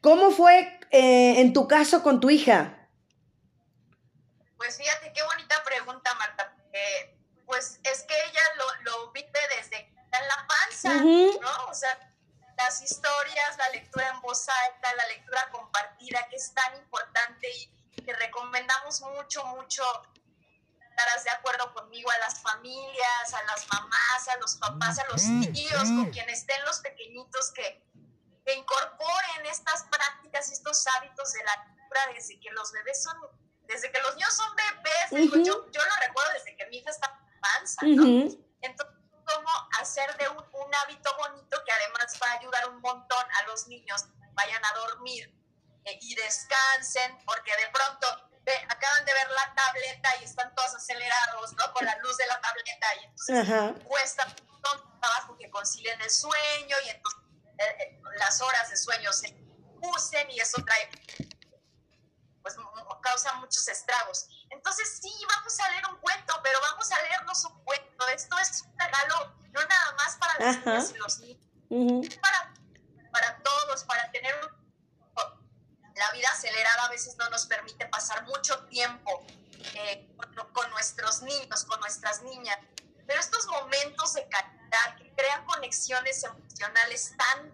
¿Cómo 0.00 0.30
fue 0.30 0.78
eh, 0.92 1.40
en 1.40 1.52
tu 1.52 1.66
caso 1.66 2.04
con 2.04 2.20
tu 2.20 2.30
hija? 2.30 2.88
Pues 4.58 4.78
fíjate 4.78 5.12
qué 5.12 5.22
bonita 5.24 5.56
pregunta, 5.66 6.14
Marta. 6.14 6.56
pues 7.46 7.80
es 7.82 8.04
que 8.04 8.14
ella 8.14 8.42
lo, 8.58 8.92
lo 8.92 9.12
vive 9.12 9.28
desde 9.58 9.93
en 10.18 10.28
la 10.28 10.46
panza, 10.46 10.94
¿no? 11.40 11.66
O 11.70 11.74
sea, 11.74 11.98
las 12.56 12.80
historias, 12.82 13.58
la 13.58 13.68
lectura 13.70 14.08
en 14.08 14.20
voz 14.20 14.48
alta, 14.48 14.94
la 14.94 15.06
lectura 15.08 15.48
compartida, 15.50 16.26
que 16.28 16.36
es 16.36 16.52
tan 16.54 16.76
importante 16.76 17.48
y 17.50 18.02
que 18.02 18.12
recomendamos 18.12 19.00
mucho, 19.02 19.44
mucho, 19.46 19.82
estarás 20.90 21.24
de 21.24 21.30
acuerdo 21.30 21.72
conmigo, 21.74 22.10
a 22.10 22.18
las 22.18 22.40
familias, 22.40 23.34
a 23.34 23.42
las 23.44 23.66
mamás, 23.72 24.28
a 24.28 24.36
los 24.38 24.56
papás, 24.56 24.98
a 24.98 25.06
los 25.08 25.22
tíos, 25.52 25.82
con 25.82 26.10
quienes 26.10 26.40
estén 26.40 26.64
los 26.64 26.78
pequeñitos 26.80 27.50
que, 27.52 27.84
que 28.44 28.54
incorporen 28.54 29.46
estas 29.46 29.84
prácticas, 29.84 30.50
estos 30.50 30.86
hábitos 30.86 31.32
de 31.32 31.44
la 31.44 31.64
lectura 31.66 32.00
desde 32.14 32.38
que 32.40 32.50
los 32.52 32.70
bebés 32.72 33.02
son, 33.02 33.16
desde 33.62 33.90
que 33.90 34.00
los 34.00 34.14
niños 34.14 34.34
son 34.34 34.54
bebés, 34.54 35.46
yo, 35.46 35.70
yo 35.70 35.80
lo 35.84 36.06
recuerdo 36.06 36.32
desde 36.34 36.56
que 36.56 36.66
mi 36.66 36.78
hija 36.78 36.90
está 36.90 37.06
en 37.08 37.40
panza, 37.40 37.82
¿no? 37.82 38.44
Entonces, 38.60 38.93
cómo 39.24 39.48
hacer 39.80 40.16
de 40.16 40.28
un, 40.28 40.44
hábito 40.82 41.16
bonito 41.16 41.62
que 41.64 41.72
además 41.72 42.18
va 42.22 42.30
a 42.30 42.32
ayudar 42.34 42.68
un 42.68 42.80
montón 42.80 43.26
a 43.40 43.42
los 43.46 43.68
niños 43.68 44.04
vayan 44.32 44.64
a 44.64 44.72
dormir 44.74 45.32
eh, 45.84 45.98
y 46.00 46.14
descansen, 46.14 47.16
porque 47.24 47.52
de 47.56 47.68
pronto 47.68 48.06
acaban 48.68 49.04
de 49.04 49.12
ver 49.14 49.30
la 49.30 49.54
tableta 49.54 50.16
y 50.20 50.24
están 50.24 50.54
todos 50.54 50.74
acelerados, 50.74 51.52
¿no? 51.54 51.72
Con 51.72 51.84
la 51.84 51.96
luz 51.98 52.16
de 52.16 52.26
la 52.26 52.40
tableta 52.40 52.86
y 53.00 53.04
entonces 53.04 53.84
cuesta 53.84 54.26
un 54.26 55.00
trabajo 55.00 55.36
que 55.38 55.50
concilien 55.50 56.00
el 56.00 56.10
sueño 56.10 56.76
y 56.84 56.88
entonces 56.90 57.22
eh, 57.58 57.76
eh, 57.80 58.00
las 58.18 58.40
horas 58.40 58.68
de 58.70 58.76
sueño 58.76 59.12
se 59.12 59.34
usen 59.80 60.30
y 60.30 60.40
eso 60.40 60.62
trae 60.64 60.90
pues 62.42 62.56
causa 63.04 63.32
muchos 63.34 63.68
estragos. 63.68 64.26
Entonces 64.50 64.98
sí, 65.00 65.12
vamos 65.36 65.60
a 65.60 65.70
leer 65.70 65.84
un 65.88 65.96
cuento, 65.98 66.40
pero 66.42 66.58
vamos 66.60 66.90
a 66.90 67.00
leernos 67.02 67.44
un 67.44 67.64
cuento. 67.64 68.08
Esto 68.08 68.36
es 68.38 68.62
un 68.62 68.78
regalo 68.78 69.32
no 69.52 69.60
nada 69.60 69.92
más 69.96 70.16
para 70.16 70.38
las 70.40 70.66
niñas 70.66 70.90
y 70.90 70.98
los 70.98 71.18
niños, 71.20 72.16
para, 72.20 72.52
para 73.12 73.42
todos, 73.42 73.84
para 73.84 74.10
tener 74.10 74.34
la 75.96 76.10
vida 76.12 76.28
acelerada 76.32 76.86
a 76.86 76.88
veces 76.88 77.16
no 77.16 77.28
nos 77.30 77.46
permite 77.46 77.86
pasar 77.86 78.24
mucho 78.24 78.64
tiempo 78.66 79.24
eh, 79.74 80.08
con, 80.52 80.70
nuestros 80.70 81.22
niños, 81.22 81.64
con 81.64 81.80
nuestras 81.80 82.22
niñas. 82.22 82.58
Pero 83.06 83.20
estos 83.20 83.46
momentos 83.46 84.14
de 84.14 84.28
calidad 84.28 84.96
que 84.98 85.12
crean 85.14 85.44
conexiones 85.44 86.24
emocionales 86.24 87.14
tan, 87.16 87.52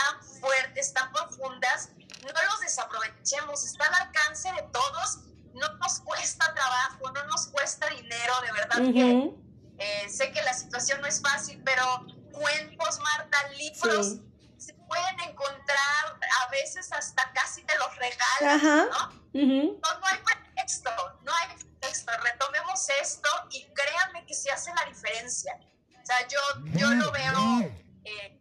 tan 0.00 0.40
fuertes, 0.40 0.92
tan 0.92 1.12
profundas, 1.12 1.90
no 2.22 2.42
los 2.50 2.60
desaprovechemos, 2.60 3.64
está 3.64 3.86
al 3.86 4.06
alcance 4.06 4.52
de 4.52 4.62
todos, 4.72 5.20
no 5.54 5.68
nos 5.78 6.00
cuesta 6.00 6.52
trabajo, 6.54 7.10
no 7.12 7.24
nos 7.26 7.46
cuesta 7.48 7.88
dinero, 7.88 8.34
de 8.42 8.52
verdad 8.52 8.76
que 8.92 9.34
eh, 9.78 10.08
sé 10.08 10.30
que 10.32 10.42
la 10.42 10.54
situación 10.54 11.00
no 11.00 11.06
es 11.06 11.20
fácil, 11.20 11.62
pero 11.64 12.06
cuentos, 12.32 12.98
Marta, 13.00 13.48
libros, 13.58 14.16
se 14.58 14.74
pueden 14.74 15.20
encontrar, 15.28 16.18
a 16.46 16.50
veces 16.50 16.92
hasta 16.92 17.32
casi 17.32 17.62
te 17.62 17.74
los 17.78 17.96
regalan, 17.96 18.88
¿no? 18.90 19.08
¿no? 19.32 20.06
hay 20.06 20.18
pretexto, 20.18 20.90
no 21.22 21.32
hay 21.34 21.56
pretexto, 21.56 22.12
retomemos 22.22 22.88
esto 23.00 23.28
y 23.50 23.64
créanme 23.72 24.26
que 24.26 24.34
se 24.34 24.50
hace 24.50 24.70
la 24.74 24.84
diferencia. 24.84 25.58
O 26.02 26.06
sea, 26.06 26.26
yo, 26.28 26.38
yo 26.78 26.90
lo 26.90 27.10
veo, 27.10 27.60
eh, 28.04 28.39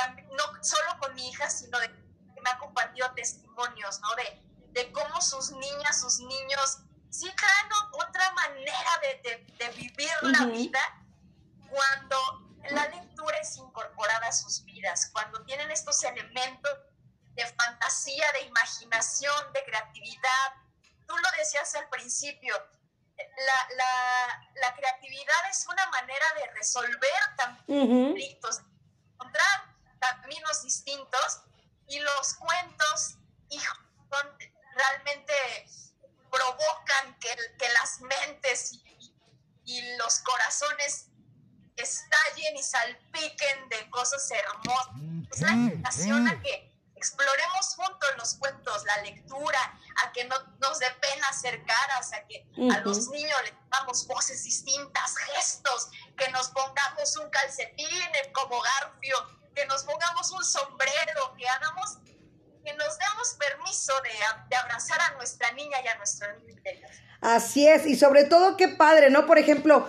también, 0.00 0.28
no 0.30 0.62
solo 0.62 0.98
con 0.98 1.14
mi 1.14 1.28
hija, 1.28 1.48
sino 1.50 1.78
de 1.78 1.88
me 2.42 2.50
ha 2.50 2.58
compartido 2.58 3.10
testimonios, 3.12 4.00
¿no? 4.00 4.14
De, 4.16 4.42
de 4.72 4.92
cómo 4.92 5.20
sus 5.20 5.50
niñas, 5.52 6.00
sus 6.00 6.20
niños, 6.20 6.78
sí 7.10 7.30
traen 7.36 7.72
otra 7.92 8.32
manera 8.32 8.90
de, 9.02 9.46
de, 9.58 9.68
vivir 9.70 10.10
la 10.22 10.46
vida 10.46 10.80
cuando 11.68 12.16
la 12.70 12.86
lectura 12.88 13.36
es 13.38 13.56
incorporada 13.56 14.28
a 14.28 14.32
sus 14.32 14.64
vidas, 14.64 15.10
cuando 15.12 15.42
tienen 15.44 15.70
estos 15.70 16.02
elementos 16.04 16.70
de 17.34 17.46
fantasía, 17.46 18.30
de 18.32 18.42
imaginación, 18.42 19.52
de 19.52 19.64
creatividad. 19.64 20.54
Tú 21.06 21.16
lo 21.16 21.28
decías 21.38 21.74
al 21.74 21.88
principio, 21.88 22.54
la, 23.16 23.76
la, 23.76 24.50
la 24.54 24.74
creatividad 24.74 25.50
es 25.50 25.66
una 25.66 25.86
manera 25.88 26.26
de 26.36 26.52
resolver 26.54 27.10
conflictos, 27.66 28.60
encontrar 29.14 29.69
caminos 30.00 30.62
distintos 30.62 31.42
y 31.88 31.98
los 32.00 32.34
cuentos, 32.34 33.16
hijo, 33.50 33.74
realmente 34.74 35.34
provocan 36.30 37.18
que, 37.18 37.36
que 37.58 37.68
las 37.72 38.00
mentes 38.00 38.72
y, 38.72 39.14
y, 39.64 39.96
los 39.96 40.20
corazones 40.20 41.08
estallen 41.76 42.56
y 42.56 42.62
salpiquen 42.62 43.68
de 43.68 43.90
cosas 43.90 44.30
hermosas. 44.30 44.86
Es 45.32 45.40
la 45.40 45.50
invitación 45.50 46.28
a 46.28 46.40
que 46.40 46.70
exploremos 46.94 47.74
juntos 47.76 48.10
los 48.18 48.34
cuentos, 48.34 48.84
la 48.84 49.02
lectura, 49.02 49.80
a 50.04 50.12
que 50.12 50.24
no 50.24 50.36
nos 50.60 50.78
dé 50.78 50.90
pena 51.00 51.28
hacer 51.28 51.64
caras, 51.64 52.12
a 52.12 52.26
que 52.26 52.46
a 52.72 52.80
los 52.80 53.08
niños 53.08 53.42
les 53.42 53.54
damos 53.70 54.06
voces 54.06 54.44
distintas, 54.44 55.16
gestos, 55.16 55.88
que 56.16 56.28
nos 56.28 56.48
pongamos 56.50 57.16
un 57.16 57.30
calcetín 57.30 57.88
como 58.32 58.60
garfio, 58.60 59.39
que 59.54 59.66
nos 59.66 59.84
pongamos 59.84 60.30
un 60.32 60.44
sombrero, 60.44 61.34
que 61.36 61.48
hagamos, 61.48 61.98
que 62.64 62.74
nos 62.74 62.98
demos 62.98 63.36
permiso 63.38 63.92
de, 64.02 64.56
abrazar 64.56 65.00
a 65.00 65.14
nuestra 65.16 65.50
niña 65.52 65.78
y 65.84 65.88
a 65.88 65.96
nuestro 65.96 66.28
niño. 66.38 66.60
Así 67.20 67.66
es, 67.66 67.86
y 67.86 67.96
sobre 67.96 68.24
todo 68.24 68.56
qué 68.56 68.68
padre, 68.68 69.10
¿no? 69.10 69.26
Por 69.26 69.38
ejemplo, 69.38 69.88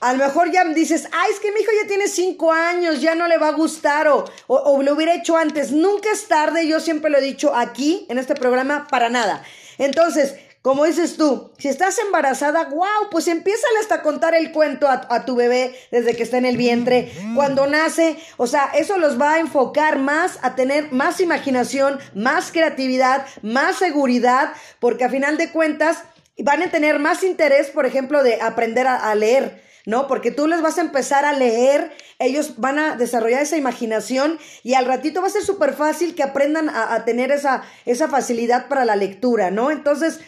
a 0.00 0.12
lo 0.12 0.18
mejor 0.24 0.50
ya 0.50 0.64
dices, 0.64 1.08
ay, 1.12 1.32
es 1.32 1.40
que 1.40 1.52
mi 1.52 1.60
hijo 1.60 1.70
ya 1.80 1.86
tiene 1.86 2.08
cinco 2.08 2.52
años, 2.52 3.00
ya 3.00 3.14
no 3.14 3.28
le 3.28 3.38
va 3.38 3.48
a 3.48 3.52
gustar 3.52 4.08
o, 4.08 4.24
o, 4.48 4.56
o, 4.56 4.82
lo 4.82 4.94
hubiera 4.94 5.14
hecho 5.14 5.36
antes. 5.36 5.70
Nunca 5.70 6.10
es 6.10 6.26
tarde, 6.26 6.66
yo 6.66 6.80
siempre 6.80 7.10
lo 7.10 7.18
he 7.18 7.22
dicho 7.22 7.54
aquí, 7.54 8.06
en 8.08 8.18
este 8.18 8.34
programa, 8.34 8.88
para 8.88 9.10
nada. 9.10 9.44
Entonces, 9.78 10.34
como 10.62 10.84
dices 10.84 11.16
tú, 11.16 11.50
si 11.58 11.66
estás 11.66 11.98
embarazada, 11.98 12.66
wow, 12.66 13.10
pues 13.10 13.26
empieza 13.26 13.66
hasta 13.80 13.96
a 13.96 14.02
contar 14.02 14.36
el 14.36 14.52
cuento 14.52 14.88
a, 14.88 15.24
tu 15.24 15.34
bebé 15.34 15.74
desde 15.90 16.14
que 16.14 16.22
está 16.22 16.38
en 16.38 16.44
el 16.44 16.56
vientre, 16.56 17.12
cuando 17.34 17.66
nace, 17.66 18.16
o 18.36 18.46
sea, 18.46 18.70
eso 18.78 18.96
los 18.96 19.20
va 19.20 19.34
a 19.34 19.40
enfocar 19.40 19.98
más 19.98 20.38
a 20.42 20.54
tener 20.54 20.92
más 20.92 21.20
imaginación, 21.20 21.98
más 22.14 22.52
creatividad, 22.52 23.26
más 23.42 23.76
seguridad, 23.76 24.52
porque 24.78 25.02
a 25.02 25.10
final 25.10 25.36
de 25.36 25.50
cuentas 25.50 26.04
van 26.38 26.62
a 26.62 26.70
tener 26.70 27.00
más 27.00 27.24
interés, 27.24 27.70
por 27.70 27.84
ejemplo, 27.84 28.22
de 28.22 28.40
aprender 28.40 28.86
a, 28.86 29.12
leer. 29.16 29.64
¿no? 29.84 30.06
Porque 30.06 30.30
tú 30.30 30.46
les 30.46 30.62
vas 30.62 30.78
a 30.78 30.82
empezar 30.82 31.24
a 31.24 31.32
leer, 31.32 31.90
ellos 32.20 32.54
van 32.58 32.78
a 32.78 32.94
desarrollar 32.94 33.42
esa 33.42 33.56
imaginación 33.56 34.38
y 34.62 34.74
al 34.74 34.86
ratito 34.86 35.20
va 35.20 35.26
a 35.26 35.30
ser 35.30 35.42
súper 35.42 35.72
fácil 35.72 36.14
que 36.14 36.22
aprendan 36.22 36.68
a, 36.68 36.94
a, 36.94 37.04
tener 37.04 37.32
esa, 37.32 37.64
esa 37.84 38.06
facilidad 38.06 38.68
para 38.68 38.84
la 38.84 38.94
lectura, 38.94 39.50
¿no? 39.50 39.72
Entonces, 39.72 40.20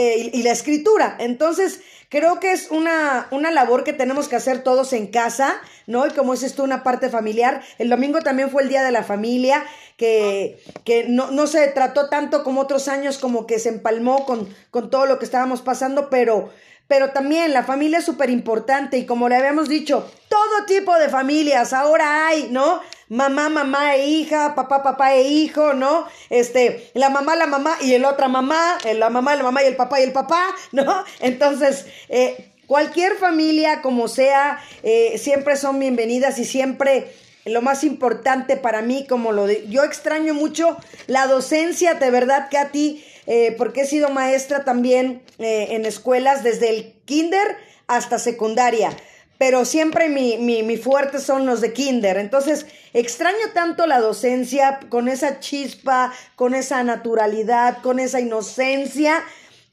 eh, 0.00 0.30
y, 0.32 0.44
la 0.44 0.52
escritura. 0.52 1.16
Entonces, 1.18 1.80
creo 2.08 2.38
que 2.38 2.52
es 2.52 2.70
una, 2.70 3.26
una 3.32 3.50
labor 3.50 3.82
que 3.82 3.92
tenemos 3.92 4.28
que 4.28 4.36
hacer 4.36 4.62
todos 4.62 4.92
en 4.92 5.08
casa, 5.08 5.60
¿no? 5.88 6.06
Y 6.06 6.10
como 6.10 6.34
dices 6.34 6.54
tú, 6.54 6.62
una 6.62 6.84
parte 6.84 7.08
familiar. 7.08 7.64
El 7.78 7.88
domingo 7.88 8.20
también 8.20 8.48
fue 8.48 8.62
el 8.62 8.68
Día 8.68 8.84
de 8.84 8.92
la 8.92 9.02
Familia, 9.02 9.64
que, 9.96 10.62
que 10.84 11.08
no, 11.08 11.32
no 11.32 11.48
se 11.48 11.66
trató 11.66 12.08
tanto 12.08 12.44
como 12.44 12.60
otros 12.60 12.86
años, 12.86 13.18
como 13.18 13.44
que 13.44 13.58
se 13.58 13.70
empalmó 13.70 14.24
con, 14.24 14.48
con 14.70 14.88
todo 14.88 15.04
lo 15.06 15.18
que 15.18 15.24
estábamos 15.24 15.62
pasando, 15.62 16.10
pero, 16.10 16.48
pero 16.86 17.10
también 17.10 17.52
la 17.52 17.64
familia 17.64 17.98
es 17.98 18.04
súper 18.04 18.30
importante 18.30 18.98
y 18.98 19.04
como 19.04 19.28
le 19.28 19.34
habíamos 19.34 19.68
dicho, 19.68 20.08
todo 20.28 20.64
tipo 20.68 20.96
de 20.96 21.08
familias 21.08 21.72
ahora 21.72 22.28
hay, 22.28 22.50
¿no? 22.52 22.80
Mamá, 23.08 23.48
mamá 23.48 23.96
e 23.96 24.06
hija, 24.06 24.54
papá, 24.54 24.82
papá 24.82 25.14
e 25.14 25.28
hijo, 25.28 25.74
¿no? 25.74 26.06
Este, 26.30 26.90
la 26.94 27.10
mamá, 27.10 27.36
la 27.36 27.46
mamá 27.46 27.76
y 27.80 27.94
el 27.94 28.04
otra 28.04 28.28
mamá, 28.28 28.78
la 28.94 29.10
mamá, 29.10 29.34
la 29.36 29.42
mamá 29.42 29.62
y 29.62 29.66
el 29.66 29.76
papá 29.76 30.00
y 30.00 30.04
el 30.04 30.12
papá, 30.12 30.54
¿no? 30.72 31.04
Entonces, 31.20 31.86
eh, 32.08 32.50
cualquier 32.66 33.16
familia, 33.16 33.82
como 33.82 34.08
sea, 34.08 34.60
eh, 34.82 35.18
siempre 35.18 35.56
son 35.56 35.78
bienvenidas 35.78 36.38
y 36.38 36.44
siempre 36.44 37.12
lo 37.44 37.62
más 37.62 37.82
importante 37.82 38.56
para 38.56 38.82
mí, 38.82 39.06
como 39.08 39.32
lo 39.32 39.46
de, 39.46 39.66
yo 39.68 39.84
extraño 39.84 40.34
mucho 40.34 40.76
la 41.06 41.26
docencia, 41.26 41.94
de 41.94 42.10
verdad, 42.10 42.48
Katy, 42.50 43.02
eh, 43.26 43.54
porque 43.56 43.82
he 43.82 43.86
sido 43.86 44.10
maestra 44.10 44.64
también 44.64 45.22
eh, 45.38 45.68
en 45.70 45.86
escuelas 45.86 46.42
desde 46.42 46.70
el 46.70 46.92
kinder 47.04 47.56
hasta 47.86 48.18
secundaria 48.18 48.90
pero 49.38 49.64
siempre 49.64 50.08
mi, 50.08 50.36
mi, 50.36 50.62
mi, 50.62 50.76
fuerte 50.76 51.20
son 51.20 51.46
los 51.46 51.60
de 51.60 51.72
kinder. 51.72 52.18
Entonces, 52.18 52.66
extraño 52.92 53.52
tanto 53.54 53.86
la 53.86 54.00
docencia 54.00 54.80
con 54.88 55.08
esa 55.08 55.38
chispa, 55.40 56.12
con 56.34 56.54
esa 56.54 56.82
naturalidad, 56.82 57.78
con 57.80 58.00
esa 58.00 58.20
inocencia, 58.20 59.22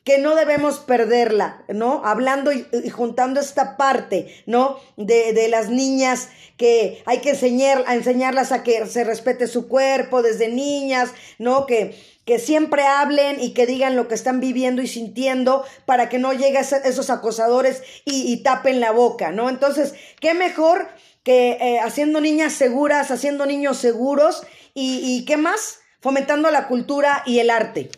que 0.06 0.20
no 0.20 0.36
debemos 0.36 0.78
perderla, 0.78 1.64
¿no? 1.68 2.04
Hablando 2.06 2.52
y, 2.52 2.64
juntando 2.92 3.40
esta 3.40 3.76
parte, 3.76 4.44
¿no? 4.46 4.78
De, 4.98 5.34
de, 5.34 5.48
las 5.50 5.70
niñas 5.70 6.30
que 6.58 7.02
hay 7.08 7.22
que 7.22 7.32
enseñar, 7.32 7.84
a 7.88 7.96
enseñarlas 7.96 8.52
a 8.52 8.62
que 8.62 8.86
se 8.86 9.04
respete 9.04 9.48
su 9.48 9.68
cuerpo 9.68 10.22
desde 10.22 10.48
niñas, 10.48 11.10
¿no? 11.40 11.66
Que, 11.66 11.96
que 12.26 12.40
siempre 12.40 12.86
hablen 12.86 13.40
y 13.40 13.54
que 13.54 13.66
digan 13.66 13.96
lo 13.96 14.08
que 14.08 14.16
están 14.16 14.40
viviendo 14.40 14.82
y 14.82 14.88
sintiendo 14.88 15.66
para 15.86 16.10
que 16.10 16.18
no 16.18 16.34
lleguen 16.34 16.66
esos 16.84 17.10
acosadores 17.10 17.84
y, 18.04 18.42
tapen 18.44 18.80
la 18.80 18.92
boca, 18.92 19.32
¿no? 19.32 19.50
Entonces, 19.50 19.94
qué 20.20 20.34
mejor 20.34 20.90
que 21.24 21.58
eh, 21.62 21.80
haciendo 21.80 22.22
niñas 22.22 22.54
seguras, 22.54 23.12
haciendo 23.12 23.46
niños 23.46 23.78
seguros 23.78 24.44
y, 24.74 25.24
qué 25.26 25.38
más, 25.38 25.80
fomentando 26.02 26.50
la 26.52 26.68
cultura 26.68 27.24
y 27.26 27.40
el 27.40 27.50
arte 27.50 27.90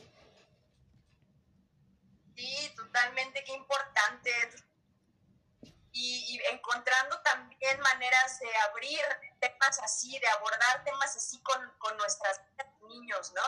totalmente, 2.98 3.44
qué 3.44 3.54
importante. 3.54 4.32
Y, 5.92 6.36
y, 6.36 6.42
encontrando 6.54 7.20
también 7.22 7.80
maneras 7.80 8.40
de 8.40 8.56
abrir 8.70 9.00
temas 9.40 9.80
así, 9.84 10.18
de 10.20 10.28
abordar 10.28 10.84
temas 10.84 11.16
así 11.16 11.42
con, 11.42 11.60
con 11.80 11.98
nuestras 11.98 12.42
niños, 12.88 13.34
¿no? 13.34 13.42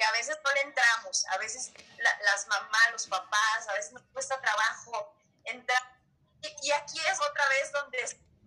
Que 0.00 0.06
a 0.06 0.12
veces 0.12 0.38
no 0.42 0.50
le 0.54 0.60
entramos, 0.62 1.26
a 1.26 1.36
veces 1.36 1.72
la, 1.98 2.18
las 2.22 2.46
mamás, 2.48 2.92
los 2.92 3.06
papás, 3.06 3.68
a 3.68 3.74
veces 3.74 3.92
nos 3.92 4.02
cuesta 4.14 4.40
trabajo 4.40 5.14
entrar. 5.44 5.82
Y, 6.40 6.68
y 6.68 6.72
aquí 6.72 6.98
es 7.00 7.20
otra 7.20 7.46
vez 7.50 7.70
donde 7.70 7.98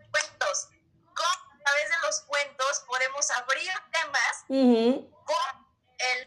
cuentos, 0.10 0.70
con, 1.14 1.28
a 1.28 1.64
través 1.64 1.90
de 1.92 1.98
los 2.08 2.22
cuentos 2.22 2.80
podemos 2.88 3.30
abrir 3.30 3.72
temas 3.92 4.46
uh 4.48 4.56
-huh. 4.56 5.26
con 5.26 5.68
el, 6.00 6.20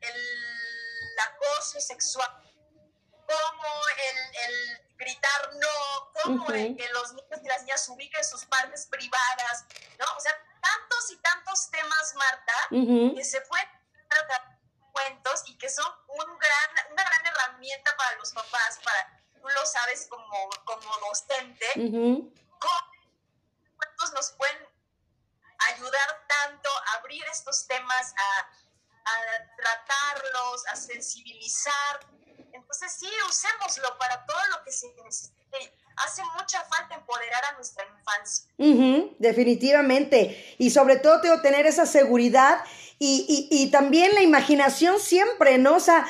el 0.00 1.18
acoso 1.28 1.80
sexual 1.80 2.42
como 3.24 3.68
el, 4.08 4.36
el, 4.36 4.86
gritar 4.96 5.54
no, 5.54 6.12
como 6.22 6.44
uh 6.44 6.48
-huh. 6.48 6.54
el 6.56 6.76
que 6.76 6.88
los 6.88 7.12
niños 7.12 7.40
y 7.40 7.46
las 7.46 7.62
niñas 7.62 7.88
ubiquen 7.88 8.24
sus 8.24 8.44
partes 8.46 8.86
privadas, 8.86 9.64
¿no? 10.00 10.06
O 10.16 10.20
sea, 10.20 10.32
tantos 10.60 11.10
y 11.12 11.16
tantos 11.18 11.70
temas, 11.70 12.14
Marta, 12.14 12.52
uh 12.70 12.76
-huh. 12.76 13.14
que 13.14 13.24
se 13.24 13.40
pueden 13.42 13.75
que 15.66 15.72
son 15.72 15.92
un 16.06 16.38
gran, 16.38 16.92
una 16.92 17.02
gran 17.02 17.26
herramienta 17.26 17.90
para 17.96 18.16
los 18.18 18.32
papás, 18.32 18.78
para, 18.84 19.20
tú 19.34 19.48
lo 19.48 19.66
sabes 19.66 20.06
como, 20.08 20.48
como 20.64 20.96
docente, 21.08 21.66
uh 21.74 21.80
-huh. 21.80 22.34
cómo 22.60 24.12
nos 24.14 24.30
pueden 24.38 24.58
ayudar 25.72 26.24
tanto 26.28 26.68
a 26.86 26.98
abrir 26.98 27.24
estos 27.32 27.66
temas, 27.66 28.14
a, 28.16 28.30
a 29.12 29.16
tratarlos, 29.56 30.66
a 30.68 30.76
sensibilizar, 30.76 32.06
entonces 32.52 32.92
sí, 32.92 33.10
usémoslo 33.28 33.98
para 33.98 34.24
todo 34.24 34.46
lo 34.52 34.62
que 34.64 34.70
se 34.70 34.86
necesite. 35.02 35.74
Hace 35.96 36.22
mucha 36.38 36.62
falta 36.64 36.94
empoderar 36.94 37.44
a 37.46 37.52
nuestra 37.52 37.84
infancia. 37.86 38.50
Uh 38.58 38.64
-huh, 38.64 39.16
definitivamente. 39.18 40.54
Y 40.58 40.70
sobre 40.70 40.96
todo 40.98 41.20
tengo 41.20 41.40
tener 41.42 41.66
esa 41.66 41.86
seguridad 41.86 42.64
y, 42.98 43.48
y, 43.50 43.62
y, 43.62 43.70
también 43.70 44.14
la 44.14 44.22
imaginación 44.22 44.98
siempre, 45.00 45.58
¿no? 45.58 45.76
O 45.76 45.80
sea, 45.80 46.06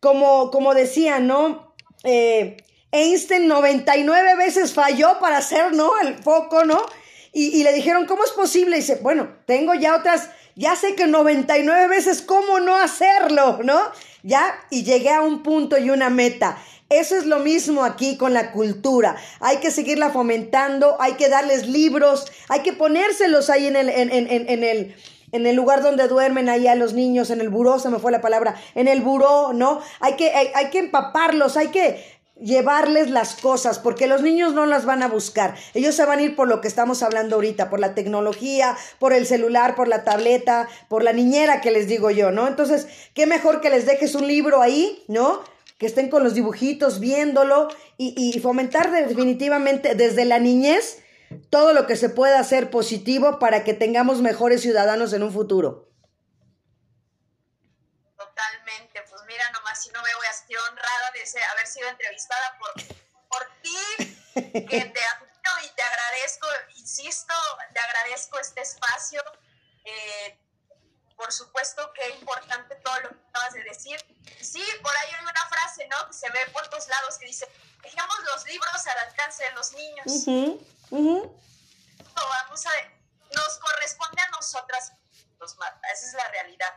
como, 0.00 0.50
como 0.50 0.74
decía, 0.74 1.20
¿no? 1.20 1.74
Eh, 2.04 2.56
Einstein 2.90 3.48
99 3.48 4.36
veces 4.36 4.72
falló 4.72 5.18
para 5.20 5.38
hacer, 5.38 5.72
¿no? 5.74 5.90
El 6.00 6.16
foco, 6.16 6.64
¿no? 6.64 6.84
Y, 7.32 7.58
y 7.58 7.62
le 7.62 7.72
dijeron, 7.72 8.06
¿cómo 8.06 8.24
es 8.24 8.32
posible? 8.32 8.76
Y 8.76 8.80
dice, 8.80 8.98
bueno, 9.02 9.28
tengo 9.46 9.74
ya 9.74 9.94
otras, 9.94 10.30
ya 10.54 10.74
sé 10.74 10.94
que 10.94 11.06
99 11.06 11.88
veces, 11.88 12.22
¿cómo 12.22 12.60
no 12.60 12.74
hacerlo? 12.76 13.60
¿No? 13.62 13.78
¿ya? 14.26 14.58
Y 14.70 14.82
llegué 14.82 15.10
a 15.10 15.22
un 15.22 15.42
punto 15.42 15.78
y 15.78 15.88
una 15.88 16.10
meta. 16.10 16.58
Eso 16.88 17.16
es 17.16 17.26
lo 17.26 17.38
mismo 17.38 17.84
aquí 17.84 18.16
con 18.16 18.34
la 18.34 18.52
cultura. 18.52 19.16
Hay 19.40 19.58
que 19.58 19.70
seguirla 19.70 20.10
fomentando, 20.10 20.96
hay 21.00 21.14
que 21.14 21.28
darles 21.28 21.66
libros, 21.66 22.26
hay 22.48 22.60
que 22.60 22.72
ponérselos 22.72 23.50
ahí 23.50 23.66
en 23.66 23.76
el, 23.76 23.88
en, 23.88 24.10
en, 24.10 24.48
en 24.48 24.64
el, 24.64 24.96
en 25.32 25.46
el 25.46 25.56
lugar 25.56 25.82
donde 25.82 26.08
duermen 26.08 26.48
ahí 26.48 26.66
a 26.66 26.74
los 26.74 26.92
niños, 26.92 27.30
en 27.30 27.40
el 27.40 27.48
buró, 27.48 27.78
se 27.78 27.88
me 27.88 27.98
fue 27.98 28.12
la 28.12 28.20
palabra, 28.20 28.54
en 28.74 28.88
el 28.88 29.02
buró, 29.02 29.52
¿no? 29.52 29.80
Hay 30.00 30.14
que, 30.14 30.30
hay, 30.30 30.48
hay 30.54 30.70
que 30.70 30.78
empaparlos, 30.78 31.56
hay 31.56 31.68
que 31.68 32.04
llevarles 32.40 33.10
las 33.10 33.34
cosas, 33.36 33.78
porque 33.78 34.06
los 34.06 34.22
niños 34.22 34.52
no 34.52 34.66
las 34.66 34.84
van 34.84 35.02
a 35.02 35.08
buscar. 35.08 35.54
Ellos 35.74 35.94
se 35.94 36.04
van 36.04 36.18
a 36.18 36.22
ir 36.22 36.36
por 36.36 36.48
lo 36.48 36.60
que 36.60 36.68
estamos 36.68 37.02
hablando 37.02 37.36
ahorita, 37.36 37.70
por 37.70 37.80
la 37.80 37.94
tecnología, 37.94 38.76
por 38.98 39.12
el 39.12 39.26
celular, 39.26 39.74
por 39.74 39.88
la 39.88 40.04
tableta, 40.04 40.68
por 40.88 41.02
la 41.02 41.12
niñera 41.12 41.60
que 41.60 41.70
les 41.70 41.88
digo 41.88 42.10
yo, 42.10 42.30
¿no? 42.30 42.46
Entonces, 42.46 42.86
qué 43.14 43.26
mejor 43.26 43.60
que 43.60 43.70
les 43.70 43.86
dejes 43.86 44.14
un 44.14 44.26
libro 44.26 44.60
ahí, 44.60 45.02
¿no? 45.08 45.40
Que 45.78 45.86
estén 45.86 46.08
con 46.08 46.24
los 46.24 46.34
dibujitos 46.34 47.00
viéndolo 47.00 47.68
y, 47.98 48.14
y 48.16 48.38
fomentar 48.40 48.90
definitivamente 48.90 49.94
desde 49.94 50.24
la 50.24 50.38
niñez 50.38 51.02
todo 51.36 51.72
lo 51.72 51.86
que 51.86 51.96
se 51.96 52.08
pueda 52.08 52.38
hacer 52.38 52.70
positivo 52.70 53.38
para 53.38 53.64
que 53.64 53.74
tengamos 53.74 54.20
mejores 54.20 54.62
ciudadanos 54.62 55.12
en 55.12 55.22
un 55.22 55.32
futuro. 55.32 55.88
Totalmente, 58.16 59.02
pues 59.08 59.22
mira 59.26 59.50
nomás 59.52 59.82
si 59.82 59.90
no 59.90 60.02
me 60.02 60.14
voy 60.14 60.26
a 60.26 60.32
sentir 60.32 60.56
honrada 60.58 61.10
de 61.12 61.40
haber 61.52 61.66
sido 61.66 61.88
entrevistada 61.88 62.58
por, 62.58 62.72
por 63.28 63.46
ti, 63.62 64.14
que 64.34 64.62
te 64.62 65.00
admiro 65.00 65.52
y 65.64 65.74
te 65.74 65.82
agradezco, 65.82 66.46
insisto, 66.76 67.34
te 67.72 67.80
agradezco 67.80 68.38
este 68.38 68.60
espacio. 68.62 69.22
Eh, 69.84 70.38
por 71.16 71.32
supuesto 71.32 71.92
que 71.94 72.08
es 72.08 72.20
importante 72.20 72.76
todo 72.76 73.00
lo 73.00 73.08
que 73.10 73.16
acabas 73.30 73.54
de 73.54 73.64
decir. 73.64 73.98
Sí, 74.40 74.62
por 74.82 74.92
ahí 74.96 75.14
hay 75.18 75.22
una 75.24 75.48
frase, 75.48 75.88
¿no? 75.88 76.06
Que 76.08 76.12
se 76.12 76.30
ve 76.30 76.40
por 76.52 76.66
todos 76.68 76.86
lados 76.88 77.18
que 77.18 77.26
dice, 77.26 77.48
dejemos 77.82 78.16
los 78.34 78.46
libros 78.46 78.86
al 78.86 78.98
alcance 79.08 79.44
de 79.44 79.52
los 79.52 79.72
niños. 79.72 80.06
Uh 80.06 80.26
-huh, 80.26 80.66
uh 80.90 80.98
-huh. 80.98 81.32
Vamos 82.14 82.66
a, 82.66 82.70
nos 83.34 83.58
corresponde 83.58 84.22
a 84.22 84.30
nosotras, 84.30 84.92
los 85.38 85.52
esa 85.52 86.06
es 86.06 86.14
la 86.14 86.28
realidad. 86.28 86.72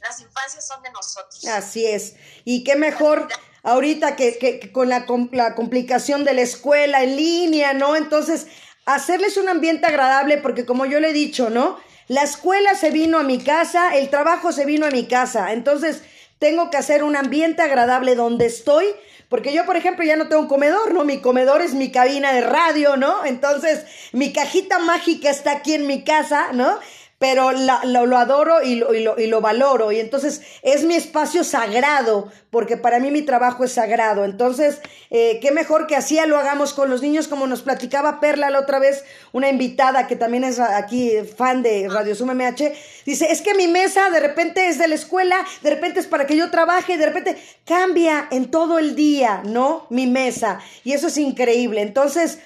Las 0.00 0.20
infancias 0.20 0.66
son 0.66 0.82
de 0.82 0.90
nosotros. 0.90 1.44
Así 1.46 1.86
es. 1.86 2.14
Y 2.44 2.62
qué 2.62 2.76
mejor 2.76 3.28
ahorita 3.62 4.16
que, 4.16 4.38
que, 4.38 4.60
que 4.60 4.70
con 4.70 4.88
la, 4.88 5.06
la 5.32 5.54
complicación 5.54 6.24
de 6.24 6.34
la 6.34 6.42
escuela 6.42 7.02
en 7.02 7.16
línea, 7.16 7.72
¿no? 7.72 7.96
Entonces, 7.96 8.46
hacerles 8.86 9.36
un 9.36 9.48
ambiente 9.48 9.86
agradable, 9.86 10.38
porque 10.38 10.64
como 10.64 10.86
yo 10.86 11.00
le 11.00 11.10
he 11.10 11.12
dicho, 11.12 11.50
¿no? 11.50 11.80
La 12.08 12.22
escuela 12.22 12.74
se 12.74 12.90
vino 12.90 13.18
a 13.18 13.22
mi 13.22 13.38
casa, 13.38 13.94
el 13.94 14.08
trabajo 14.08 14.50
se 14.50 14.64
vino 14.64 14.86
a 14.86 14.90
mi 14.90 15.06
casa. 15.06 15.52
Entonces, 15.52 16.02
tengo 16.38 16.70
que 16.70 16.78
hacer 16.78 17.04
un 17.04 17.16
ambiente 17.16 17.60
agradable 17.60 18.14
donde 18.14 18.46
estoy, 18.46 18.86
porque 19.28 19.52
yo, 19.52 19.66
por 19.66 19.76
ejemplo, 19.76 20.06
ya 20.06 20.16
no 20.16 20.28
tengo 20.28 20.40
un 20.40 20.48
comedor, 20.48 20.94
¿no? 20.94 21.04
Mi 21.04 21.20
comedor 21.20 21.60
es 21.60 21.74
mi 21.74 21.92
cabina 21.92 22.32
de 22.32 22.40
radio, 22.40 22.96
¿no? 22.96 23.26
Entonces, 23.26 23.84
mi 24.12 24.32
cajita 24.32 24.78
mágica 24.78 25.28
está 25.28 25.52
aquí 25.52 25.74
en 25.74 25.86
mi 25.86 26.02
casa, 26.02 26.52
¿no? 26.54 26.78
Pero 27.18 27.50
la, 27.50 27.84
lo, 27.84 28.16
adoro 28.16 28.62
y 28.62 28.76
lo, 28.76 28.94
y, 28.94 29.02
lo, 29.02 29.18
y 29.18 29.26
lo 29.26 29.40
valoro. 29.40 29.90
Y 29.90 29.98
entonces 29.98 30.40
es 30.62 30.84
mi 30.84 30.94
espacio 30.94 31.42
sagrado, 31.42 32.30
porque 32.50 32.76
para 32.76 33.00
mí 33.00 33.10
mi 33.10 33.22
trabajo 33.22 33.64
es 33.64 33.72
sagrado. 33.72 34.24
Entonces, 34.24 34.80
eh, 35.10 35.40
qué 35.42 35.50
mejor 35.50 35.88
que 35.88 35.96
así 35.96 36.18
lo 36.26 36.38
hagamos 36.38 36.74
con 36.74 36.90
los 36.90 37.02
niños, 37.02 37.26
como 37.26 37.46
nos 37.46 37.62
platicaba 37.62 38.20
Perla 38.20 38.50
la 38.50 38.60
otra 38.60 38.78
vez, 38.78 39.04
una 39.32 39.48
invitada 39.48 40.06
que 40.06 40.14
también 40.14 40.44
es 40.44 40.60
aquí 40.60 41.12
fan 41.36 41.62
de 41.62 41.88
Radio 41.88 42.14
Sum 42.14 42.30
MH, 42.30 42.72
dice, 43.04 43.26
es 43.30 43.42
que 43.42 43.54
mi 43.54 43.66
mesa 43.66 44.10
de 44.10 44.20
repente 44.20 44.68
es 44.68 44.78
de 44.78 44.86
la 44.86 44.94
escuela, 44.94 45.44
de 45.62 45.70
repente 45.70 45.98
es 46.00 46.06
para 46.06 46.26
que 46.26 46.36
yo 46.36 46.50
trabaje, 46.50 46.96
de 46.96 47.06
repente 47.06 47.36
cambia 47.64 48.28
en 48.30 48.50
todo 48.50 48.78
el 48.78 48.94
día, 48.94 49.42
¿no? 49.44 49.86
Mi 49.90 50.06
mesa. 50.06 50.60
Y 50.84 50.92
eso 50.92 51.08
es 51.08 51.18
increíble. 51.18 51.82
Entonces, 51.82 52.38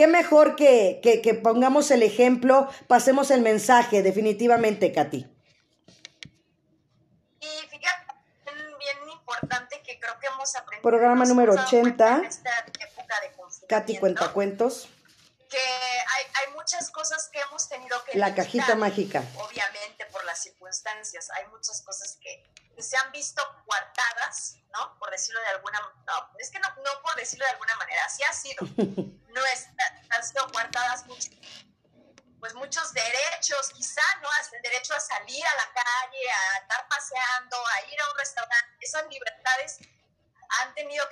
Qué 0.00 0.06
mejor 0.06 0.56
que, 0.56 0.98
que, 1.02 1.20
que, 1.20 1.34
pongamos 1.34 1.90
el 1.90 2.02
ejemplo, 2.02 2.70
pasemos 2.86 3.30
el 3.30 3.42
mensaje, 3.42 4.02
definitivamente, 4.02 4.92
Katy. 4.92 5.28
Y 7.40 7.46
fíjate, 7.68 8.06
bien 8.78 9.10
importante 9.12 9.82
que 9.82 10.00
creo 10.00 10.18
que 10.18 10.26
hemos 10.28 10.56
aprendido. 10.56 10.88
Programa 10.88 11.26
número 11.26 11.52
80. 11.52 12.16
En 12.16 12.24
esta 12.24 12.50
época 12.60 13.20
de 13.20 13.66
Katy 13.66 13.98
Cuentacuentos. 13.98 14.88
Que 15.50 15.58
hay, 15.58 16.46
hay 16.46 16.54
muchas 16.54 16.90
cosas 16.90 17.28
que 17.30 17.38
hemos 17.40 17.68
tenido 17.68 18.02
que. 18.06 18.16
La 18.16 18.34
cajita 18.34 18.76
mágica. 18.76 19.22
Obviamente, 19.36 20.06
por 20.10 20.24
las 20.24 20.42
circunstancias. 20.42 21.28
Hay 21.36 21.46
muchas 21.48 21.82
cosas 21.82 22.16
que, 22.22 22.49
que 22.80 22.86
se 22.86 22.96
han 22.96 23.12
visto 23.12 23.42
coartadas, 23.66 24.56
¿no? 24.72 24.98
Por 24.98 25.10
decirlo 25.10 25.38
de 25.40 25.48
alguna 25.48 25.78
no, 26.06 26.30
es 26.38 26.50
que 26.50 26.58
no, 26.60 26.68
no 26.76 27.02
por 27.02 27.14
decirlo 27.14 27.44
de 27.44 27.50
alguna 27.50 27.74
manera, 27.76 28.02
así 28.06 28.22
ha 28.22 28.32
sido. 28.32 28.64
Nuestras, 29.28 29.92
han 30.08 30.24
sido 30.24 30.50
coartadas 30.50 31.04
pues 32.40 32.54
muchos 32.54 32.94
derechos, 32.94 33.68
quizá, 33.76 34.00
¿no? 34.22 34.28
Hasta 34.40 34.56
el 34.56 34.62
derecho 34.62 34.94
a 34.94 35.00
salir 35.00 35.46
a 35.46 35.54
la 35.56 35.72
calle, 35.74 36.30
a 36.30 36.58
estar 36.62 36.88
paseando, 36.88 37.56
a 37.66 37.82
ir 37.82 38.00
a 38.00 38.10
un 38.10 38.18
restaurante, 38.18 38.76
esas 38.80 39.06
libertades 39.08 39.78
han 40.62 40.74
tenido 40.74 41.04